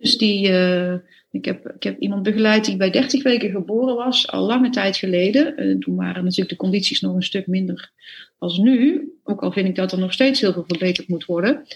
Dus 0.00 0.18
die, 0.18 0.48
uh, 0.48 0.94
ik, 1.30 1.44
heb, 1.44 1.72
ik 1.74 1.82
heb 1.82 1.98
iemand 1.98 2.22
begeleid 2.22 2.64
die 2.64 2.76
bij 2.76 2.90
30 2.90 3.22
weken 3.22 3.50
geboren 3.50 3.94
was, 3.94 4.30
al 4.30 4.46
lange 4.46 4.70
tijd 4.70 4.96
geleden. 4.96 5.62
Uh, 5.62 5.78
toen 5.78 5.96
waren 5.96 6.24
natuurlijk 6.24 6.50
de 6.50 6.56
condities 6.56 7.00
nog 7.00 7.14
een 7.14 7.22
stuk 7.22 7.46
minder 7.46 7.92
als 8.38 8.58
nu. 8.58 9.08
Ook 9.24 9.42
al 9.42 9.52
vind 9.52 9.68
ik 9.68 9.74
dat 9.74 9.92
er 9.92 9.98
nog 9.98 10.12
steeds 10.12 10.40
heel 10.40 10.52
veel 10.52 10.64
verbeterd 10.66 11.08
moet 11.08 11.24
worden. 11.24 11.66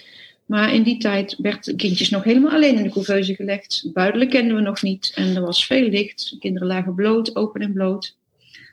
Maar 0.46 0.74
in 0.74 0.82
die 0.82 0.98
tijd 0.98 1.36
werd 1.38 1.72
kindjes 1.76 2.10
nog 2.10 2.24
helemaal 2.24 2.52
alleen 2.52 2.76
in 2.76 2.82
de 2.82 2.90
couveuse 2.90 3.34
gelegd. 3.34 3.90
Buidelijk 3.92 4.30
kenden 4.30 4.56
we 4.56 4.62
nog 4.62 4.82
niet 4.82 5.12
en 5.14 5.36
er 5.36 5.42
was 5.42 5.66
veel 5.66 5.88
licht. 5.88 6.36
Kinderen 6.38 6.68
lagen 6.68 6.94
bloot, 6.94 7.36
open 7.36 7.60
en 7.60 7.72
bloot. 7.72 8.16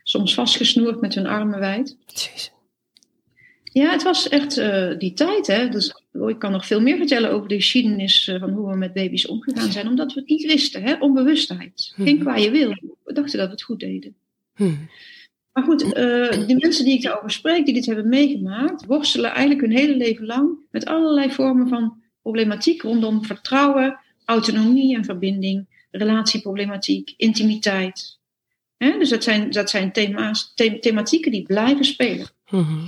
Soms 0.03 0.33
vastgesnoerd 0.33 1.01
met 1.01 1.15
hun 1.15 1.25
armen 1.25 1.59
wijd. 1.59 1.97
Jezus. 2.07 2.51
Ja, 3.73 3.91
het 3.91 4.03
was 4.03 4.29
echt 4.29 4.57
uh, 4.57 4.97
die 4.97 5.13
tijd. 5.13 5.47
Hè? 5.47 5.69
Dus, 5.69 5.93
oh, 6.13 6.29
ik 6.29 6.39
kan 6.39 6.51
nog 6.51 6.65
veel 6.65 6.81
meer 6.81 6.97
vertellen 6.97 7.31
over 7.31 7.47
de 7.47 7.55
geschiedenis 7.55 8.27
uh, 8.27 8.39
van 8.39 8.49
hoe 8.49 8.69
we 8.69 8.77
met 8.77 8.93
baby's 8.93 9.27
omgegaan 9.27 9.71
zijn. 9.71 9.87
Omdat 9.87 10.13
we 10.13 10.19
het 10.19 10.29
niet 10.29 10.45
wisten. 10.45 10.83
Hè? 10.83 10.93
Onbewustheid. 10.99 11.93
Ging 11.95 12.15
hmm. 12.15 12.23
waar 12.23 12.39
je 12.39 12.51
wil. 12.51 12.69
We 13.03 13.13
dachten 13.13 13.37
dat 13.37 13.47
we 13.47 13.53
het 13.53 13.63
goed 13.63 13.79
deden. 13.79 14.15
Hmm. 14.55 14.89
Maar 15.53 15.63
goed, 15.63 15.83
uh, 15.83 15.91
de 16.47 16.55
mensen 16.59 16.85
die 16.85 16.93
ik 16.93 17.01
daarover 17.01 17.31
spreek, 17.31 17.65
die 17.65 17.73
dit 17.73 17.85
hebben 17.85 18.09
meegemaakt, 18.09 18.85
worstelen 18.85 19.31
eigenlijk 19.31 19.61
hun 19.61 19.77
hele 19.77 19.95
leven 19.95 20.25
lang 20.25 20.57
met 20.71 20.85
allerlei 20.85 21.31
vormen 21.31 21.67
van 21.67 22.01
problematiek 22.21 22.81
rondom 22.81 23.25
vertrouwen, 23.25 23.99
autonomie 24.25 24.95
en 24.95 25.05
verbinding, 25.05 25.67
relatieproblematiek, 25.91 27.13
intimiteit. 27.17 28.19
dus 28.77 29.09
dat 29.09 29.23
zijn, 29.23 29.51
dat 29.51 29.69
zijn 29.69 29.91
thema's, 29.91 30.53
thematieken 30.79 31.31
die 31.31 31.43
blijven 31.43 31.85
spelen. 31.85 32.27
Mhm. 32.49 32.79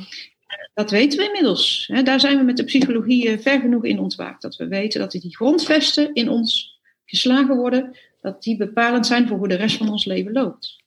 Dat 0.73 0.91
weten 0.91 1.19
we 1.19 1.25
inmiddels. 1.25 1.91
daar 2.03 2.19
zijn 2.19 2.37
we 2.37 2.43
met 2.43 2.57
de 2.57 2.63
psychologie 2.63 3.29
eh, 3.29 3.39
ver 3.39 3.59
genoeg 3.59 3.83
in 3.83 3.99
ontwaakt. 3.99 4.41
Dat 4.41 4.55
we 4.55 4.67
weten 4.67 4.99
dat 4.99 5.11
die 5.11 5.35
grondvesten 5.35 6.13
in 6.13 6.29
ons 6.29 6.79
geslagen 7.05 7.55
worden, 7.55 7.97
dat 8.21 8.43
die 8.43 8.57
bepalend 8.57 9.07
zijn 9.07 9.27
voor 9.27 9.37
hoe 9.37 9.47
de 9.47 9.55
rest 9.55 9.77
van 9.77 9.89
ons 9.89 10.05
leven 10.05 10.31
loopt. 10.31 10.83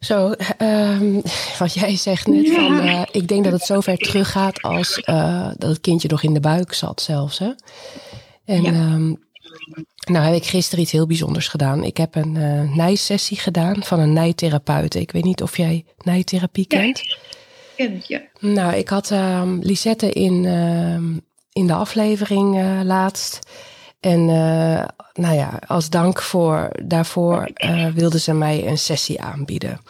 Zo, 0.00 0.34
um, 0.58 1.22
wat 1.58 1.74
jij 1.74 1.96
zegt 1.96 2.26
net, 2.26 2.50
van, 2.50 2.84
uh, 2.84 3.02
ik 3.10 3.28
denk 3.28 3.44
dat 3.44 3.52
het 3.52 3.62
zover 3.62 3.96
teruggaat 3.96 4.62
als 4.62 5.02
uh, 5.06 5.50
dat 5.56 5.70
het 5.70 5.80
kindje 5.80 6.08
nog 6.08 6.22
in 6.22 6.34
de 6.34 6.40
buik 6.40 6.72
zat 6.72 7.02
zelfs. 7.02 7.38
Hè? 7.38 7.50
En 8.44 8.62
ja. 8.62 8.70
um, 8.70 9.24
nou 10.04 10.24
heb 10.24 10.34
ik 10.34 10.44
gisteren 10.44 10.82
iets 10.82 10.92
heel 10.92 11.06
bijzonders 11.06 11.48
gedaan. 11.48 11.84
Ik 11.84 11.96
heb 11.96 12.14
een 12.14 12.34
uh, 12.34 12.74
nijsessie 12.76 13.36
gedaan 13.36 13.82
van 13.82 13.98
een 13.98 14.12
nijtherapeut. 14.12 14.94
Ik 14.94 15.12
weet 15.12 15.24
niet 15.24 15.42
of 15.42 15.56
jij 15.56 15.84
nijtherapie 16.02 16.66
kent. 16.66 16.98
Ja, 16.98 17.16
ken 17.76 18.02
ja. 18.06 18.20
Nou, 18.38 18.74
ik 18.74 18.88
had 18.88 19.10
um, 19.10 19.58
Lisette 19.62 20.12
in, 20.12 20.44
in 21.52 21.66
de 21.66 21.74
aflevering 21.74 22.82
laatst. 22.84 23.38
En 24.00 24.20
uh, 24.20 24.84
nou 25.12 25.34
ja, 25.34 25.58
als 25.66 25.90
dank 25.90 26.22
voor, 26.22 26.70
daarvoor 26.82 27.50
uh, 27.56 27.86
wilde 27.86 28.18
ze 28.18 28.32
mij 28.32 28.66
een 28.66 28.78
sessie 28.78 29.20
aanbieden. 29.22 29.80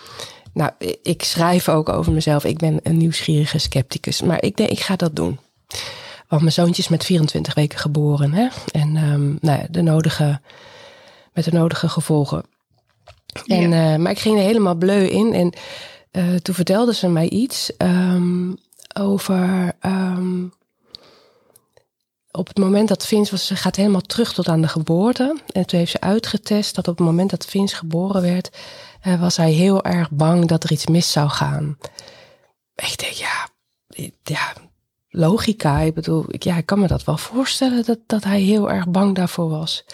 Nou, 0.52 0.70
ik 1.02 1.22
schrijf 1.22 1.68
ook 1.68 1.88
over 1.88 2.12
mezelf. 2.12 2.44
Ik 2.44 2.58
ben 2.58 2.80
een 2.82 2.96
nieuwsgierige 2.96 3.58
scepticus. 3.58 4.22
Maar 4.22 4.42
ik 4.42 4.56
denk, 4.56 4.70
ik 4.70 4.80
ga 4.80 4.96
dat 4.96 5.16
doen. 5.16 5.38
Want 6.28 6.42
mijn 6.42 6.52
zoontje 6.52 6.82
is 6.82 6.88
met 6.88 7.04
24 7.04 7.54
weken 7.54 7.78
geboren. 7.78 8.32
Hè? 8.32 8.48
En 8.72 8.96
um, 8.96 9.38
nou 9.40 9.58
ja, 9.58 9.66
de 9.70 9.82
nodige, 9.82 10.40
met 11.32 11.44
de 11.44 11.52
nodige 11.52 11.88
gevolgen. 11.88 12.44
En, 13.46 13.72
uh, 13.72 13.96
maar 13.96 14.12
ik 14.12 14.18
ging 14.18 14.38
er 14.38 14.44
helemaal 14.44 14.74
bleu 14.74 15.06
in. 15.06 15.32
En 15.32 15.52
toen 16.42 16.54
vertelde 16.54 16.94
ze 16.94 17.08
mij 17.08 17.28
iets 17.28 17.72
um, 17.78 18.56
over 18.98 19.72
um, 19.82 20.52
op 22.32 22.48
het 22.48 22.58
moment 22.58 22.88
dat 22.88 23.06
Vince 23.06 23.30
was, 23.30 23.46
ze 23.46 23.56
gaat 23.56 23.76
helemaal 23.76 24.00
terug 24.00 24.32
tot 24.32 24.48
aan 24.48 24.60
de 24.60 24.68
geboorte. 24.68 25.36
En 25.52 25.66
toen 25.66 25.78
heeft 25.78 25.90
ze 25.90 26.00
uitgetest 26.00 26.74
dat 26.74 26.88
op 26.88 26.96
het 26.96 27.06
moment 27.06 27.30
dat 27.30 27.44
Vince 27.44 27.76
geboren 27.76 28.22
werd, 28.22 28.50
uh, 29.06 29.20
was 29.20 29.36
hij 29.36 29.52
heel 29.52 29.84
erg 29.84 30.10
bang 30.10 30.48
dat 30.48 30.64
er 30.64 30.72
iets 30.72 30.86
mis 30.86 31.12
zou 31.12 31.28
gaan. 31.28 31.78
Ik 32.74 32.98
denk, 32.98 33.12
ja, 33.12 33.48
ja, 34.22 34.52
logica. 35.08 35.78
Ik 35.78 35.94
bedoel, 35.94 36.24
ja, 36.28 36.56
ik 36.56 36.66
kan 36.66 36.78
me 36.78 36.86
dat 36.86 37.04
wel 37.04 37.16
voorstellen 37.16 37.84
dat, 37.84 37.98
dat 38.06 38.24
hij 38.24 38.40
heel 38.40 38.70
erg 38.70 38.88
bang 38.88 39.14
daarvoor 39.14 39.48
was. 39.48 39.84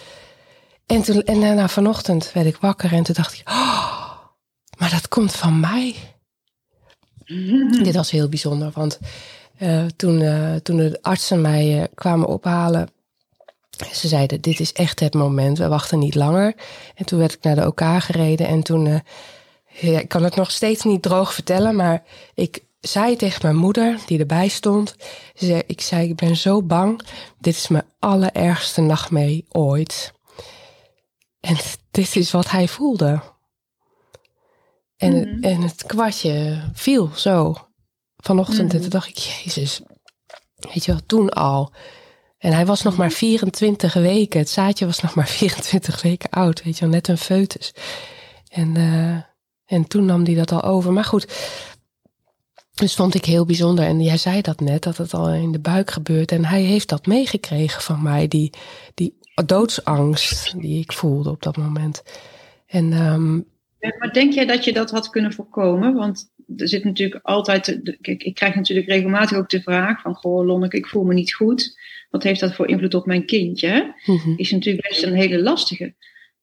En, 0.85 1.01
toen, 1.01 1.23
en 1.23 1.41
daarna 1.41 1.67
vanochtend 1.67 2.31
werd 2.31 2.47
ik 2.47 2.57
wakker 2.57 2.93
en 2.93 3.03
toen 3.03 3.15
dacht 3.15 3.33
ik, 3.33 3.49
oh, 3.49 4.07
maar 4.77 4.89
dat 4.89 5.07
komt 5.07 5.35
van 5.35 5.59
mij. 5.59 5.95
Dit 7.83 7.95
was 7.95 8.11
heel 8.11 8.29
bijzonder, 8.29 8.71
want 8.73 8.99
uh, 9.59 9.85
toen, 9.95 10.21
uh, 10.21 10.55
toen 10.55 10.77
de 10.77 10.99
artsen 11.01 11.41
mij 11.41 11.79
uh, 11.79 11.83
kwamen 11.95 12.27
ophalen, 12.27 12.89
ze 13.91 14.07
zeiden: 14.07 14.41
Dit 14.41 14.59
is 14.59 14.73
echt 14.73 14.99
het 14.99 15.13
moment, 15.13 15.57
we 15.57 15.67
wachten 15.67 15.99
niet 15.99 16.15
langer. 16.15 16.55
En 16.95 17.05
toen 17.05 17.19
werd 17.19 17.33
ik 17.33 17.43
naar 17.43 17.55
de 17.55 17.65
OK 17.65 17.81
gereden 17.97 18.47
en 18.47 18.63
toen, 18.63 19.01
ja, 19.67 19.99
ik 19.99 20.07
kan 20.07 20.23
het 20.23 20.35
nog 20.35 20.51
steeds 20.51 20.83
niet 20.83 21.01
droog 21.01 21.33
vertellen, 21.33 21.75
maar 21.75 22.03
ik 22.33 22.63
zei 22.79 23.15
tegen 23.15 23.39
mijn 23.41 23.55
moeder, 23.55 23.99
die 24.05 24.19
erbij 24.19 24.47
stond: 24.47 24.95
ze, 25.35 25.63
Ik 25.67 25.81
zei: 25.81 26.09
Ik 26.09 26.15
ben 26.15 26.35
zo 26.35 26.63
bang, 26.63 27.01
dit 27.39 27.55
is 27.55 27.67
mijn 27.67 27.85
allerergste 27.99 28.81
nachtmerrie 28.81 29.45
ooit. 29.49 30.13
En 31.39 31.55
dit 31.91 32.15
is 32.15 32.31
wat 32.31 32.51
hij 32.51 32.67
voelde. 32.67 33.21
En, 34.97 35.13
mm 35.13 35.23
-hmm. 35.23 35.43
en 35.43 35.61
het 35.61 35.83
kwartje 35.83 36.63
viel 36.73 37.09
zo 37.15 37.66
vanochtend. 38.27 38.59
En 38.59 38.67
toen 38.67 38.79
mhm. 38.79 38.89
dacht 38.89 39.07
ik, 39.07 39.17
Jezus, 39.17 39.81
weet 40.55 40.85
je 40.85 40.91
wel, 40.91 41.01
toen 41.05 41.29
al. 41.29 41.73
En 42.37 42.53
hij 42.53 42.65
was 42.65 42.81
nog 42.81 42.97
maar 42.97 43.11
24 43.11 43.93
weken. 43.93 44.39
Het 44.39 44.49
zaadje 44.49 44.85
was 44.85 45.01
nog 45.01 45.15
maar 45.15 45.27
24 45.41 46.01
weken 46.01 46.29
oud, 46.29 46.63
weet 46.63 46.77
je 46.77 46.85
wel, 46.85 46.93
net 46.93 47.07
een 47.07 47.17
foetus. 47.17 47.73
En, 48.49 48.75
uh, 48.75 49.21
en 49.65 49.87
toen 49.87 50.05
nam 50.05 50.25
hij 50.25 50.35
dat 50.35 50.51
al 50.51 50.63
over. 50.63 50.93
Maar 50.93 51.03
goed, 51.03 51.27
dus 52.73 52.95
vond 52.95 53.15
ik 53.15 53.25
heel 53.25 53.45
bijzonder. 53.45 53.85
En 53.85 54.01
jij 54.01 54.17
zei 54.17 54.41
dat 54.41 54.59
net, 54.59 54.83
dat 54.83 54.97
het 54.97 55.13
al 55.13 55.29
in 55.29 55.51
de 55.51 55.59
buik 55.59 55.91
gebeurt. 55.91 56.31
En 56.31 56.45
hij 56.45 56.61
heeft 56.61 56.89
dat 56.89 57.05
meegekregen 57.05 57.81
van 57.81 58.03
mij, 58.03 58.27
die, 58.27 58.53
die 58.93 59.17
doodsangst 59.45 60.59
die 60.59 60.79
ik 60.79 60.91
voelde 60.91 61.29
op 61.29 61.43
dat 61.43 61.57
moment. 61.57 62.03
En, 62.65 62.93
um, 62.93 63.47
maar 63.79 64.13
denk 64.13 64.33
jij 64.33 64.45
dat 64.45 64.63
je 64.63 64.73
dat 64.73 64.91
had 64.91 65.09
kunnen 65.09 65.33
voorkomen? 65.33 65.93
Want 65.93 66.31
er 66.55 66.67
zit 66.67 66.83
natuurlijk 66.83 67.25
altijd, 67.25 67.81
kijk, 68.01 68.23
ik 68.23 68.35
krijg 68.35 68.55
natuurlijk 68.55 68.87
regelmatig 68.87 69.37
ook 69.37 69.49
de 69.49 69.61
vraag 69.61 70.01
van, 70.01 70.15
goh 70.15 70.45
Lonneke, 70.45 70.77
ik 70.77 70.87
voel 70.87 71.03
me 71.03 71.13
niet 71.13 71.33
goed. 71.33 71.79
Wat 72.09 72.23
heeft 72.23 72.39
dat 72.39 72.55
voor 72.55 72.67
invloed 72.67 72.93
op 72.93 73.05
mijn 73.05 73.25
kindje? 73.25 73.95
Mm 74.05 74.33
Is 74.37 74.51
natuurlijk 74.51 74.87
best 74.87 75.03
een 75.03 75.13
hele 75.13 75.41
lastige. 75.41 75.93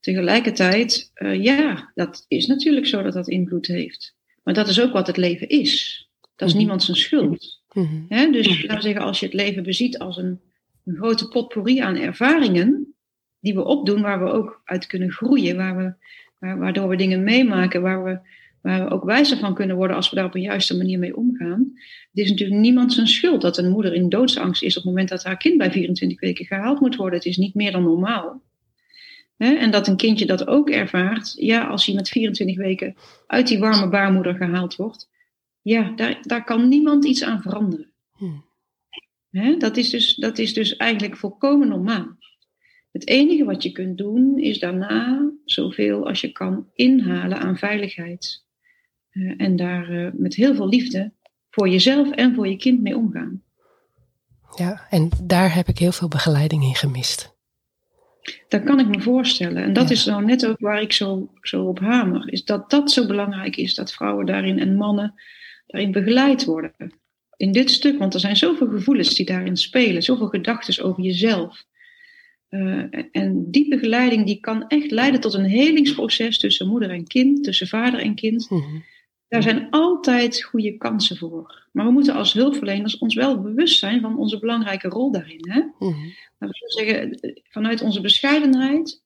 Tegelijkertijd, 0.01 1.11
uh, 1.15 1.43
ja, 1.43 1.91
dat 1.95 2.25
is 2.29 2.47
natuurlijk 2.47 2.87
zo 2.87 3.03
dat 3.03 3.13
dat 3.13 3.29
invloed 3.29 3.67
heeft. 3.67 4.15
Maar 4.43 4.55
dat 4.55 4.69
is 4.69 4.81
ook 4.81 4.93
wat 4.93 5.07
het 5.07 5.17
leven 5.17 5.49
is. 5.49 6.05
Dat 6.37 6.49
is 6.49 6.55
mm 6.55 6.61
niemand 6.61 6.83
zijn 6.83 6.97
schuld. 6.97 7.63
Mm 7.73 8.07
dus 8.33 8.63
laten 8.63 8.77
we 8.77 8.83
zeggen, 8.83 9.03
als 9.03 9.21
je 9.21 9.27
het 9.27 9.35
leven 9.35 9.63
beziet 9.63 9.99
als 9.99 10.17
een, 10.17 10.41
een 10.85 10.97
grote 10.97 11.29
potpourri 11.29 11.79
aan 11.79 11.97
ervaringen, 11.97 12.95
die 13.41 13.55
we 13.55 13.65
opdoen, 13.65 14.01
waar 14.01 14.25
we 14.25 14.31
ook 14.31 14.61
uit 14.65 14.87
kunnen 14.87 15.11
groeien, 15.11 15.57
waar 15.57 15.77
we, 15.77 15.95
waar, 16.39 16.59
waardoor 16.59 16.89
we 16.89 16.97
dingen 16.97 17.23
meemaken, 17.23 17.83
waar 17.83 18.05
we 18.05 18.19
waar 18.65 18.85
we 18.85 18.91
ook 18.91 19.05
wijzer 19.05 19.39
van 19.39 19.55
kunnen 19.55 19.77
worden 19.77 19.97
als 19.97 20.11
we 20.11 20.17
daar 20.17 20.25
op 20.25 20.35
een 20.35 20.41
juiste 20.41 20.77
manier 20.77 20.99
mee 20.99 21.17
omgaan. 21.17 21.73
Het 22.11 22.25
is 22.25 22.31
natuurlijk 22.31 22.61
niemand 22.61 22.93
zijn 22.93 23.07
schuld 23.07 23.41
dat 23.41 23.59
een 23.59 23.71
moeder 23.71 23.95
in 23.95 24.09
doodsangst 24.09 24.63
is 24.63 24.77
op 24.77 24.83
het 24.83 24.85
moment 24.85 25.09
dat 25.09 25.25
haar 25.25 25.37
kind 25.37 25.59
bij 25.59 25.71
24 25.71 26.21
weken 26.21 26.45
gehaald 26.45 26.81
moet 26.81 26.97
worden. 26.97 27.19
Het 27.19 27.29
is 27.29 27.37
niet 27.37 27.55
meer 27.55 27.73
dan 27.73 27.83
normaal. 27.83 28.43
En 29.37 29.71
dat 29.71 29.89
een 29.89 29.97
kindje 29.97 30.27
dat 30.27 30.47
ook 30.47 30.71
ervaart, 30.71 31.35
ja, 31.37 31.67
als 31.67 31.87
hij 31.87 31.95
met 31.95 32.09
24 32.09 32.57
weken 32.57 32.97
uit 33.27 33.47
die 33.47 33.59
warme 33.59 33.89
baarmoeder 33.89 34.35
gehaald 34.35 34.77
wordt, 34.77 35.11
ja, 35.63 35.93
daar, 35.97 36.19
daar 36.23 36.45
kan 36.45 36.69
niemand 36.69 37.05
iets 37.05 37.25
aan 37.25 37.43
veranderen. 37.43 37.91
Hm. 39.31 39.59
dat, 39.59 39.77
is 39.77 39.91
dus, 39.91 40.15
dat 40.15 40.39
is 40.39 40.55
dus 40.55 40.77
eigenlijk 40.77 41.17
volkomen 41.17 41.69
normaal. 41.69 42.17
Het 42.93 43.09
enige 43.09 43.45
wat 43.45 43.63
je 43.63 43.73
kunt 43.73 43.99
doen 43.99 44.39
is 44.39 44.59
daarna 44.59 45.31
zoveel 45.45 46.07
als 46.07 46.21
je 46.21 46.33
kan 46.33 46.69
inhalen 46.75 47.39
aan 47.39 47.57
veiligheid. 47.57 48.44
Uh, 49.15 49.35
en 49.37 49.57
daar 49.57 49.91
uh, 49.91 50.11
met 50.13 50.35
heel 50.35 50.55
veel 50.55 50.69
liefde 50.69 51.13
voor 51.51 51.69
jezelf 51.69 52.11
en 52.11 52.35
voor 52.35 52.49
je 52.49 52.57
kind 52.57 52.83
mee 52.83 52.97
omgaan. 52.97 53.43
Ja, 54.57 54.87
en 54.91 55.09
daar 55.23 55.55
heb 55.55 55.69
ik 55.69 55.79
heel 55.79 55.93
veel 55.93 56.09
begeleiding 56.09 56.63
in 56.63 56.75
gemist. 56.75 57.35
Dat 58.49 58.63
kan 58.63 58.81
ik 58.81 58.89
me 58.89 59.01
voorstellen. 59.01 59.63
En 59.63 59.73
dat 59.73 59.91
is 59.91 60.05
nou 60.05 60.25
net 60.25 60.47
ook 60.47 60.61
waar 60.61 60.81
ik 60.81 60.93
zo, 60.93 61.31
zo 61.41 61.65
op 61.65 61.79
hamer. 61.79 62.33
Is 62.33 62.45
dat 62.45 62.71
dat 62.71 62.91
zo 62.91 63.07
belangrijk 63.07 63.57
is. 63.57 63.75
Dat 63.75 63.93
vrouwen 63.93 64.27
daarin 64.27 64.59
en 64.59 64.77
mannen 64.77 65.15
daarin 65.67 65.93
begeleid 65.93 66.45
worden. 66.45 66.73
In 67.37 67.53
dit 67.53 67.71
stuk, 67.71 67.99
want 67.99 68.15
er 68.15 68.21
zijn 68.21 68.37
zoveel 68.37 68.69
gevoelens 68.69 69.15
die 69.15 69.27
daarin 69.27 69.57
spelen. 69.57 70.03
Zoveel 70.03 70.29
gedachten 70.29 70.85
over 70.85 71.03
jezelf. 71.03 71.65
Uh, 72.51 72.85
en 73.11 73.51
die 73.51 73.69
begeleiding 73.69 74.27
die 74.27 74.41
kan 74.41 74.69
echt 74.69 74.91
leiden 74.91 75.21
tot 75.21 75.35
een 75.35 75.45
helingsproces 75.45 76.39
tussen 76.39 76.69
moeder 76.69 76.91
en 76.91 77.07
kind. 77.07 77.45
Tussen 77.45 77.69
vader 77.69 78.01
en 78.01 78.15
kind. 78.15 78.51
Mhm. 78.51 78.77
Daar 79.35 79.43
zijn 79.43 79.71
altijd 79.71 80.43
goede 80.43 80.77
kansen 80.77 81.17
voor. 81.17 81.67
Maar 81.73 81.87
we 81.87 81.93
moeten 81.93 82.15
als 82.15 82.33
hulpverleners 82.33 82.99
ons 82.99 83.15
wel 83.15 83.41
bewust 83.41 83.79
zijn 83.79 84.01
van 84.01 84.19
onze 84.19 84.39
belangrijke 84.39 84.89
rol 84.89 85.13
daarin. 85.13 85.51
Hè? 85.51 85.63
Mm 85.79 86.13
we 86.39 86.49
zeggen, 86.53 87.19
vanuit 87.49 87.83
onze 87.83 88.01
bescheidenheid 88.01 89.03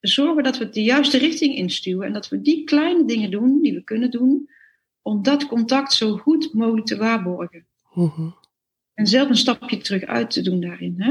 zorgen 0.00 0.42
dat 0.42 0.58
we 0.58 0.64
het 0.64 0.74
de 0.74 0.82
juiste 0.82 1.18
richting 1.18 1.54
instuwen. 1.54 2.06
En 2.06 2.12
dat 2.12 2.28
we 2.28 2.40
die 2.40 2.64
kleine 2.64 3.04
dingen 3.04 3.30
doen 3.30 3.60
die 3.62 3.74
we 3.74 3.84
kunnen 3.84 4.10
doen. 4.10 4.50
Om 5.02 5.22
dat 5.22 5.46
contact 5.46 5.92
zo 5.92 6.16
goed 6.16 6.54
mogelijk 6.54 6.86
te 6.86 6.96
waarborgen. 6.96 7.66
Mhm. 7.94 8.28
En 8.94 9.06
zelf 9.06 9.28
een 9.28 9.36
stapje 9.36 9.78
terug 9.78 10.04
uit 10.04 10.30
te 10.30 10.42
doen 10.42 10.60
daarin. 10.60 10.94
Hè? 10.96 11.10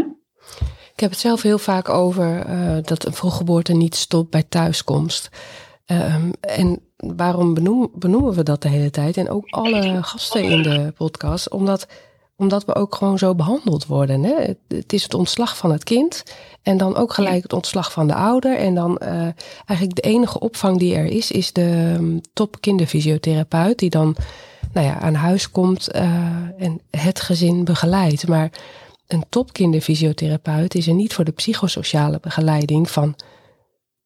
Ik 0.94 1.00
heb 1.00 1.10
het 1.10 1.20
zelf 1.20 1.42
heel 1.42 1.60
vaak 1.60 1.90
over 1.90 2.46
uh, 2.50 2.78
dat 2.82 3.06
een 3.06 3.14
vroeggeboorte 3.14 3.74
niet 3.74 3.96
stopt 3.96 4.30
bij 4.30 4.44
thuiskomst. 4.44 5.30
Um, 5.86 6.32
en 6.40 6.88
waarom 7.00 7.54
benoemen, 7.94 8.34
we 8.34 8.44
dat 8.44 8.62
de 8.62 8.70
hele 8.70 8.90
tijd? 8.90 9.18
En 9.18 9.30
ook 9.30 9.46
alle 9.50 10.04
gasten 10.04 10.44
in 10.44 10.62
de 10.62 10.94
podcast. 10.98 11.50
Omdat, 11.50 11.88
omdat 12.36 12.66
we 12.66 12.76
ook 12.76 12.96
gewoon 12.96 13.18
zo 13.18 13.36
behandeld 13.36 13.86
worden. 13.86 14.24
Hè? 14.24 14.34
Het, 14.68 14.94
is 14.94 15.04
het 15.04 15.14
ontslag 15.14 15.58
van 15.58 15.72
het 15.72 15.84
kind. 15.84 16.24
En 16.62 16.78
dan 16.78 16.96
ook 16.96 17.14
gelijk 17.14 17.44
het 17.44 17.54
ontslag 17.54 17.92
van 17.92 18.08
de 18.08 18.14
ouder. 18.14 18.58
En 18.58 18.76
dan 18.76 19.02
uh, 19.04 19.10
eigenlijk 19.66 19.96
de 19.96 20.02
enige 20.02 20.40
opvang 20.40 20.80
die 20.80 20.96
er 20.96 21.06
is, 21.06 21.32
is 21.32 21.54
de 21.54 21.96
um, 21.98 22.22
top 22.34 22.62
kinderfysiotherapeut. 22.62 23.80
Die 23.80 23.90
dan 23.90 24.16
nou 24.74 24.88
ja, 24.88 25.00
aan 25.00 25.14
huis 25.14 25.52
komt 25.52 25.96
uh, 25.96 26.02
en 26.58 26.82
het 26.90 27.20
gezin 27.20 27.64
begeleidt. 27.64 28.28
Maar 28.28 28.52
een 29.08 29.24
topkinderfysiotherapeut 29.30 30.76
is 30.76 30.88
er 30.88 30.94
niet 30.94 31.14
voor 31.14 31.26
de 31.26 31.32
psychosociale 31.32 32.20
begeleiding 32.22 32.90
van 32.90 33.16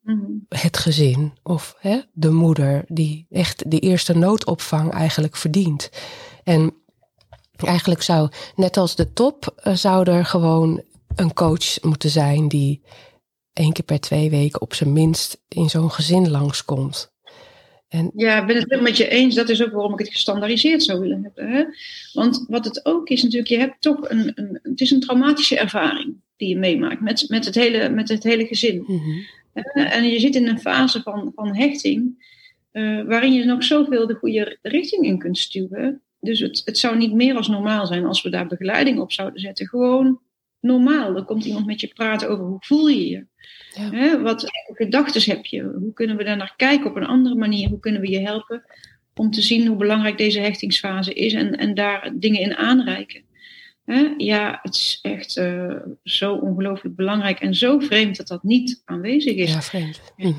Mhm. 0.04 0.32
het 0.50 0.78
gezin 0.78 1.34
of 1.44 1.76
hè, 1.80 2.00
de 2.14 2.32
moeder 2.32 2.84
die 2.88 3.26
echt 3.30 3.72
de 3.72 3.80
eerste 3.80 4.18
noodopvang 4.18 4.92
eigenlijk 4.92 5.36
verdient. 5.36 5.90
En 6.44 6.74
eigenlijk 7.56 8.02
zou, 8.02 8.30
net 8.56 8.78
als 8.78 8.96
de 8.96 9.14
top, 9.14 9.62
uh, 9.64 9.76
zou 9.76 10.10
er 10.10 10.26
gewoon 10.26 10.84
een 11.16 11.34
coach 11.34 11.82
moeten 11.82 12.10
zijn 12.10 12.48
die 12.48 12.82
één 13.54 13.74
keer 13.74 13.86
per 13.86 14.00
twee 14.00 14.30
weken 14.30 14.62
op 14.62 14.74
zijn 14.74 14.94
minst 14.94 15.44
in 15.48 15.70
zo'n 15.70 15.92
gezin 15.92 16.32
langskomt. 16.32 17.12
En... 17.88 18.12
Ja, 18.16 18.42
ik 18.42 18.48
ben 18.48 18.56
het 18.56 18.66
helemaal 18.70 18.90
met 18.90 18.98
je 18.98 19.08
eens. 19.08 19.36
Dat 19.36 19.50
is 19.50 19.64
ook 19.64 19.72
waarom 19.72 19.94
ik 19.94 20.00
het 20.00 20.10
gestandaardiseerd 20.10 20.84
zou 20.84 21.00
willen 21.00 21.24
hebben. 21.24 21.52
Hè? 21.52 21.64
Want 22.14 22.46
wat 22.48 22.66
het 22.66 22.86
ook 22.86 23.10
is 23.10 23.24
natuurlijk, 23.24 23.52
je 23.52 23.58
hebt 23.58 23.82
toch 23.82 24.10
een, 24.10 24.32
een 24.36 24.60
het 24.62 24.82
is 24.82 24.92
een 24.92 25.00
traumatische 25.00 25.60
ervaring 25.60 26.16
die 26.38 26.50
je 26.50 26.58
meemaakt 26.58 27.02
met, 27.02 27.26
met, 27.30 27.46
het, 27.46 27.56
hele, 27.56 27.90
met 27.90 28.10
het 28.10 28.24
hele 28.24 28.46
gezin. 28.46 28.84
Mm 28.88 29.26
en 29.74 30.04
je 30.10 30.20
zit 30.20 30.36
in 30.36 30.48
een 30.48 30.60
fase 30.60 31.02
van, 31.02 31.32
van 31.36 31.56
hechting, 31.56 32.32
uh, 32.72 33.04
waarin 33.06 33.34
je 33.34 33.46
nog 33.46 33.64
zoveel 33.64 34.08
de 34.08 34.14
goede 34.14 34.58
richting 34.62 35.06
in 35.06 35.18
kunt 35.18 35.38
stuwen. 35.38 36.02
Dus 36.20 36.40
het, 36.40 36.62
het 36.66 36.78
zou 36.78 36.98
niet 36.98 37.14
meer 37.14 37.36
als 37.36 37.48
normaal 37.48 37.86
zijn 37.86 38.06
als 38.06 38.22
we 38.22 38.30
daar 38.30 38.48
begeleiding 38.48 39.00
op 39.00 39.12
zouden 39.12 39.40
zetten. 39.40 39.68
Gewoon 39.68 40.20
normaal. 40.60 41.16
Er 41.16 41.24
komt 41.24 41.46
iemand 41.46 41.66
met 41.66 41.82
je 41.82 41.88
praten 41.88 42.30
over 42.30 42.46
hoe 42.46 42.58
voel 42.60 42.88
je 42.88 43.10
je. 43.10 43.26
Ja. 43.74 43.90
Hè, 43.92 44.22
wat 44.22 44.46
gedachten 44.74 45.32
heb 45.32 45.46
je? 45.46 45.62
Hoe 45.62 45.94
kunnen 45.94 46.18
we 46.18 46.24
daar 46.24 46.38
naar 46.38 46.54
kijken 46.58 46.90
op 46.90 46.96
een 46.96 47.06
andere 47.06 47.36
manier? 47.36 47.70
Hoe 47.70 47.80
kunnen 47.80 48.02
we 48.02 48.10
je 48.10 48.20
helpen 48.20 48.64
om 49.16 49.32
te 49.32 49.42
zien 49.42 49.68
hoe 49.68 49.78
belangrijk 49.78 50.18
deze 50.18 50.40
hechtingsfase 50.40 51.14
is 51.14 51.34
en, 51.34 51.58
en 51.58 51.74
daar 51.74 52.12
dingen 52.14 52.42
in 52.42 52.56
aanreiken? 52.56 53.24
Ja, 54.18 54.60
het 54.62 54.76
is 54.76 55.00
echt 55.02 55.38
uh, 55.38 55.76
zo 56.04 56.34
ongelooflijk 56.34 56.96
belangrijk 56.96 57.40
en 57.40 57.56
zo 57.56 57.80
vreemd 57.80 58.18
dat 58.18 58.28
dat 58.28 58.44
niet 58.44 58.82
aanwezig 58.86 59.36
is. 59.36 59.54
Ja, 59.54 59.62
vreemd. 59.62 60.02
Mhm. 60.18 60.34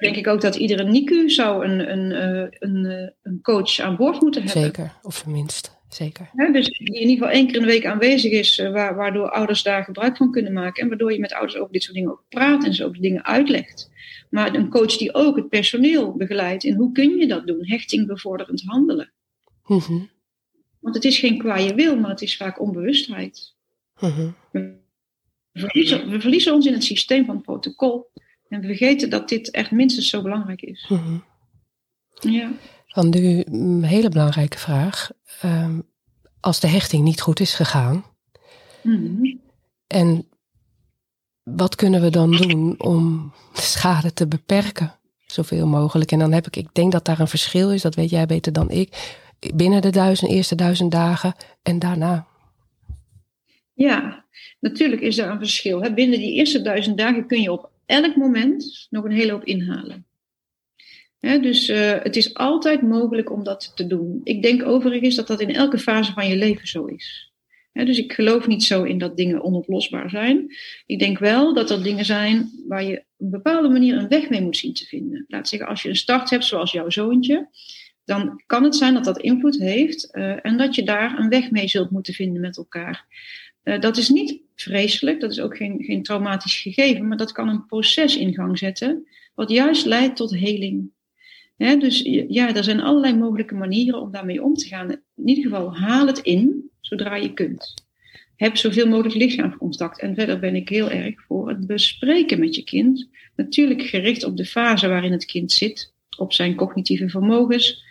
denk 0.00 0.16
ik 0.16 0.26
ook 0.26 0.40
dat 0.40 0.54
iedere 0.56 0.84
NICU 0.84 1.30
zou 1.30 1.64
een, 1.64 1.92
een, 1.92 2.10
uh, 2.10 2.46
een, 2.58 2.84
uh, 2.84 3.08
een 3.22 3.38
coach 3.42 3.78
aan 3.78 3.96
boord 3.96 4.20
moeten 4.20 4.42
hebben. 4.42 4.62
Zeker, 4.62 4.92
of 5.02 5.22
tenminste. 5.22 5.70
Zeker. 5.88 6.30
dus 6.52 6.66
die 6.66 6.86
in 6.86 6.94
ieder 6.94 7.16
geval 7.16 7.30
één 7.30 7.46
keer 7.46 7.54
in 7.54 7.60
de 7.60 7.66
week 7.66 7.86
aanwezig 7.86 8.32
is, 8.32 8.56
waardoor 8.72 9.30
ouders 9.30 9.62
daar 9.62 9.84
gebruik 9.84 10.16
van 10.16 10.30
kunnen 10.30 10.52
maken. 10.52 10.82
En 10.82 10.88
waardoor 10.88 11.12
je 11.12 11.20
met 11.20 11.32
ouders 11.32 11.56
over 11.56 11.72
dit 11.72 11.82
soort 11.82 11.94
dingen 11.94 12.10
ook 12.10 12.24
praat 12.28 12.64
en 12.64 12.74
ze 12.74 12.84
ook 12.84 13.00
dingen 13.00 13.24
uitlegt. 13.24 13.90
Maar 14.30 14.54
een 14.54 14.68
coach 14.68 14.96
die 14.96 15.14
ook 15.14 15.36
het 15.36 15.48
personeel 15.48 16.16
begeleidt 16.16 16.64
in 16.64 16.74
hoe 16.74 16.92
kun 16.92 17.16
je 17.16 17.26
dat 17.26 17.46
doen? 17.46 17.66
Hechting 17.66 18.06
bevorderend 18.06 18.62
handelen. 18.66 19.12
Mm 19.66 20.14
want 20.86 20.98
het 20.98 21.04
is 21.04 21.18
geen 21.18 21.38
kwaaie 21.38 21.74
wil, 21.74 21.96
maar 21.96 22.10
het 22.10 22.22
is 22.22 22.36
vaak 22.36 22.60
onbewustheid. 22.60 23.54
Mhm. 24.00 24.28
we, 24.50 24.78
verliezen, 25.52 26.10
we, 26.10 26.20
verliezen, 26.20 26.54
ons 26.54 26.66
in 26.66 26.72
het 26.72 26.84
systeem 26.84 27.24
van 27.24 27.34
het 27.34 27.44
protocol. 27.44 28.10
En 28.48 28.60
we 28.60 28.66
vergeten 28.66 29.10
dat 29.10 29.28
dit 29.28 29.50
echt 29.50 29.70
minstens 29.70 30.08
zo 30.08 30.22
belangrijk 30.22 30.62
is. 30.62 30.86
Mhm. 30.88 31.18
Ja. 32.20 32.50
Dan 32.86 33.08
nu 33.08 33.42
een 33.44 33.84
hele 33.84 34.08
belangrijke 34.08 34.58
vraag. 34.58 35.10
Ehm, 35.40 35.80
als 36.40 36.60
de 36.60 36.68
hechting 36.68 37.04
niet 37.04 37.20
goed 37.20 37.40
is 37.40 37.54
gegaan. 37.54 38.04
Mhm. 38.82 39.36
En 39.86 40.28
wat 41.42 41.74
kunnen 41.74 42.02
we 42.02 42.10
dan 42.10 42.30
doen 42.30 42.80
om 42.80 43.32
de 43.54 43.60
schade 43.60 44.12
te 44.12 44.26
beperken? 44.26 44.98
Zoveel 45.26 45.66
mogelijk. 45.66 46.12
En 46.12 46.18
dan 46.18 46.32
heb 46.32 46.46
ik, 46.46 46.56
ik 46.56 46.74
denk 46.74 46.92
dat 46.92 47.04
daar 47.04 47.20
een 47.20 47.28
verschil 47.28 47.72
is, 47.72 47.82
dat 47.82 47.94
weet 47.94 48.10
jij 48.10 48.26
beter 48.26 48.52
dan 48.52 48.70
ik 48.70 49.24
binnen 49.54 49.82
de 49.82 50.28
eerste 50.28 50.54
duizend 50.54 50.92
dagen 50.92 51.34
en 51.62 51.78
daarna? 51.78 52.26
Ja, 53.76 54.24
natuurlijk 54.60 55.02
is 55.02 55.18
er 55.18 55.30
een 55.30 55.38
verschil. 55.38 55.92
Binnen 55.94 56.18
die 56.18 56.34
eerste 56.34 56.62
duizend 56.62 56.98
dagen 56.98 57.26
kun 57.26 57.40
je 57.40 57.52
op 57.52 57.70
elk 57.86 58.16
moment 58.16 58.86
nog 58.90 59.04
een 59.04 59.12
hele 59.12 59.32
hoop 59.32 59.44
inhalen. 59.44 60.06
dus 61.20 61.68
uh, 61.68 61.92
het 62.02 62.16
is 62.16 62.34
altijd 62.34 62.82
mogelijk 62.82 63.32
om 63.32 63.44
dat 63.44 63.72
te 63.74 63.86
doen. 63.86 64.20
Ik 64.24 64.42
denk 64.42 64.62
overigens 64.62 65.14
dat 65.14 65.26
dat 65.26 65.40
in 65.40 65.54
elke 65.54 65.78
fase 65.78 66.12
van 66.12 66.28
je 66.28 66.36
leven 66.36 66.68
zo 66.68 66.84
is. 66.84 67.32
dus 67.72 67.98
ik 67.98 68.12
geloof 68.12 68.46
niet 68.46 68.62
zo 68.62 68.82
in 68.82 68.98
dat 68.98 69.16
dingen 69.16 69.42
onoplosbaar 69.42 70.10
zijn. 70.10 70.56
Ik 70.86 70.98
denk 70.98 71.18
wel 71.18 71.54
dat 71.54 71.70
er 71.70 71.82
dingen 71.82 72.04
zijn 72.04 72.50
waar 72.68 72.84
je 72.84 72.98
op 72.98 73.04
een 73.18 73.30
bepaalde 73.30 73.68
manier 73.68 73.96
een 73.96 74.08
weg 74.08 74.28
mee 74.28 74.42
moet 74.42 74.56
zien 74.56 74.74
te 74.74 74.84
vinden. 74.84 75.24
Laat 75.28 75.48
zeggen, 75.48 75.68
als 75.68 75.82
je 75.82 75.88
een 75.88 75.96
start 75.96 76.30
hebt 76.30 76.44
zoals 76.44 76.72
jouw 76.72 76.90
zoontje, 76.90 77.48
dan 78.06 78.42
kan 78.46 78.64
het 78.64 78.76
zijn 78.76 78.94
dat 78.94 79.04
dat 79.04 79.18
invloed 79.18 79.58
heeft 79.58 80.08
uh, 80.12 80.44
en 80.46 80.56
dat 80.56 80.74
je 80.74 80.82
daar 80.82 81.18
een 81.18 81.28
weg 81.28 81.50
mee 81.50 81.68
zult 81.68 81.90
moeten 81.90 82.14
vinden 82.14 82.40
met 82.40 82.56
elkaar. 82.56 83.06
Uh, 83.64 83.80
dat 83.80 83.96
is 83.96 84.08
niet 84.08 84.40
vreselijk, 84.54 85.20
dat 85.20 85.30
is 85.30 85.40
ook 85.40 85.56
geen, 85.56 85.82
geen 85.84 86.02
traumatisch 86.02 86.60
gegeven, 86.60 87.08
maar 87.08 87.16
dat 87.16 87.32
kan 87.32 87.48
een 87.48 87.66
proces 87.66 88.16
in 88.16 88.34
gang 88.34 88.58
zetten, 88.58 89.08
wat 89.34 89.50
juist 89.50 89.86
leidt 89.86 90.16
tot 90.16 90.34
heling. 90.34 90.90
dus 91.56 92.00
ja, 92.28 92.54
er 92.54 92.64
zijn 92.64 92.80
allerlei 92.80 93.16
mogelijke 93.16 93.54
manieren 93.54 94.00
om 94.00 94.10
daarmee 94.10 94.42
om 94.42 94.54
te 94.54 94.66
gaan. 94.66 94.90
In 94.90 95.28
ieder 95.28 95.44
geval, 95.44 95.76
haal 95.76 96.06
het 96.06 96.18
in 96.18 96.70
zodra 96.80 97.16
je 97.16 97.32
kunt. 97.32 97.74
Heb 98.36 98.56
zoveel 98.56 98.88
mogelijk 98.88 99.14
lichaamscontact. 99.14 100.00
En 100.00 100.14
verder 100.14 100.38
ben 100.38 100.54
ik 100.54 100.68
heel 100.68 100.90
erg 100.90 101.22
voor 101.26 101.48
het 101.48 101.66
bespreken 101.66 102.40
met 102.40 102.54
je 102.54 102.64
kind. 102.64 103.08
Natuurlijk 103.36 103.82
gericht 103.82 104.24
op 104.24 104.36
de 104.36 104.44
fase 104.44 104.88
waarin 104.88 105.12
het 105.12 105.24
kind 105.24 105.52
zit, 105.52 105.94
op 106.18 106.32
zijn 106.32 106.54
cognitieve 106.54 107.08
vermogens, 107.08 107.84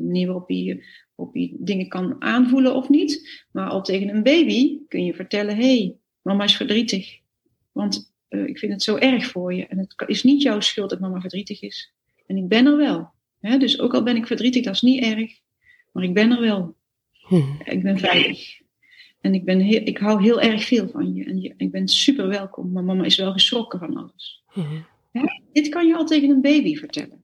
de 0.00 0.06
manier 0.06 0.26
waarop 0.26 1.34
hij 1.34 1.54
dingen 1.58 1.88
kan 1.88 2.16
aanvoelen 2.18 2.74
of 2.74 2.88
niet. 2.88 3.44
Maar 3.52 3.68
al 3.68 3.82
tegen 3.82 4.08
een 4.08 4.22
baby 4.22 4.78
kun 4.88 5.04
je 5.04 5.14
vertellen: 5.14 5.56
hé, 5.56 5.76
hey, 5.76 5.96
mama 6.22 6.44
is 6.44 6.56
verdrietig. 6.56 7.18
Want 7.72 8.12
uh, 8.28 8.46
ik 8.46 8.58
vind 8.58 8.72
het 8.72 8.82
zo 8.82 8.96
erg 8.96 9.26
voor 9.26 9.54
je. 9.54 9.66
En 9.66 9.78
het 9.78 9.94
is 10.06 10.22
niet 10.22 10.42
jouw 10.42 10.60
schuld 10.60 10.90
dat 10.90 11.00
mama 11.00 11.20
verdrietig 11.20 11.62
is. 11.62 11.92
En 12.26 12.36
ik 12.36 12.48
ben 12.48 12.66
er 12.66 12.76
wel. 12.76 13.10
Hè? 13.40 13.58
Dus 13.58 13.80
ook 13.80 13.94
al 13.94 14.02
ben 14.02 14.16
ik 14.16 14.26
verdrietig, 14.26 14.62
dat 14.62 14.74
is 14.74 14.82
niet 14.82 15.02
erg. 15.02 15.32
Maar 15.92 16.04
ik 16.04 16.14
ben 16.14 16.30
er 16.30 16.40
wel. 16.40 16.74
Hm. 17.12 17.42
Ik 17.64 17.82
ben 17.82 17.98
veilig. 17.98 18.58
En 19.20 19.34
ik, 19.34 19.44
ben 19.44 19.60
heel, 19.60 19.80
ik 19.84 19.98
hou 19.98 20.22
heel 20.22 20.40
erg 20.40 20.64
veel 20.64 20.88
van 20.88 21.14
je. 21.14 21.24
En 21.24 21.40
je, 21.40 21.54
ik 21.56 21.70
ben 21.70 21.88
super 21.88 22.28
welkom. 22.28 22.72
Maar 22.72 22.84
mama 22.84 23.04
is 23.04 23.16
wel 23.16 23.32
geschrokken 23.32 23.78
van 23.78 23.96
alles. 23.96 24.42
Hm. 24.46 24.60
Dit 25.52 25.68
kan 25.68 25.86
je 25.86 25.96
al 25.96 26.06
tegen 26.06 26.30
een 26.30 26.40
baby 26.40 26.76
vertellen. 26.76 27.22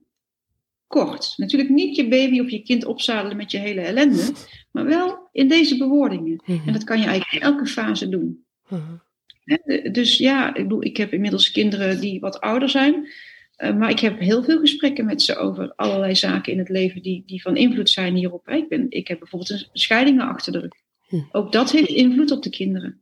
Kort. 0.87 1.33
Natuurlijk 1.37 1.69
niet 1.69 1.95
je 1.95 2.07
baby 2.07 2.39
of 2.39 2.49
je 2.49 2.61
kind 2.61 2.85
opzadelen 2.85 3.37
met 3.37 3.51
je 3.51 3.57
hele 3.57 3.81
ellende, 3.81 4.31
maar 4.71 4.85
wel 4.85 5.29
in 5.31 5.47
deze 5.47 5.77
bewoordingen. 5.77 6.41
Mhm. 6.45 6.67
En 6.67 6.73
dat 6.73 6.83
kan 6.83 6.99
je 6.99 7.05
eigenlijk 7.05 7.43
in 7.43 7.49
elke 7.49 7.65
fase 7.65 8.09
doen. 8.09 8.45
Mhm. 8.69 8.95
Dus 9.91 10.17
ja, 10.17 10.55
ik, 10.55 10.63
bedoel, 10.63 10.83
ik 10.83 10.97
heb 10.97 11.13
inmiddels 11.13 11.51
kinderen 11.51 11.99
die 11.99 12.19
wat 12.19 12.39
ouder 12.39 12.69
zijn. 12.69 13.07
Eh, 13.55 13.77
maar 13.77 13.89
ik 13.89 13.99
heb 13.99 14.19
heel 14.19 14.43
veel 14.43 14.59
gesprekken 14.59 15.05
met 15.05 15.21
ze 15.21 15.35
over 15.35 15.73
allerlei 15.75 16.15
zaken 16.15 16.51
in 16.51 16.59
het 16.59 16.69
leven 16.69 17.01
die, 17.01 17.23
die 17.25 17.41
van 17.41 17.55
invloed 17.55 17.89
zijn 17.89 18.15
hierop. 18.15 18.49
Ik, 18.49 18.69
ben, 18.69 18.85
ik 18.89 19.07
heb 19.07 19.19
bijvoorbeeld 19.19 19.51
een 19.51 19.67
scheidingen 19.73 20.27
achter 20.27 20.51
de 20.51 20.59
rug. 20.59 20.73
Hm. 21.07 21.21
Ook 21.31 21.51
dat 21.51 21.71
heeft 21.71 21.89
invloed 21.89 22.31
op 22.31 22.43
de 22.43 22.49
kinderen. 22.49 23.01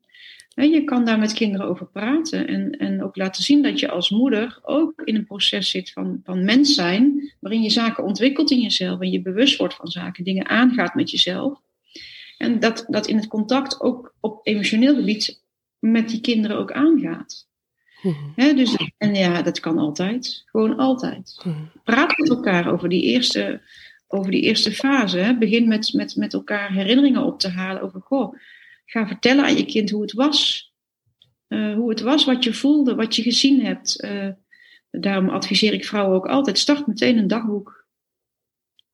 Je 0.55 0.83
kan 0.83 1.05
daar 1.05 1.19
met 1.19 1.33
kinderen 1.33 1.67
over 1.67 1.87
praten 1.87 2.47
en, 2.47 2.71
en 2.71 3.03
ook 3.03 3.15
laten 3.15 3.43
zien 3.43 3.63
dat 3.63 3.79
je 3.79 3.89
als 3.89 4.09
moeder 4.09 4.59
ook 4.61 5.01
in 5.03 5.15
een 5.15 5.25
proces 5.25 5.69
zit 5.69 5.91
van, 5.91 6.19
van 6.23 6.45
mens 6.45 6.75
zijn, 6.75 7.33
waarin 7.39 7.61
je 7.61 7.69
zaken 7.69 8.03
ontwikkelt 8.03 8.51
in 8.51 8.61
jezelf 8.61 8.99
en 8.99 9.11
je 9.11 9.21
bewust 9.21 9.57
wordt 9.57 9.75
van 9.75 9.87
zaken, 9.87 10.23
dingen 10.23 10.47
aangaat 10.47 10.95
met 10.95 11.11
jezelf. 11.11 11.61
En 12.37 12.59
dat, 12.59 12.85
dat 12.87 13.07
in 13.07 13.15
het 13.15 13.27
contact 13.27 13.81
ook 13.81 14.15
op 14.19 14.39
emotioneel 14.47 14.95
gebied 14.95 15.43
met 15.79 16.09
die 16.09 16.21
kinderen 16.21 16.57
ook 16.57 16.71
aangaat. 16.71 17.47
Mhm. 18.01 18.55
dus, 18.55 18.75
en 18.97 19.15
ja, 19.15 19.41
dat 19.41 19.59
kan 19.59 19.77
altijd. 19.77 20.43
Gewoon 20.45 20.77
altijd. 20.77 21.41
Mhm. 21.45 21.63
Praat 21.83 22.17
met 22.17 22.29
elkaar 22.29 22.71
over 22.71 22.89
die 22.89 23.01
eerste, 23.01 23.61
over 24.07 24.31
die 24.31 24.41
eerste 24.41 24.71
fase. 24.71 25.17
Hè. 25.17 25.37
Begin 25.37 25.67
met, 25.67 25.93
met, 25.93 26.15
met 26.15 26.33
elkaar 26.33 26.73
herinneringen 26.73 27.23
op 27.23 27.39
te 27.39 27.49
halen 27.49 27.81
over, 27.81 28.01
goh, 28.01 28.35
ga 28.85 29.07
vertellen 29.07 29.43
aan 29.43 29.57
je 29.57 29.65
kind 29.65 29.89
hoe 29.89 30.01
het 30.01 30.13
was. 30.13 30.71
Uh, 31.47 31.75
hoe 31.75 31.89
het 31.89 31.99
was, 31.99 32.25
wat 32.25 32.43
je 32.43 32.53
voelde, 32.53 32.95
wat 32.95 33.15
je 33.15 33.21
gezien 33.21 33.65
hebt. 33.65 34.03
Uh, 34.03 34.29
daarom 34.91 35.29
adviseer 35.29 35.73
ik 35.73 35.85
vrouwen 35.85 36.15
ook 36.15 36.27
altijd, 36.27 36.57
start 36.57 36.87
meteen 36.87 37.17
een 37.17 37.27
dagboek. 37.27 37.85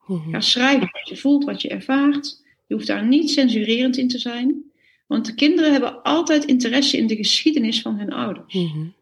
Mhm. 0.05 0.29
Ga 0.29 0.39
schrijven 0.39 0.89
wat 0.91 1.09
je 1.09 1.17
voelt, 1.17 1.43
wat 1.43 1.61
je 1.61 1.69
ervaart. 1.69 2.43
Je 2.67 2.73
hoeft 2.73 2.87
daar 2.87 3.05
niet 3.05 3.29
censurerend 3.29 3.97
in 3.97 4.07
te 4.07 4.19
zijn. 4.19 4.71
Want 5.07 5.25
de 5.25 5.33
kinderen 5.33 5.71
hebben 5.71 6.01
altijd 6.01 6.45
interesse 6.45 6.97
in 6.97 7.07
de 7.07 7.15
geschiedenis 7.15 7.81
van 7.81 7.97
hun 7.97 8.13
ouders. 8.13 8.53
Mm 8.53 8.93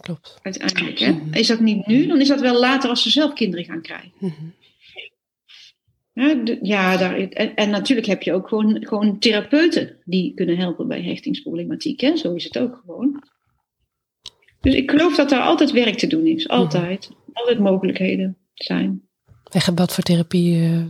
Klopt. 0.00 0.38
Uiteindelijk. 0.42 0.98
Hè? 0.98 1.12
Mhm. 1.12 1.34
Is 1.34 1.46
dat 1.46 1.60
niet 1.60 1.86
nu, 1.86 2.06
dan 2.06 2.20
is 2.20 2.28
dat 2.28 2.40
wel 2.40 2.60
later 2.60 2.90
als 2.90 3.02
ze 3.02 3.10
zelf 3.10 3.32
kinderen 3.32 3.64
gaan 3.64 3.82
krijgen. 3.82 4.12
Mhm. 4.18 4.32
Ja, 4.58 4.61
ja 6.62 6.96
daar, 6.96 7.16
en, 7.16 7.54
en, 7.54 7.70
natuurlijk 7.70 8.06
heb 8.06 8.22
je 8.22 8.32
ook 8.32 8.48
gewoon, 8.48 8.86
gewoon 8.86 9.18
therapeuten 9.18 9.96
die 10.04 10.34
kunnen 10.34 10.56
helpen 10.56 10.88
bij 10.88 11.02
hechtingsproblematiek. 11.02 12.00
Hè? 12.00 12.16
Zo 12.16 12.34
is 12.34 12.44
het 12.44 12.58
ook 12.58 12.80
gewoon. 12.84 13.24
Dus 14.60 14.74
ik 14.74 14.90
geloof 14.90 15.16
dat 15.16 15.28
daar 15.28 15.42
altijd 15.42 15.70
werk 15.70 15.98
te 15.98 16.06
doen 16.06 16.26
is. 16.26 16.48
Altijd. 16.48 17.10
Altijd 17.32 17.58
mogelijkheden 17.58 18.36
zijn. 18.54 19.02
En 19.50 19.74
wat 19.74 19.94
voor 19.94 20.04
therapie 20.04 20.56
uh, 20.56 20.86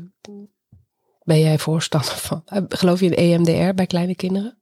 ben 1.23 1.41
jij 1.41 1.59
voorstander 1.59 2.15
van? 2.15 2.43
Eh, 2.47 2.63
geloof 2.69 3.01
je 3.01 3.07
in 3.07 3.15
EMDR 3.15 3.75
bij 3.75 3.87
kleine 3.87 4.15
kinderen? 4.15 4.59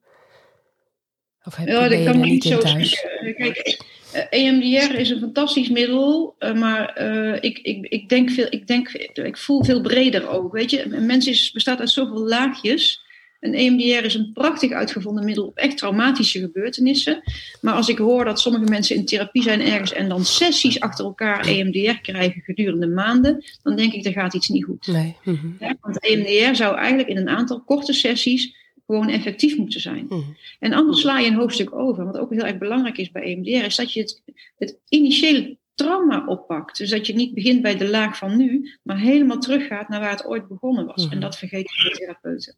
Of 1.45 1.57
heb 1.57 1.69
ja, 1.69 1.89
dat 1.89 2.05
kan 2.05 2.21
niet 2.21 2.45
zo 2.45 2.59
thuis? 2.59 3.07
Kijk, 3.37 3.85
EMDR 4.13 4.95
is 4.95 5.11
een 5.11 5.21
fantastisch 5.21 5.69
middel, 5.69 6.35
eh, 6.39 6.55
maar 6.55 7.03
uh, 7.03 7.37
ik, 7.41 7.59
ik, 7.59 7.87
ik, 7.89 8.09
denk 8.09 8.31
veel, 8.31 8.47
ik, 8.51 8.67
denk, 8.67 8.89
ik 9.13 9.37
voel 9.37 9.65
veel 9.65 9.81
breder 9.81 10.29
ook. 10.29 10.53
Weet 10.53 10.71
je, 10.71 10.95
een 10.95 11.07
mens 11.07 11.27
is, 11.27 11.53
bestaat 11.53 11.81
uit 11.81 11.91
zoveel 11.91 12.29
laagjes. 12.29 13.09
Een 13.41 13.55
EMDR 13.55 14.05
is 14.05 14.15
een 14.15 14.31
prachtig 14.33 14.73
uitgevonden 14.73 15.25
middel 15.25 15.47
op 15.47 15.57
echt 15.57 15.79
traumatische 15.79 16.41
gebeurtenissen. 16.41 17.23
Maar 17.61 17.75
als 17.75 17.89
ik 17.89 17.99
hoor 17.99 18.25
dat 18.25 18.41
sommige 18.41 18.65
mensen 18.65 18.97
in 18.97 19.05
therapie 19.05 19.43
zijn 19.43 19.61
ergens 19.61 19.93
en 19.93 20.09
dan 20.09 20.25
sessies 20.25 20.81
achter 20.81 21.05
elkaar 21.05 21.47
EMDR 21.47 22.01
krijgen 22.03 22.43
gedurende 22.43 22.87
maanden, 22.87 23.45
dan 23.63 23.77
denk 23.77 23.93
ik, 23.93 24.05
er 24.05 24.13
gaat 24.13 24.35
iets 24.35 24.49
niet 24.49 24.65
goed. 24.65 24.87
Nee. 24.87 25.17
Mm 25.25 25.57
ja, 25.61 25.77
want 25.81 26.01
EMDR 26.01 26.55
zou 26.55 26.77
eigenlijk 26.77 27.09
in 27.09 27.17
een 27.17 27.29
aantal 27.29 27.61
korte 27.61 27.93
sessies 27.93 28.55
gewoon 28.91 29.09
effectief 29.09 29.57
moeten 29.57 29.81
zijn. 29.81 30.07
Mhm. 30.09 30.21
En 30.59 30.73
anders 30.73 31.01
sla 31.01 31.19
je 31.19 31.27
een 31.29 31.35
hoofdstuk 31.35 31.75
over. 31.75 32.05
Wat 32.05 32.19
ook 32.19 32.31
heel 32.31 32.47
erg 32.47 32.59
belangrijk 32.59 32.99
is 32.99 33.11
bij 33.11 33.23
EMDR, 33.23 33.65
is 33.65 33.77
dat 33.77 33.93
je 33.93 34.01
het, 34.01 34.23
het 34.59 34.79
initiële 34.89 35.59
trauma 35.75 36.27
oppakt. 36.27 36.79
Dus 36.79 36.91
dat 36.91 37.07
je 37.07 37.15
niet 37.15 37.35
begint 37.35 37.63
bij 37.63 37.77
de 37.77 37.89
laag 37.89 38.17
van 38.17 38.37
nu, 38.37 38.79
maar 38.83 38.99
helemaal 38.99 39.39
teruggaat 39.39 39.89
naar 39.89 40.01
waar 40.01 40.11
het 40.11 40.27
ooit 40.27 40.49
begonnen 40.49 40.87
was. 40.87 41.03
En 41.03 41.09
mhm. 41.09 41.21
dat 41.21 41.39
vergeten 41.39 41.85
de 41.85 41.91
therapeuten. 41.91 42.57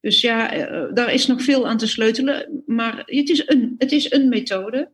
Dus 0.00 0.20
ja, 0.20 0.56
uh, 0.56 0.94
daar 0.94 1.12
is 1.12 1.26
nog 1.26 1.42
veel 1.42 1.68
aan 1.68 1.78
te 1.78 1.86
sleutelen. 1.86 2.62
Maar 2.66 3.02
het 3.06 3.28
is 3.28 3.48
een, 3.48 3.74
het 3.78 3.92
is 3.92 4.12
een 4.12 4.28
methode. 4.28 4.90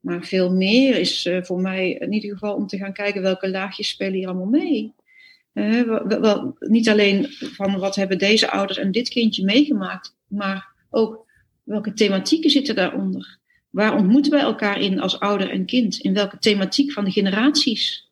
Maar 0.00 0.24
veel 0.24 0.52
meer 0.52 0.96
is 0.98 1.26
uh, 1.26 1.42
voor 1.42 1.60
mij 1.60 1.92
in 1.92 2.12
ieder 2.12 2.30
geval 2.30 2.54
om 2.54 2.66
te 2.66 2.76
gaan 2.76 2.92
kijken 2.92 3.22
welke 3.22 3.50
laagjes 3.50 3.88
spelen 3.88 4.14
hier 4.14 4.28
allemaal 4.28 4.46
mee. 4.46 4.94
Uh, 5.54 6.00
wel, 6.06 6.56
niet 6.58 6.88
alleen 6.88 7.26
van 7.28 7.78
wat 7.78 7.94
hebben 7.94 8.18
deze 8.18 8.50
ouders 8.50 8.78
en 8.78 8.90
dit 8.90 9.08
kindje 9.08 9.44
meegemaakt, 9.44 10.16
maar 10.32 10.68
ook 10.90 11.26
welke 11.62 11.92
thematieken 11.92 12.50
zitten 12.50 12.74
daaronder? 12.74 13.38
Waar 13.70 13.96
ontmoeten 13.96 14.32
wij 14.32 14.40
elkaar 14.40 14.80
in 14.80 15.00
als 15.00 15.20
ouder 15.20 15.50
en 15.50 15.66
kind? 15.66 15.98
In 15.98 16.14
welke 16.14 16.38
thematiek 16.38 16.92
van 16.92 17.04
de 17.04 17.10
generaties? 17.10 18.10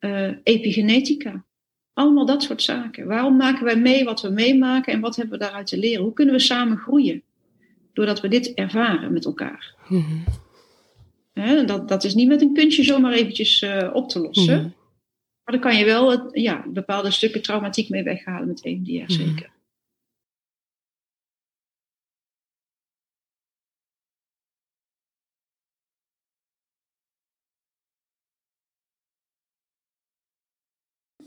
Uh, 0.00 0.30
epigenetica. 0.42 1.44
Allemaal 1.92 2.26
dat 2.26 2.42
soort 2.42 2.62
zaken. 2.62 3.06
Waarom 3.06 3.36
maken 3.36 3.64
wij 3.64 3.76
mee 3.76 4.04
wat 4.04 4.22
we 4.22 4.28
meemaken 4.28 4.92
en 4.92 5.00
wat 5.00 5.16
hebben 5.16 5.38
we 5.38 5.44
daaruit 5.44 5.66
te 5.66 5.78
leren? 5.78 6.02
Hoe 6.02 6.12
kunnen 6.12 6.34
we 6.34 6.40
samen 6.40 6.76
groeien? 6.76 7.22
Doordat 7.92 8.20
we 8.20 8.28
dit 8.28 8.54
ervaren 8.54 9.12
met 9.12 9.24
elkaar. 9.24 9.74
Mm 9.88 10.24
dat, 11.66 11.88
dat 11.88 12.04
is 12.04 12.14
niet 12.14 12.28
met 12.28 12.42
een 12.42 12.54
kunstje 12.54 12.84
zomaar 12.84 13.12
eventjes 13.12 13.62
uh, 13.62 13.90
op 13.92 14.08
te 14.08 14.20
lossen. 14.20 14.58
Mhm. 14.58 14.70
Maar 15.44 15.60
dan 15.60 15.60
kan 15.60 15.76
je 15.76 15.84
wel 15.84 16.10
het, 16.10 16.22
ja, 16.32 16.64
bepaalde 16.68 17.10
stukken 17.10 17.42
traumatiek 17.42 17.88
mee 17.88 18.02
weghalen 18.02 18.46
met 18.46 18.64
EMDR, 18.64 18.90
mhm. 18.90 19.10
zeker. 19.10 19.50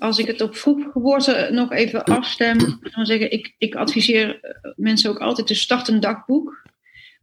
Als 0.06 0.20
ik 0.20 0.28
het 0.28 0.42
op 0.42 0.56
vroeggeboorte 0.56 1.50
nog 1.52 1.72
even 1.72 2.04
afstem, 2.04 2.58
dan 2.96 3.06
zeggen 3.06 3.32
ik, 3.32 3.56
ik 3.58 3.76
adviseer 3.76 4.40
eh, 4.42 4.72
mensen 4.76 5.10
ook 5.10 5.20
altijd 5.20 5.48
te 5.48 5.56
starten 5.56 5.94
een 5.94 6.00
dagboek. 6.00 6.64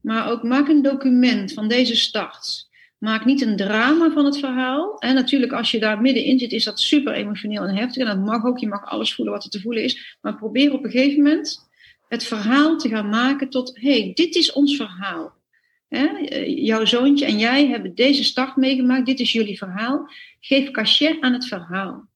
Maar 0.00 0.30
ook 0.30 0.42
maak 0.42 0.68
een 0.68 0.82
document 0.82 1.52
van 1.52 1.68
deze 1.68 1.96
start. 1.96 2.70
Maak 2.98 3.24
niet 3.24 3.42
een 3.42 3.56
drama 3.56 4.10
van 4.10 4.24
het 4.24 4.38
verhaal. 4.38 4.98
En 4.98 5.14
natuurlijk, 5.14 5.52
als 5.52 5.70
je 5.70 5.80
daar 5.80 6.00
middenin 6.00 6.38
zit, 6.38 6.52
is 6.52 6.64
dat 6.64 6.80
super 6.80 7.12
emotioneel 7.12 7.62
en 7.62 7.76
heftig. 7.76 8.02
En 8.02 8.16
dat 8.16 8.26
mag 8.26 8.44
ook, 8.44 8.58
je 8.58 8.68
mag 8.68 8.84
alles 8.84 9.14
voelen 9.14 9.34
wat 9.34 9.44
er 9.44 9.50
te 9.50 9.60
voelen 9.60 9.82
is. 9.82 10.16
Maar 10.20 10.36
probeer 10.36 10.72
op 10.72 10.84
een 10.84 10.90
gegeven 10.90 11.22
moment 11.22 11.68
het 12.08 12.24
verhaal 12.24 12.78
te 12.78 12.88
gaan 12.88 13.08
maken 13.08 13.50
tot: 13.50 13.80
hey, 13.80 14.10
dit 14.14 14.34
is 14.34 14.52
ons 14.52 14.76
verhaal. 14.76 15.40
Eh, 15.88 16.64
jouw 16.64 16.84
zoontje 16.84 17.24
en 17.24 17.38
jij 17.38 17.66
hebben 17.66 17.94
deze 17.94 18.24
start 18.24 18.56
meegemaakt, 18.56 19.06
dit 19.06 19.20
is 19.20 19.32
jullie 19.32 19.58
verhaal. 19.58 20.10
Geef 20.40 20.70
cachet 20.70 21.20
aan 21.20 21.32
het 21.32 21.46
verhaal. 21.46 22.10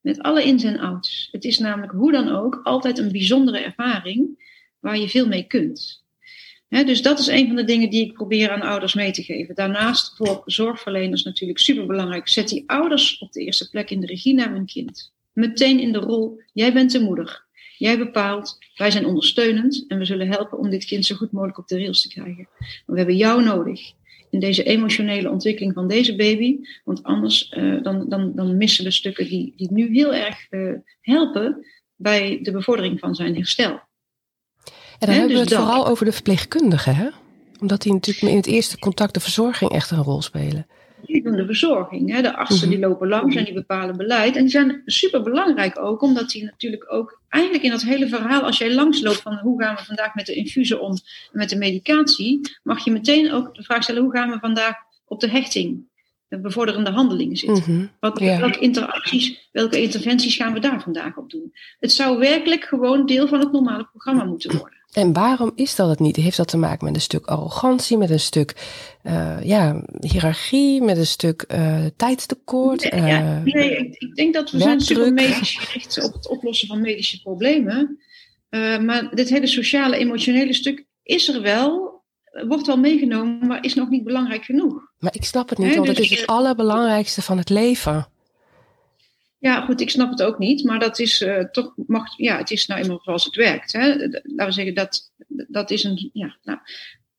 Met 0.00 0.22
alle 0.22 0.44
ins 0.44 0.64
en 0.64 0.78
outs. 0.78 1.28
Het 1.32 1.44
is 1.44 1.58
namelijk 1.58 1.92
hoe 1.92 2.12
dan 2.12 2.28
ook 2.28 2.60
altijd 2.62 2.98
een 2.98 3.12
bijzondere 3.12 3.58
ervaring 3.58 4.46
waar 4.80 4.98
je 4.98 5.08
veel 5.08 5.26
mee 5.26 5.46
kunt. 5.46 6.04
dus 6.68 7.02
dat 7.02 7.18
is 7.18 7.26
een 7.26 7.46
van 7.46 7.56
de 7.56 7.64
dingen 7.64 7.90
die 7.90 8.04
ik 8.04 8.12
probeer 8.12 8.50
aan 8.50 8.62
ouders 8.62 8.94
mee 8.94 9.10
te 9.10 9.22
geven. 9.22 9.54
Daarnaast 9.54 10.16
voor 10.16 10.42
zorgverleners 10.44 11.22
natuurlijk 11.22 11.58
superbelangrijk. 11.58 12.28
Zet 12.28 12.48
die 12.48 12.64
ouders 12.66 13.18
op 13.18 13.32
de 13.32 13.44
eerste 13.44 13.70
plek 13.70 13.90
in 13.90 14.00
de 14.00 14.06
regie 14.06 14.34
naar 14.34 14.50
hun 14.50 14.66
kind. 14.66 15.12
Meteen 15.32 15.80
in 15.80 15.92
de 15.92 15.98
rol, 15.98 16.40
jij 16.52 16.72
bent 16.72 16.92
de 16.92 17.00
moeder. 17.00 17.46
Jij 17.76 17.98
bepaalt, 17.98 18.58
wij 18.74 18.90
zijn 18.90 19.06
ondersteunend 19.06 19.84
en 19.88 19.98
we 19.98 20.04
zullen 20.04 20.28
helpen 20.28 20.58
om 20.58 20.70
dit 20.70 20.84
kind 20.84 21.06
zo 21.06 21.16
goed 21.16 21.32
mogelijk 21.32 21.58
op 21.58 21.68
de 21.68 21.78
rails 21.78 22.02
te 22.02 22.08
krijgen. 22.08 22.48
We 22.86 22.96
hebben 22.96 23.16
jou 23.16 23.44
nodig 23.44 23.92
in 24.30 24.40
deze 24.40 24.62
emotionele 24.62 25.30
ontwikkeling 25.30 25.74
van 25.74 25.88
deze 25.88 26.16
baby. 26.16 26.58
Want 26.84 27.02
anders 27.02 27.52
uh, 27.56 27.82
dan, 27.82 28.08
dan, 28.08 28.32
dan 28.34 28.56
missen 28.56 28.84
we 28.84 28.90
stukken 28.90 29.28
die, 29.28 29.52
die 29.56 29.72
nu 29.72 29.92
heel 29.92 30.14
erg 30.14 30.46
uh, 30.50 30.72
helpen 31.00 31.66
bij 31.96 32.38
de 32.42 32.50
bevordering 32.50 32.98
van 32.98 33.14
zijn 33.14 33.34
herstel. 33.34 33.80
En 34.98 35.06
dan 35.06 35.10
hebben 35.10 35.28
we 35.28 35.42
dus 35.42 35.50
het 35.50 35.58
vooral 35.58 35.86
over 35.86 36.04
de 36.04 36.12
verpleegkundigen, 36.12 36.94
hè? 36.94 37.08
Omdat 37.60 37.82
die 37.82 37.92
natuurlijk 37.92 38.32
in 38.32 38.36
het 38.36 38.46
eerste 38.46 38.78
contact 38.78 39.14
de 39.14 39.20
verzorging 39.20 39.70
echt 39.70 39.90
een 39.90 40.02
rol 40.02 40.22
spelen 40.22 40.66
die 41.04 41.22
de 41.22 41.46
verzorging. 41.46 42.12
Hè. 42.12 42.22
De 42.22 42.36
artsen 42.36 42.68
die 42.68 42.78
mhm. 42.78 42.88
lopen 42.88 43.08
langs 43.08 43.36
en 43.36 43.44
die 43.44 43.54
bepalen 43.54 43.96
beleid. 43.96 44.36
En 44.36 44.42
die 44.42 44.50
zijn 44.50 44.82
super 44.86 45.22
belangrijk 45.22 45.78
ook, 45.78 46.02
omdat 46.02 46.30
die 46.30 46.44
natuurlijk 46.44 46.92
ook 46.92 47.20
eigenlijk 47.28 47.64
in 47.64 47.70
dat 47.70 47.82
hele 47.82 48.08
verhaal, 48.08 48.42
als 48.42 48.58
jij 48.58 48.74
langsloopt 48.74 49.20
van 49.20 49.38
hoe 49.38 49.62
gaan 49.62 49.76
we 49.76 49.84
vandaag 49.84 50.14
met 50.14 50.26
de 50.26 50.34
infusen 50.34 50.80
om, 50.80 50.96
met 51.32 51.48
de 51.48 51.56
medicatie, 51.56 52.40
mag 52.62 52.84
je 52.84 52.90
meteen 52.90 53.32
ook 53.32 53.54
de 53.54 53.62
vraag 53.62 53.82
stellen 53.82 54.02
hoe 54.02 54.12
gaan 54.12 54.30
we 54.30 54.38
vandaag 54.38 54.74
op 55.04 55.20
de 55.20 55.30
hechting 55.30 55.86
bevorderende 56.28 56.90
handelingen 56.90 57.36
zit. 57.36 57.66
Mhm. 57.66 57.86
Wat, 58.00 58.18
welke 58.18 58.58
interacties, 58.58 59.48
welke 59.52 59.82
interventies 59.82 60.36
gaan 60.36 60.52
we 60.52 60.60
daar 60.60 60.82
vandaag 60.82 61.16
op 61.16 61.30
doen? 61.30 61.52
Het 61.78 61.92
zou 61.92 62.18
werkelijk 62.18 62.64
gewoon 62.64 63.06
deel 63.06 63.28
van 63.28 63.40
het 63.40 63.52
normale 63.52 63.84
programma 63.84 64.24
moeten 64.24 64.58
worden. 64.58 64.77
En 64.92 65.12
waarom 65.12 65.52
is 65.54 65.74
dat 65.74 65.88
het 65.88 65.98
niet? 65.98 66.16
Heeft 66.16 66.36
dat 66.36 66.48
te 66.48 66.56
maken 66.56 66.84
met 66.84 66.94
een 66.94 67.00
stuk 67.00 67.26
arrogantie, 67.26 67.96
met 67.96 68.10
een 68.10 68.20
stuk 68.20 68.54
uh, 69.04 69.42
ja, 69.42 69.82
hiërarchie, 70.00 70.82
met 70.82 70.96
een 70.96 71.06
stuk 71.06 71.44
uh, 71.48 71.84
tijdstekort? 71.96 72.90
Nee, 72.90 73.02
ja, 73.02 73.20
uh, 73.20 73.54
nee 73.54 73.76
ik, 73.76 73.94
ik, 73.94 74.14
denk 74.14 74.34
dat 74.34 74.50
we 74.50 74.58
zijn 74.58 74.80
super 74.80 75.12
medisch 75.12 75.56
gericht 75.58 76.04
op 76.04 76.12
het 76.12 76.28
oplossen 76.28 76.68
van 76.68 76.80
medische 76.80 77.20
problemen. 77.22 77.98
maar 78.80 79.10
dit 79.14 79.28
hele 79.28 79.46
sociale, 79.46 79.96
emotionele 79.96 80.52
stuk 80.52 80.86
is 81.02 81.28
er 81.28 81.42
wel, 81.42 82.02
wordt 82.46 82.66
wel 82.66 82.78
meegenomen, 82.78 83.46
maar 83.46 83.64
is 83.64 83.74
nog 83.74 83.88
niet 83.88 84.04
belangrijk 84.04 84.44
genoeg. 84.44 84.92
Maar 84.98 85.14
ik 85.14 85.24
snap 85.24 85.48
het 85.48 85.58
niet, 85.58 85.74
want 85.74 85.88
het 85.88 85.96
dus 85.96 86.10
is 86.10 86.20
het 86.20 86.28
allerbelangrijkste 86.28 87.22
van 87.22 87.38
het 87.38 87.48
leven. 87.48 88.06
Ja, 89.40 89.60
goed, 89.60 89.80
ik 89.80 89.90
snap 89.90 90.10
het 90.10 90.22
ook 90.22 90.38
niet, 90.38 90.64
maar 90.64 90.78
dat 90.78 90.98
is 90.98 91.22
uh, 91.22 91.44
toch, 91.44 91.74
mag, 91.86 92.16
ja, 92.16 92.36
het 92.36 92.50
is 92.50 92.66
nou 92.66 92.80
eenmaal 92.80 93.00
zoals 93.02 93.24
het 93.24 93.34
werkt. 93.34 93.72
Hè. 93.72 93.96
Laten 93.96 94.46
we 94.46 94.52
zeggen, 94.52 94.74
dat, 94.74 95.12
dat 95.28 95.70
is 95.70 95.84
een, 95.84 96.10
ja, 96.12 96.36
nou, 96.42 96.58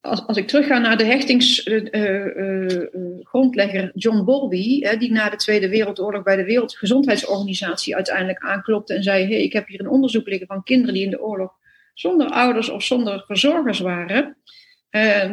als, 0.01 0.27
als 0.27 0.37
ik 0.37 0.47
terugga 0.47 0.77
naar 0.77 0.97
de 0.97 1.03
hechtingsgrondlegger 1.03 3.83
uh, 3.83 3.83
uh, 3.83 3.89
John 3.93 4.23
Bowlby, 4.23 4.81
hè, 4.81 4.97
die 4.97 5.11
na 5.11 5.29
de 5.29 5.35
Tweede 5.35 5.69
Wereldoorlog 5.69 6.23
bij 6.23 6.35
de 6.35 6.43
Wereldgezondheidsorganisatie 6.43 7.95
uiteindelijk 7.95 8.39
aanklopte 8.39 8.93
en 8.93 9.03
zei: 9.03 9.25
hey, 9.25 9.43
ik 9.43 9.53
heb 9.53 9.67
hier 9.67 9.79
een 9.79 9.89
onderzoek 9.89 10.27
liggen 10.27 10.47
van 10.47 10.63
kinderen 10.63 10.93
die 10.93 11.03
in 11.03 11.09
de 11.09 11.21
oorlog 11.21 11.51
zonder 11.93 12.27
ouders 12.27 12.69
of 12.69 12.83
zonder 12.83 13.23
verzorgers 13.27 13.79
waren. 13.79 14.37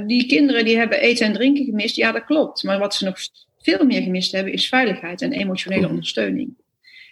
die 0.06 0.26
kinderen 0.26 0.64
die 0.64 0.76
hebben 0.76 1.00
eten 1.00 1.26
en 1.26 1.32
drinken 1.32 1.64
gemist, 1.64 1.96
ja, 1.96 2.12
dat 2.12 2.24
klopt. 2.24 2.62
Maar 2.62 2.78
wat 2.78 2.94
ze 2.94 3.04
nog 3.04 3.18
veel 3.58 3.84
meer 3.84 4.02
gemist 4.02 4.32
hebben, 4.32 4.52
is 4.52 4.68
veiligheid 4.68 5.22
en 5.22 5.32
emotionele 5.32 5.88
ondersteuning. 5.88 6.64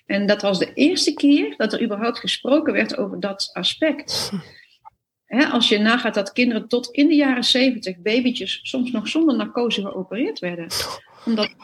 En 0.06 0.26
dat 0.26 0.42
was 0.42 0.58
de 0.58 0.72
eerste 0.74 1.14
keer 1.14 1.54
dat 1.56 1.72
er 1.72 1.82
überhaupt 1.82 2.18
gesproken 2.18 2.72
werd 2.72 2.96
over 2.96 3.20
dat 3.20 3.50
aspect. 3.52 4.30
als 5.50 5.68
je 5.68 5.78
nagaat 5.78 6.14
dat 6.14 6.32
kinderen 6.32 6.68
tot 6.68 6.90
in 6.90 7.08
de 7.08 7.14
jaren 7.14 7.44
zeventig, 7.44 7.98
babytjes, 7.98 8.60
soms 8.62 8.90
nog 8.90 9.08
zonder 9.08 9.36
narcose 9.36 9.80
geopereerd 9.80 10.38
werden. 10.38 10.66
Omdat, 11.24 11.54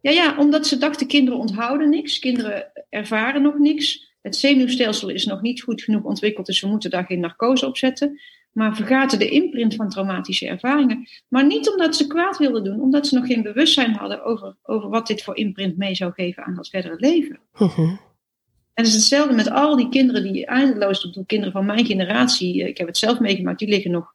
ja, 0.00 0.10
ja, 0.10 0.38
omdat 0.38 0.66
ze 0.66 0.78
dachten, 0.78 1.06
kinderen 1.06 1.40
onthouden 1.40 1.90
niks, 1.90 2.18
kinderen 2.18 2.72
ervaren 2.88 3.42
nog 3.42 3.58
niks. 3.58 4.06
Het 4.22 4.36
zenuwstelsel 4.36 5.08
is 5.08 5.24
nog 5.24 5.40
niet 5.40 5.62
goed 5.62 5.82
genoeg 5.82 6.04
ontwikkeld, 6.04 6.46
dus 6.46 6.60
we 6.60 6.68
moeten 6.68 6.90
daar 6.90 7.04
geen 7.04 7.20
narcose 7.20 7.66
op 7.66 7.76
zetten 7.76 8.20
maar 8.58 8.76
vergaten 8.76 9.18
de 9.18 9.28
imprint 9.28 9.74
van 9.74 9.88
traumatische 9.88 10.46
ervaringen. 10.46 11.08
Maar 11.28 11.46
niet 11.46 11.70
omdat 11.70 11.96
ze 11.96 12.06
kwaad 12.06 12.38
wilden 12.38 12.64
doen, 12.64 12.80
omdat 12.80 13.06
ze 13.06 13.14
nog 13.14 13.26
geen 13.26 13.42
bewustzijn 13.42 13.92
hadden 13.92 14.24
over, 14.24 14.56
over 14.62 14.88
wat 14.88 15.06
dit 15.06 15.22
voor 15.22 15.36
imprint 15.36 15.76
mee 15.76 15.94
zou 15.94 16.12
geven 16.12 16.44
aan 16.44 16.54
dat 16.54 16.68
verdere 16.68 16.96
leven. 16.98 17.38
Mhm. 17.58 17.80
En 17.80 18.84
het 18.84 18.86
is 18.86 18.94
hetzelfde 18.94 19.34
met 19.34 19.50
al 19.50 19.76
die 19.76 19.88
kinderen 19.88 20.32
die 20.32 20.46
eindeloos, 20.46 21.12
de 21.12 21.26
kinderen 21.26 21.52
van 21.52 21.66
mijn 21.66 21.86
generatie, 21.86 22.62
eh, 22.62 22.68
ik 22.68 22.78
heb 22.78 22.86
het 22.86 22.96
zelf 22.96 23.20
meegemaakt, 23.20 23.58
die, 23.58 23.68
liggen 23.68 23.90
nog, 23.90 24.14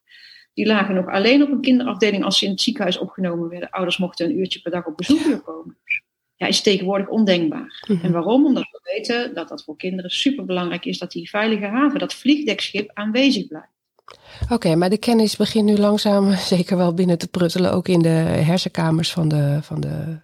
die 0.54 0.66
lagen 0.66 0.96
nog 0.96 1.08
alleen 1.08 1.44
op 1.44 1.52
een 1.52 1.62
kinderafdeling 1.62 2.24
als 2.24 2.38
ze 2.38 2.46
in 2.46 2.52
het 2.52 2.62
ziekenhuis 2.62 2.98
opgenomen 2.98 3.50
werden. 3.50 3.70
Ouders 3.70 3.98
mochten 3.98 4.26
een 4.26 4.40
uurtje 4.40 4.62
per 4.62 4.72
dag 4.72 4.86
op 4.86 4.98
bezoek 4.98 5.44
komen. 5.46 5.78
Ja, 6.36 6.48
is 6.48 6.62
tegenwoordig 6.62 7.08
ondenkbaar. 7.08 7.86
Mhm. 7.88 8.06
En 8.06 8.12
waarom? 8.12 8.46
Omdat 8.46 8.70
we 8.72 8.80
weten 8.84 9.34
dat 9.34 9.50
dat 9.50 9.64
voor 9.64 9.78
kinderen 9.78 10.12
superbelangrijk 10.12 10.86
is 10.86 10.98
dat 10.98 11.12
die 11.12 11.30
veilige 11.30 11.66
haven, 11.66 12.00
dat 12.00 12.14
vliegdekschip 12.14 12.92
aanwezig 12.94 13.48
blijft. 13.48 13.73
Oké, 14.50 14.76
maar 14.76 14.90
de 14.90 14.98
kennis 14.98 15.36
begint 15.36 15.66
nu 15.66 15.78
langzaam 15.78 16.32
zeker 16.56 16.78
wel 16.78 16.94
binnen 16.94 17.18
te 17.18 17.28
pruttelen, 17.28 17.74
ook 17.74 17.88
in 17.88 18.02
de 18.02 18.10
hersenkamers 18.10 19.12
van 19.12 19.28
de, 19.28 19.60
van 19.62 19.82
de 19.82 20.20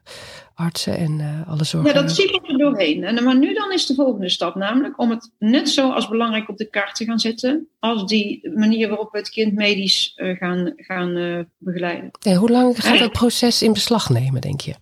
artsen 0.53 0.97
en 0.97 1.19
uh, 1.19 1.49
alle 1.49 1.63
zorgen. 1.63 1.93
Ja, 1.93 2.01
dat 2.01 2.11
zie 2.11 2.33
ik 2.33 2.49
er 2.49 2.57
doorheen. 2.57 3.03
En, 3.03 3.23
maar 3.23 3.37
nu 3.37 3.53
dan 3.53 3.71
is 3.71 3.85
de 3.85 3.93
volgende 3.93 4.29
stap 4.29 4.55
namelijk 4.55 4.99
om 4.99 5.09
het 5.09 5.31
net 5.37 5.69
zo 5.69 5.91
als 5.91 6.09
belangrijk 6.09 6.49
op 6.49 6.57
de 6.57 6.69
kaart 6.69 6.95
te 6.95 7.05
gaan 7.05 7.19
zetten, 7.19 7.67
als 7.79 8.05
die 8.05 8.51
manier 8.55 8.87
waarop 8.87 9.11
we 9.11 9.17
het 9.17 9.29
kind 9.29 9.53
medisch 9.53 10.13
uh, 10.15 10.37
gaan, 10.37 10.73
gaan 10.75 11.17
uh, 11.17 11.43
begeleiden. 11.57 12.11
En 12.21 12.35
hoe 12.35 12.49
lang 12.49 12.83
gaat 12.83 12.99
het 12.99 13.11
proces 13.11 13.61
in 13.61 13.73
beslag 13.73 14.09
nemen, 14.09 14.41
denk 14.41 14.61
je? 14.61 14.73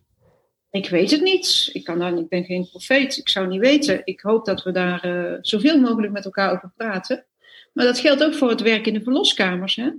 Ik 0.72 0.90
weet 0.90 1.12
het 1.12 1.22
niet. 1.22 1.70
Ik, 1.74 1.84
kan 1.84 2.00
daar, 2.00 2.18
ik 2.18 2.30
ben 2.30 2.44
geen 2.44 2.70
profeet. 2.70 3.18
Ik 3.18 3.30
zou 3.30 3.48
niet 3.48 3.60
weten. 3.60 4.02
Ik 4.04 4.20
hoop 4.20 4.46
dat 4.46 4.64
we 4.64 4.72
daar 4.72 5.38
zoveel 5.42 5.80
mogelijk 5.80 6.14
met 6.14 6.26
elkaar 6.26 6.52
over 6.52 6.72
praten. 6.76 7.26
Maar 7.78 7.86
dat 7.86 8.00
geldt 8.00 8.24
ook 8.24 8.34
voor 8.34 8.50
het 8.50 8.62
werk 8.62 8.88
in 8.88 8.94
de 8.94 9.04
verloskamers. 9.04 9.76
Hè? 9.76 9.84
Het 9.84 9.96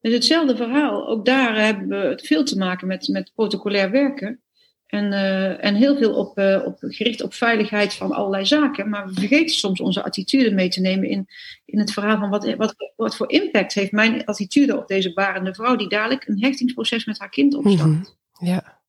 is 0.00 0.12
hetzelfde 0.12 0.56
verhaal. 0.56 1.08
Ook 1.08 1.24
daar 1.24 1.64
hebben 1.64 1.88
we 1.88 1.96
het 1.96 2.26
veel 2.26 2.44
te 2.44 2.58
maken 2.58 2.86
met, 2.86 3.08
met 3.08 3.32
protocolair 3.34 3.90
werken. 3.90 4.42
En, 4.86 5.12
uh, 5.12 5.64
en 5.64 5.74
heel 5.74 5.96
veel 5.96 6.14
op, 6.14 6.38
uh, 6.38 6.62
op, 6.64 6.76
gericht 6.80 7.22
op 7.22 7.34
veiligheid 7.34 7.94
van 7.94 8.12
allerlei 8.12 8.46
zaken. 8.46 8.88
Maar 8.88 9.06
we 9.06 9.12
vergeten 9.14 9.56
soms 9.56 9.80
onze 9.80 10.02
attitude 10.02 10.50
mee 10.50 10.68
te 10.68 10.80
nemen 10.80 11.08
in, 11.08 11.26
in 11.64 11.78
het 11.78 11.92
verhaal 11.92 12.18
van 12.18 12.30
wat, 12.30 12.54
wat, 12.54 12.74
wat 12.96 13.16
voor 13.16 13.30
impact 13.30 13.74
heeft 13.74 13.92
mijn 13.92 14.24
attitude 14.24 14.78
op 14.78 14.88
deze 14.88 15.12
barende 15.12 15.54
vrouw 15.54 15.76
die 15.76 15.88
dadelijk 15.88 16.26
een 16.28 16.40
hechtingsproces 16.40 17.04
met 17.04 17.18
haar 17.18 17.30
kind 17.30 17.54
opstart. 17.54 17.88
Mm 17.88 18.06
Ja. 18.38 18.82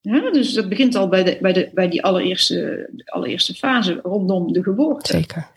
Ja, 0.00 0.30
dus 0.30 0.52
dat 0.52 0.68
begint 0.68 0.94
al 0.94 1.08
bij, 1.08 1.24
de, 1.24 1.38
bij, 1.40 1.52
de, 1.52 1.70
bij 1.74 1.88
die 1.88 2.02
allereerste, 2.02 2.90
allereerste 3.04 3.54
fase 3.54 4.00
rondom 4.02 4.52
de 4.52 4.62
geboorte. 4.62 5.12
Zeker. 5.12 5.50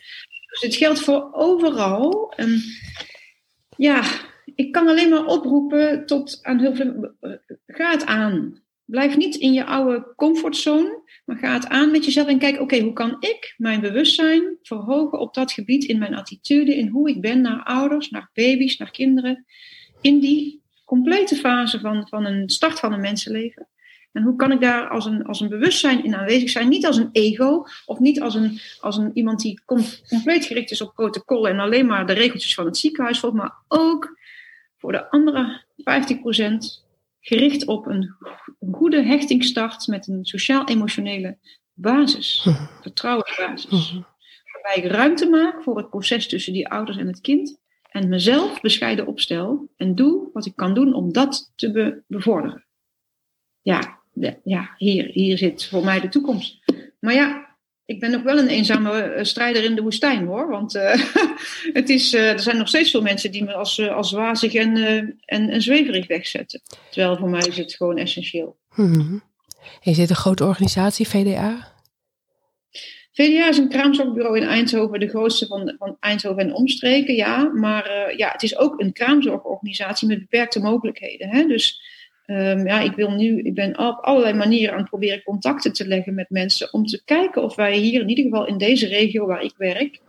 Dus 0.55 0.61
het 0.61 0.75
geldt 0.75 0.99
voor 0.99 1.29
overal. 1.31 2.33
En 2.35 2.61
ja, 3.77 4.03
ik 4.55 4.71
kan 4.71 4.87
alleen 4.87 5.09
maar 5.09 5.25
oproepen 5.25 6.05
tot 6.05 6.39
aan 6.41 6.59
heel 6.59 6.75
veel. 6.75 7.15
Ga 7.67 7.91
het 7.91 8.05
aan. 8.05 8.63
Blijf 8.85 9.17
niet 9.17 9.35
in 9.35 9.53
je 9.53 9.65
oude 9.65 10.13
comfortzone, 10.15 11.01
maar 11.25 11.37
ga 11.37 11.53
het 11.53 11.67
aan 11.67 11.91
met 11.91 12.05
jezelf 12.05 12.27
en 12.27 12.39
kijk, 12.39 12.61
oké, 12.61 12.79
hoe 12.79 12.93
kan 12.93 13.17
ik 13.19 13.53
mijn 13.57 13.81
bewustzijn 13.81 14.57
verhogen 14.61 15.19
op 15.19 15.33
dat 15.33 15.51
gebied 15.51 15.83
in 15.83 15.97
mijn 15.97 16.15
attitude, 16.15 16.75
in 16.75 16.87
hoe 16.87 17.09
ik 17.09 17.21
ben 17.21 17.41
naar 17.41 17.63
ouders, 17.63 18.09
naar 18.09 18.29
baby's, 18.33 18.77
naar 18.77 18.91
kinderen, 18.91 19.45
in 20.01 20.19
die 20.19 20.63
complete 20.85 21.35
fase 21.35 21.79
van, 21.79 22.07
van 22.07 22.25
een 22.25 22.49
start 22.49 22.79
van 22.79 22.93
een 22.93 23.01
mensenleven. 23.01 23.67
En 24.15 24.23
hoe 24.23 24.35
kan 24.35 24.51
ik 24.51 24.61
daar 24.61 24.89
als 24.89 25.05
een, 25.05 25.25
als 25.25 25.39
een 25.39 25.49
bewustzijn 25.49 26.03
in 26.03 26.15
aanwezig 26.15 26.49
zijn? 26.49 26.69
Niet 26.69 26.85
als 26.85 26.97
een 26.97 27.09
ego 27.11 27.65
of 27.85 27.99
niet 27.99 28.21
als 28.21 28.35
een, 28.35 28.59
als 28.79 28.97
een 28.97 29.11
iemand 29.13 29.39
die 29.39 29.61
compleet 30.09 30.45
gericht 30.45 30.71
is 30.71 30.81
op 30.81 30.93
protocol 30.93 31.47
en 31.47 31.59
alleen 31.59 31.85
maar 31.85 32.07
de 32.07 32.13
regeltjes 32.13 32.53
van 32.53 32.65
het 32.65 32.77
ziekenhuis 32.77 33.19
volgt, 33.19 33.35
maar 33.35 33.53
ook 33.67 34.19
voor 34.77 34.91
de 34.91 35.09
andere 35.09 35.63
50% 35.77 35.83
gericht 37.19 37.67
op 37.67 37.85
een, 37.85 38.15
een 38.59 38.73
goede 38.73 39.03
hechtingstart 39.03 39.87
met 39.87 40.07
een 40.07 40.25
sociaal-emotionele 40.25 41.37
basis, 41.73 42.45
mhm. 42.45 42.65
vertrouwensbasis. 42.81 43.91
Mhm. 43.91 44.01
Waarbij 44.51 44.83
ik 44.83 44.91
ruimte 44.91 45.29
maak 45.29 45.63
voor 45.63 45.77
het 45.77 45.89
proces 45.89 46.27
tussen 46.27 46.53
die 46.53 46.67
ouders 46.67 46.97
en 46.97 47.07
het 47.07 47.21
kind 47.21 47.59
en 47.89 48.09
mezelf 48.09 48.61
bescheiden 48.61 49.07
opstel 49.07 49.69
en 49.77 49.95
doe 49.95 50.29
wat 50.33 50.45
ik 50.45 50.55
kan 50.55 50.73
doen 50.73 50.93
om 50.93 51.13
dat 51.13 51.51
te 51.55 52.01
bevorderen. 52.07 52.65
Ja, 53.61 54.03
ja, 54.43 54.69
hier, 54.77 55.05
hier 55.05 55.37
zit 55.37 55.65
voor 55.65 55.83
mij 55.83 55.99
de 55.99 56.09
toekomst. 56.09 56.59
Maar 56.99 57.13
ja, 57.13 57.45
ik 57.85 57.99
ben 57.99 58.11
nog 58.11 58.21
wel 58.21 58.37
een 58.37 58.47
eenzame 58.47 59.01
eh, 59.01 59.23
strijder 59.23 59.63
in 59.63 59.75
de 59.75 59.81
woestijn 59.81 60.25
hoor. 60.25 60.49
Want 60.49 60.75
uh, 60.75 60.95
het 61.79 61.89
is, 61.89 62.13
uh, 62.13 62.31
er 62.31 62.39
zijn 62.39 62.57
nog 62.57 62.67
steeds 62.67 62.91
veel 62.91 63.01
mensen 63.01 63.31
die 63.31 63.43
me 63.43 63.53
als, 63.53 63.89
als 63.89 64.11
wazig 64.11 64.53
en, 64.53 64.75
uh, 64.75 64.97
en, 65.25 65.49
en 65.49 65.61
zweverig 65.61 66.07
wegzetten. 66.07 66.61
Terwijl 66.91 67.17
voor 67.17 67.29
mij 67.29 67.47
is 67.47 67.57
het 67.57 67.73
gewoon 67.73 67.97
essentieel. 67.97 68.57
Hmm. 68.69 69.23
Is 69.81 69.97
dit 69.97 70.09
een 70.09 70.15
grote 70.15 70.45
organisatie, 70.45 71.07
VDA? 71.07 71.73
VDA 73.11 73.47
is 73.47 73.57
een 73.57 73.69
kraamzorgbureau 73.69 74.37
in 74.37 74.47
Eindhoven, 74.47 74.99
de 74.99 75.07
grootste 75.07 75.47
van, 75.47 75.75
van 75.79 75.97
Eindhoven 75.99 76.43
en 76.43 76.53
omstreken, 76.53 77.15
ja. 77.15 77.43
Maar 77.53 78.13
ja, 78.17 78.31
het 78.31 78.43
is 78.43 78.57
ook 78.57 78.79
een 78.79 78.93
kraamzorgorganisatie 78.93 80.07
met 80.07 80.19
beperkte 80.19 80.59
mogelijkheden. 80.59 81.29
Hè? 81.29 81.45
Dus 81.45 81.81
Um, 82.27 82.67
ja, 82.67 82.79
ik 82.79 82.95
wil 82.95 83.11
nu, 83.11 83.41
ik 83.41 83.53
ben 83.53 83.79
op 83.79 83.99
allerlei 84.01 84.33
manieren 84.33 84.73
aan 84.73 84.79
het 84.79 84.89
proberen 84.89 85.23
contacten 85.23 85.73
te 85.73 85.87
leggen 85.87 86.13
met 86.13 86.29
mensen 86.29 86.73
om 86.73 86.85
te 86.85 87.03
kijken 87.03 87.43
of 87.43 87.55
wij 87.55 87.77
hier 87.77 88.01
in 88.01 88.09
ieder 88.09 88.23
geval 88.23 88.47
in 88.47 88.57
deze 88.57 88.87
regio 88.87 89.25
waar 89.25 89.43
ik 89.43 89.53
werk, 89.57 89.99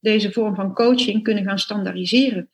deze 0.00 0.32
vorm 0.32 0.54
van 0.54 0.74
coaching 0.74 1.22
kunnen 1.22 1.44
gaan 1.44 1.58
standaardiseren. 1.58 2.50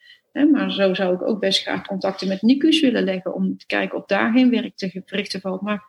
maar 0.53 0.73
zo 0.73 0.95
zou 0.95 1.15
ik 1.15 1.23
ook 1.23 1.41
best 1.41 1.63
graag 1.63 1.87
contacten 1.87 2.29
met 2.29 2.43
NICU's 2.43 2.81
willen 2.81 3.05
leggen 3.05 3.35
om 3.35 3.59
te 3.59 3.67
kijken 3.67 3.99
of 3.99 4.07
daar 4.07 4.33
geen 4.33 4.51
werk 4.51 4.77
te 4.77 5.03
verrichten 5.05 5.41
valt. 5.41 5.61
Maar 5.61 5.83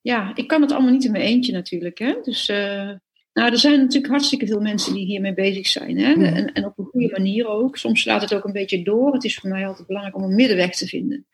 ja, 0.00 0.32
ik 0.34 0.46
kan 0.46 0.62
het 0.62 0.72
allemaal 0.72 0.92
niet 0.92 1.04
in 1.04 1.12
mijn 1.12 1.24
eentje 1.24 1.52
natuurlijk. 1.52 1.98
Hè? 1.98 2.14
Dus 2.22 2.48
uh, 2.48 2.90
nou, 3.32 3.50
er 3.50 3.58
zijn 3.58 3.78
natuurlijk 3.78 4.12
hartstikke 4.12 4.46
veel 4.46 4.60
mensen 4.60 4.94
die 4.94 5.06
hiermee 5.06 5.34
bezig 5.34 5.66
zijn. 5.66 5.98
Hè? 5.98 6.12
En, 6.12 6.52
en 6.52 6.64
op 6.64 6.78
een 6.78 6.84
goede 6.84 7.10
manier 7.10 7.46
ook. 7.46 7.76
Soms 7.76 8.00
slaat 8.00 8.20
het 8.20 8.34
ook 8.34 8.44
een 8.44 8.52
beetje 8.52 8.82
door. 8.82 9.12
Het 9.12 9.24
is 9.24 9.38
voor 9.38 9.50
mij 9.50 9.66
altijd 9.66 9.86
belangrijk 9.86 10.16
om 10.16 10.22
een 10.22 10.34
middenweg 10.34 10.70
te 10.76 10.86
vinden 10.86 11.26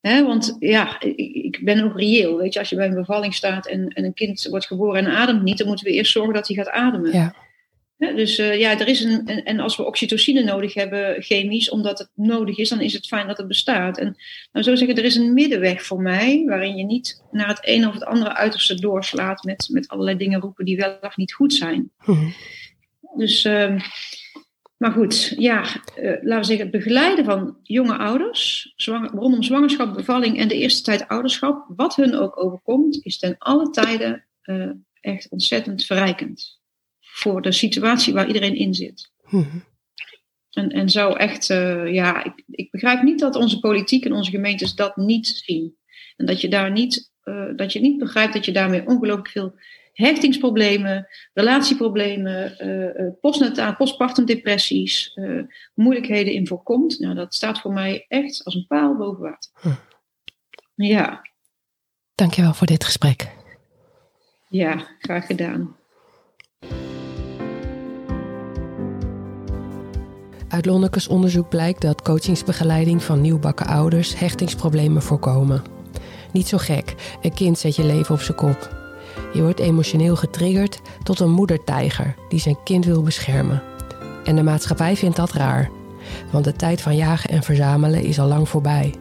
want 0.00 0.56
ja, 0.58 1.00
ik, 1.00 1.60
ben 1.64 1.84
ook 1.84 1.98
reëel. 1.98 2.36
Weet 2.36 2.52
je, 2.52 2.58
als 2.58 2.68
je 2.68 2.76
bij 2.76 2.86
een 2.86 2.94
bevalling 2.94 3.34
staat 3.34 3.66
en, 3.66 3.88
en, 3.88 4.04
een 4.04 4.14
kind 4.14 4.46
wordt 4.50 4.66
geboren 4.66 5.06
en 5.06 5.12
ademt 5.12 5.42
niet, 5.42 5.58
dan 5.58 5.66
moeten 5.66 5.86
we 5.86 5.92
eerst 5.92 6.12
zorgen 6.12 6.34
dat 6.34 6.46
hij 6.46 6.56
gaat 6.56 6.68
ademen. 6.68 7.12
Ja. 7.12 7.34
dus 8.14 8.38
uh, 8.38 8.58
ja, 8.58 8.78
er 8.78 8.88
is 8.88 9.04
een, 9.04 9.26
en, 9.26 9.60
als 9.60 9.76
we 9.76 9.86
oxytocine 9.86 10.42
nodig 10.42 10.74
hebben, 10.74 11.22
chemisch, 11.22 11.70
omdat 11.70 11.98
het 11.98 12.10
nodig 12.14 12.58
is, 12.58 12.68
dan 12.68 12.80
is 12.80 12.92
het 12.92 13.06
fijn 13.06 13.26
dat 13.26 13.38
het 13.38 13.48
bestaat. 13.48 13.98
En 13.98 14.16
nou 14.52 14.64
zo 14.64 14.74
zeggen, 14.74 14.96
er 14.96 15.04
is 15.04 15.16
een 15.16 15.34
middenweg 15.34 15.82
voor 15.82 16.00
mij, 16.00 16.44
waarin 16.46 16.76
je 16.76 16.84
niet 16.84 17.22
naar 17.30 17.48
het 17.48 17.64
ene 17.64 17.88
of 17.88 17.94
het 17.94 18.04
andere 18.04 18.34
uiterste 18.34 18.74
doorslaat 18.74 19.44
met, 19.44 19.68
met 19.72 19.88
allerlei 19.88 20.16
dingen 20.16 20.40
roepen 20.40 20.64
die 20.64 20.76
wel 20.76 20.98
of 21.00 21.16
niet 21.16 21.32
goed 21.32 21.54
zijn. 21.54 21.90
Mhm. 22.04 22.28
Dus, 23.16 23.44
uh, 23.44 23.80
maar 24.80 24.92
goed, 24.92 25.34
ja, 25.36 25.60
uh, 25.60 26.10
laten 26.22 26.38
we 26.38 26.44
zeggen, 26.44 26.66
het 26.66 26.70
begeleiden 26.70 27.24
van 27.24 27.58
jonge 27.62 27.96
ouders, 27.96 28.72
zwanger, 28.76 29.10
rondom 29.10 29.42
zwangerschap, 29.42 29.94
bevalling 29.94 30.38
en 30.38 30.48
de 30.48 30.54
eerste 30.54 30.82
tijd 30.82 31.08
ouderschap, 31.08 31.64
wat 31.76 31.96
hun 31.96 32.14
ook 32.14 32.44
overkomt, 32.44 33.04
is 33.04 33.18
ten 33.18 33.38
alle 33.38 33.70
tijden 33.70 34.26
uh, 34.44 34.70
echt 35.00 35.28
ontzettend 35.28 35.84
verrijkend 35.84 36.60
voor 37.00 37.42
de 37.42 37.52
situatie 37.52 38.12
waar 38.12 38.26
iedereen 38.26 38.56
in 38.56 38.74
zit. 38.74 39.12
Mhm. 39.30 39.58
En, 40.50 40.70
en 40.70 40.88
zou 40.88 41.16
echt, 41.16 41.50
uh, 41.50 41.92
ja, 41.92 42.24
ik, 42.24 42.42
ik, 42.46 42.70
begrijp 42.70 43.02
niet 43.02 43.18
dat 43.18 43.36
onze 43.36 43.58
politiek 43.58 44.04
en 44.04 44.12
onze 44.12 44.30
gemeentes 44.30 44.74
dat 44.74 44.96
niet 44.96 45.26
zien. 45.26 45.76
En 46.16 46.26
dat 46.26 46.40
je 46.40 46.48
daar 46.48 46.70
niet, 46.70 47.12
dat 47.56 47.72
je 47.72 47.80
niet 47.80 47.98
begrijpt 47.98 48.32
dat 48.32 48.44
je 48.44 48.52
daarmee 48.52 48.86
ongelooflijk 48.86 49.28
veel 49.28 49.54
hechtingsproblemen, 50.00 51.06
relatieproblemen, 51.32 52.66
uh, 52.66 53.10
postnataal, 53.20 53.76
postpartum 53.76 54.24
depressies, 54.24 55.18
moeilijkheden 55.74 56.32
in 56.32 56.46
voorkomt. 56.46 56.98
Nou, 56.98 57.14
dat 57.14 57.34
staat 57.34 57.60
voor 57.60 57.72
mij 57.72 58.04
echt 58.08 58.44
als 58.44 58.54
een 58.54 58.66
paal 58.68 58.96
boven 58.96 59.22
water. 59.22 59.50
Hm. 59.60 59.68
Ja. 60.74 61.20
Dankjewel 62.14 62.54
voor 62.54 62.66
dit 62.66 62.84
gesprek. 62.84 63.28
Ja, 64.48 64.86
graag 64.98 65.26
gedaan. 65.26 65.76
Uit 70.48 70.66
Lonnekes 70.66 71.08
onderzoek 71.08 71.48
blijkt 71.48 71.80
dat 71.80 72.02
coachingsbegeleiding 72.02 73.02
van 73.02 73.20
nieuwbakken 73.20 73.66
ouders 73.66 74.18
hechtingsproblemen 74.18 75.02
voorkomen. 75.02 75.62
Niet 76.32 76.48
zo 76.48 76.58
gek, 76.58 76.94
een 77.22 77.34
kind 77.34 77.58
zet 77.58 77.76
je 77.76 77.84
leven 77.84 78.14
op 78.14 78.20
zijn 78.20 78.36
kop. 78.36 78.79
Je 79.32 79.42
wordt 79.42 79.60
emotioneel 79.60 80.16
getriggerd 80.16 80.80
tot 81.02 81.20
een 81.20 81.30
moedertijger 81.30 82.14
die 82.28 82.40
zijn 82.40 82.56
kind 82.64 82.84
wil 82.84 83.02
beschermen. 83.02 83.62
En 84.24 84.36
de 84.36 84.42
maatschappij 84.42 84.96
vindt 84.96 85.16
dat 85.16 85.32
raar, 85.32 85.70
want 86.30 86.44
de 86.44 86.52
tijd 86.52 86.80
van 86.80 86.96
jagen 86.96 87.30
en 87.30 87.42
verzamelen 87.42 88.02
is 88.02 88.20
al 88.20 88.28
lang 88.28 88.48
voorbij. 88.48 88.94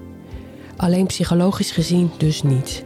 Alleen 0.77 1.05
psychologisch 1.05 1.71
gezien 1.71 2.11
dus 2.17 2.43
niet. 2.43 2.83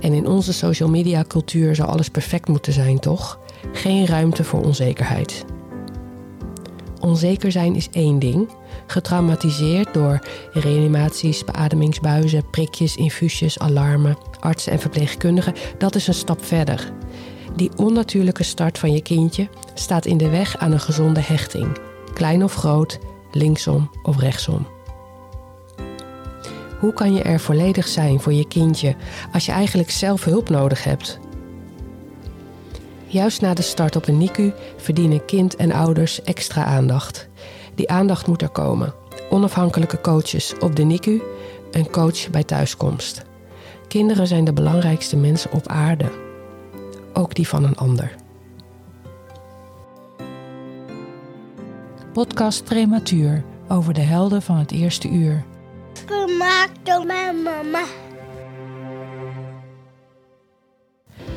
En 0.00 0.12
in 0.12 0.26
onze 0.26 0.52
social 0.52 0.88
media 0.88 1.24
cultuur 1.28 1.74
zou 1.74 1.88
alles 1.88 2.08
perfect 2.08 2.48
moeten 2.48 2.72
zijn, 2.72 2.98
toch? 2.98 3.38
Geen 3.72 4.06
ruimte 4.06 4.44
voor 4.44 4.64
onzekerheid. 4.64 5.44
Onzeker 7.00 7.52
zijn 7.52 7.74
is 7.74 7.88
één 7.90 8.18
ding. 8.18 8.48
Getraumatiseerd 8.86 9.94
door 9.94 10.18
reanimaties, 10.52 11.44
beademingsbuizen, 11.44 12.50
prikjes, 12.50 12.96
infusies, 12.96 13.58
alarmen, 13.58 14.16
artsen 14.40 14.72
en 14.72 14.78
verpleegkundigen, 14.78 15.54
dat 15.78 15.94
is 15.94 16.06
een 16.06 16.14
stap 16.14 16.44
verder. 16.44 16.92
Die 17.56 17.70
onnatuurlijke 17.76 18.42
start 18.42 18.78
van 18.78 18.92
je 18.92 19.02
kindje 19.02 19.48
staat 19.74 20.06
in 20.06 20.16
de 20.16 20.28
weg 20.28 20.56
aan 20.56 20.72
een 20.72 20.80
gezonde 20.80 21.20
hechting, 21.20 21.78
klein 22.14 22.44
of 22.44 22.54
groot, 22.54 22.98
linksom 23.32 23.90
of 24.02 24.18
rechtsom. 24.18 24.66
Hoe 26.78 26.92
kan 26.92 27.14
je 27.14 27.22
er 27.22 27.40
volledig 27.40 27.88
zijn 27.88 28.20
voor 28.20 28.32
je 28.32 28.48
kindje 28.48 28.96
als 29.32 29.46
je 29.46 29.52
eigenlijk 29.52 29.90
zelf 29.90 30.24
hulp 30.24 30.48
nodig 30.48 30.84
hebt? 30.84 31.18
Juist 33.06 33.40
na 33.40 33.54
de 33.54 33.62
start 33.62 33.96
op 33.96 34.08
een 34.08 34.18
NICU 34.18 34.52
verdienen 34.76 35.24
kind 35.24 35.56
en 35.56 35.72
ouders 35.72 36.22
extra 36.22 36.64
aandacht. 36.64 37.28
Die 37.74 37.90
aandacht 37.90 38.26
moet 38.26 38.42
er 38.42 38.48
komen. 38.48 38.94
Onafhankelijke 39.30 40.00
coaches 40.00 40.54
op 40.58 40.76
de 40.76 40.82
NICU, 40.82 41.22
een 41.70 41.90
coach 41.90 42.30
bij 42.30 42.44
thuiskomst. 42.44 43.22
Kinderen 43.88 44.26
zijn 44.26 44.44
de 44.44 44.52
belangrijkste 44.52 45.16
mensen 45.16 45.52
op 45.52 45.68
aarde. 45.68 46.10
Ook 47.12 47.34
die 47.34 47.48
van 47.48 47.64
een 47.64 47.76
ander. 47.76 48.14
Podcast 52.12 52.64
Prematuur 52.64 53.44
over 53.68 53.94
de 53.94 54.00
helden 54.00 54.42
van 54.42 54.56
het 54.56 54.70
eerste 54.70 55.08
uur. 55.08 55.44
Gemaakt 56.06 56.78
door 56.82 57.06
mijn 57.06 57.42
mama. 57.42 57.84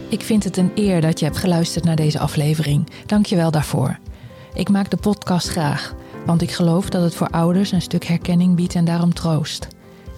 Ik 0.09 0.21
vind 0.21 0.43
het 0.43 0.57
een 0.57 0.71
eer 0.75 1.01
dat 1.01 1.19
je 1.19 1.25
hebt 1.25 1.38
geluisterd 1.38 1.86
naar 1.86 1.95
deze 1.95 2.19
aflevering. 2.19 2.89
Dank 3.05 3.25
je 3.25 3.36
wel 3.36 3.51
daarvoor. 3.51 3.99
Ik 4.53 4.69
maak 4.69 4.89
de 4.89 4.97
podcast 4.97 5.47
graag, 5.47 5.93
want 6.26 6.41
ik 6.41 6.51
geloof 6.51 6.89
dat 6.89 7.01
het 7.01 7.15
voor 7.15 7.30
ouders 7.30 7.71
een 7.71 7.82
stuk 7.82 8.05
herkenning 8.05 8.55
biedt 8.55 8.76
en 8.76 8.86
daarom 8.86 9.13
troost. 9.13 9.67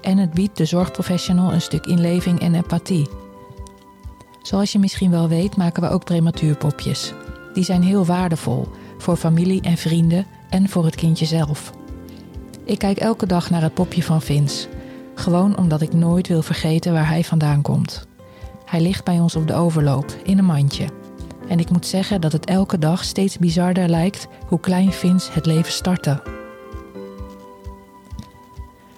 En 0.01 0.18
het 0.18 0.34
biedt 0.34 0.58
de 0.58 0.66
zorgprofessional 0.66 1.53
een 1.53 1.62
stuk 1.62 1.86
inleving 1.86 2.39
en 2.39 2.55
empathie. 2.55 3.08
Zoals 4.41 4.72
je 4.72 4.80
misschien 4.80 5.12
wel 5.12 5.28
weet, 5.28 5.55
maken 5.55 5.84
we 5.84 5.89
ook 5.89 6.03
prematuurpopjes. 6.03 7.14
Die 7.53 7.64
zijn 7.64 7.84
heel 7.84 8.05
waardevol 8.05 8.68
voor 8.97 9.16
familie 9.16 9.62
en 9.62 9.78
vrienden 9.78 10.26
en 10.49 10.70
voor 10.70 10.86
het 10.86 10.95
kindje 10.95 11.26
zelf. 11.26 11.74
Ik 12.64 12.80
kijk 12.80 12.97
elke 12.97 13.26
dag 13.26 13.49
naar 13.49 13.62
het 13.62 13.74
popje 13.74 14.03
van 14.03 14.22
Vince, 14.22 14.68
gewoon 15.16 15.58
omdat 15.58 15.82
ik 15.82 15.93
nooit 15.93 16.28
wil 16.28 16.41
vergeten 16.41 16.93
waar 16.93 17.08
hij 17.08 17.24
vandaan 17.24 17.62
komt. 17.62 18.08
Hij 18.66 18.82
ligt 18.82 19.03
bij 19.03 19.20
ons 19.20 19.36
op 19.36 19.47
de 19.47 19.53
overloop, 19.53 20.16
in 20.24 20.38
een 20.38 20.45
mandje. 20.45 20.88
En 21.48 21.60
ik 21.60 21.70
moet 21.70 21.86
zeggen 21.86 22.22
dat 22.22 22.32
het 22.32 22.45
elke 22.45 22.80
dag 22.80 23.04
steeds 23.04 23.38
bizarder 23.38 23.89
lijkt 23.89 24.28
hoe 24.48 24.60
klein 24.60 24.91
Vince 24.91 25.32
het 25.32 25.45
leven 25.45 25.72
startte. 25.72 26.22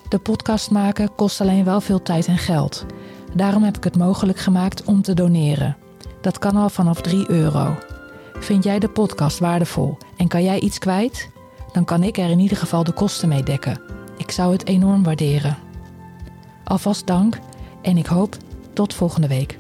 De 0.09 0.17
podcast 0.19 0.71
maken 0.71 1.15
kost 1.15 1.41
alleen 1.41 1.63
wel 1.63 1.81
veel 1.81 2.01
tijd 2.01 2.27
en 2.27 2.37
geld. 2.37 2.85
Daarom 3.33 3.63
heb 3.63 3.77
ik 3.77 3.83
het 3.83 3.97
mogelijk 3.97 4.39
gemaakt 4.39 4.83
om 4.83 5.01
te 5.01 5.13
doneren. 5.13 5.77
Dat 6.21 6.39
kan 6.39 6.55
al 6.55 6.69
vanaf 6.69 7.01
3 7.01 7.29
euro. 7.29 7.77
Vind 8.33 8.63
jij 8.63 8.79
de 8.79 8.89
podcast 8.89 9.39
waardevol 9.39 9.97
en 10.17 10.27
kan 10.27 10.43
jij 10.43 10.59
iets 10.59 10.77
kwijt? 10.77 11.29
Dan 11.71 11.85
kan 11.85 12.03
ik 12.03 12.17
er 12.17 12.29
in 12.29 12.39
ieder 12.39 12.57
geval 12.57 12.83
de 12.83 12.91
kosten 12.91 13.29
mee 13.29 13.43
dekken. 13.43 13.81
Ik 14.17 14.31
zou 14.31 14.51
het 14.51 14.67
enorm 14.67 15.03
waarderen. 15.03 15.57
Alvast 16.63 17.07
dank 17.07 17.39
en 17.81 17.97
ik 17.97 18.05
hoop 18.05 18.37
tot 18.73 18.93
volgende 18.93 19.27
week. 19.27 19.55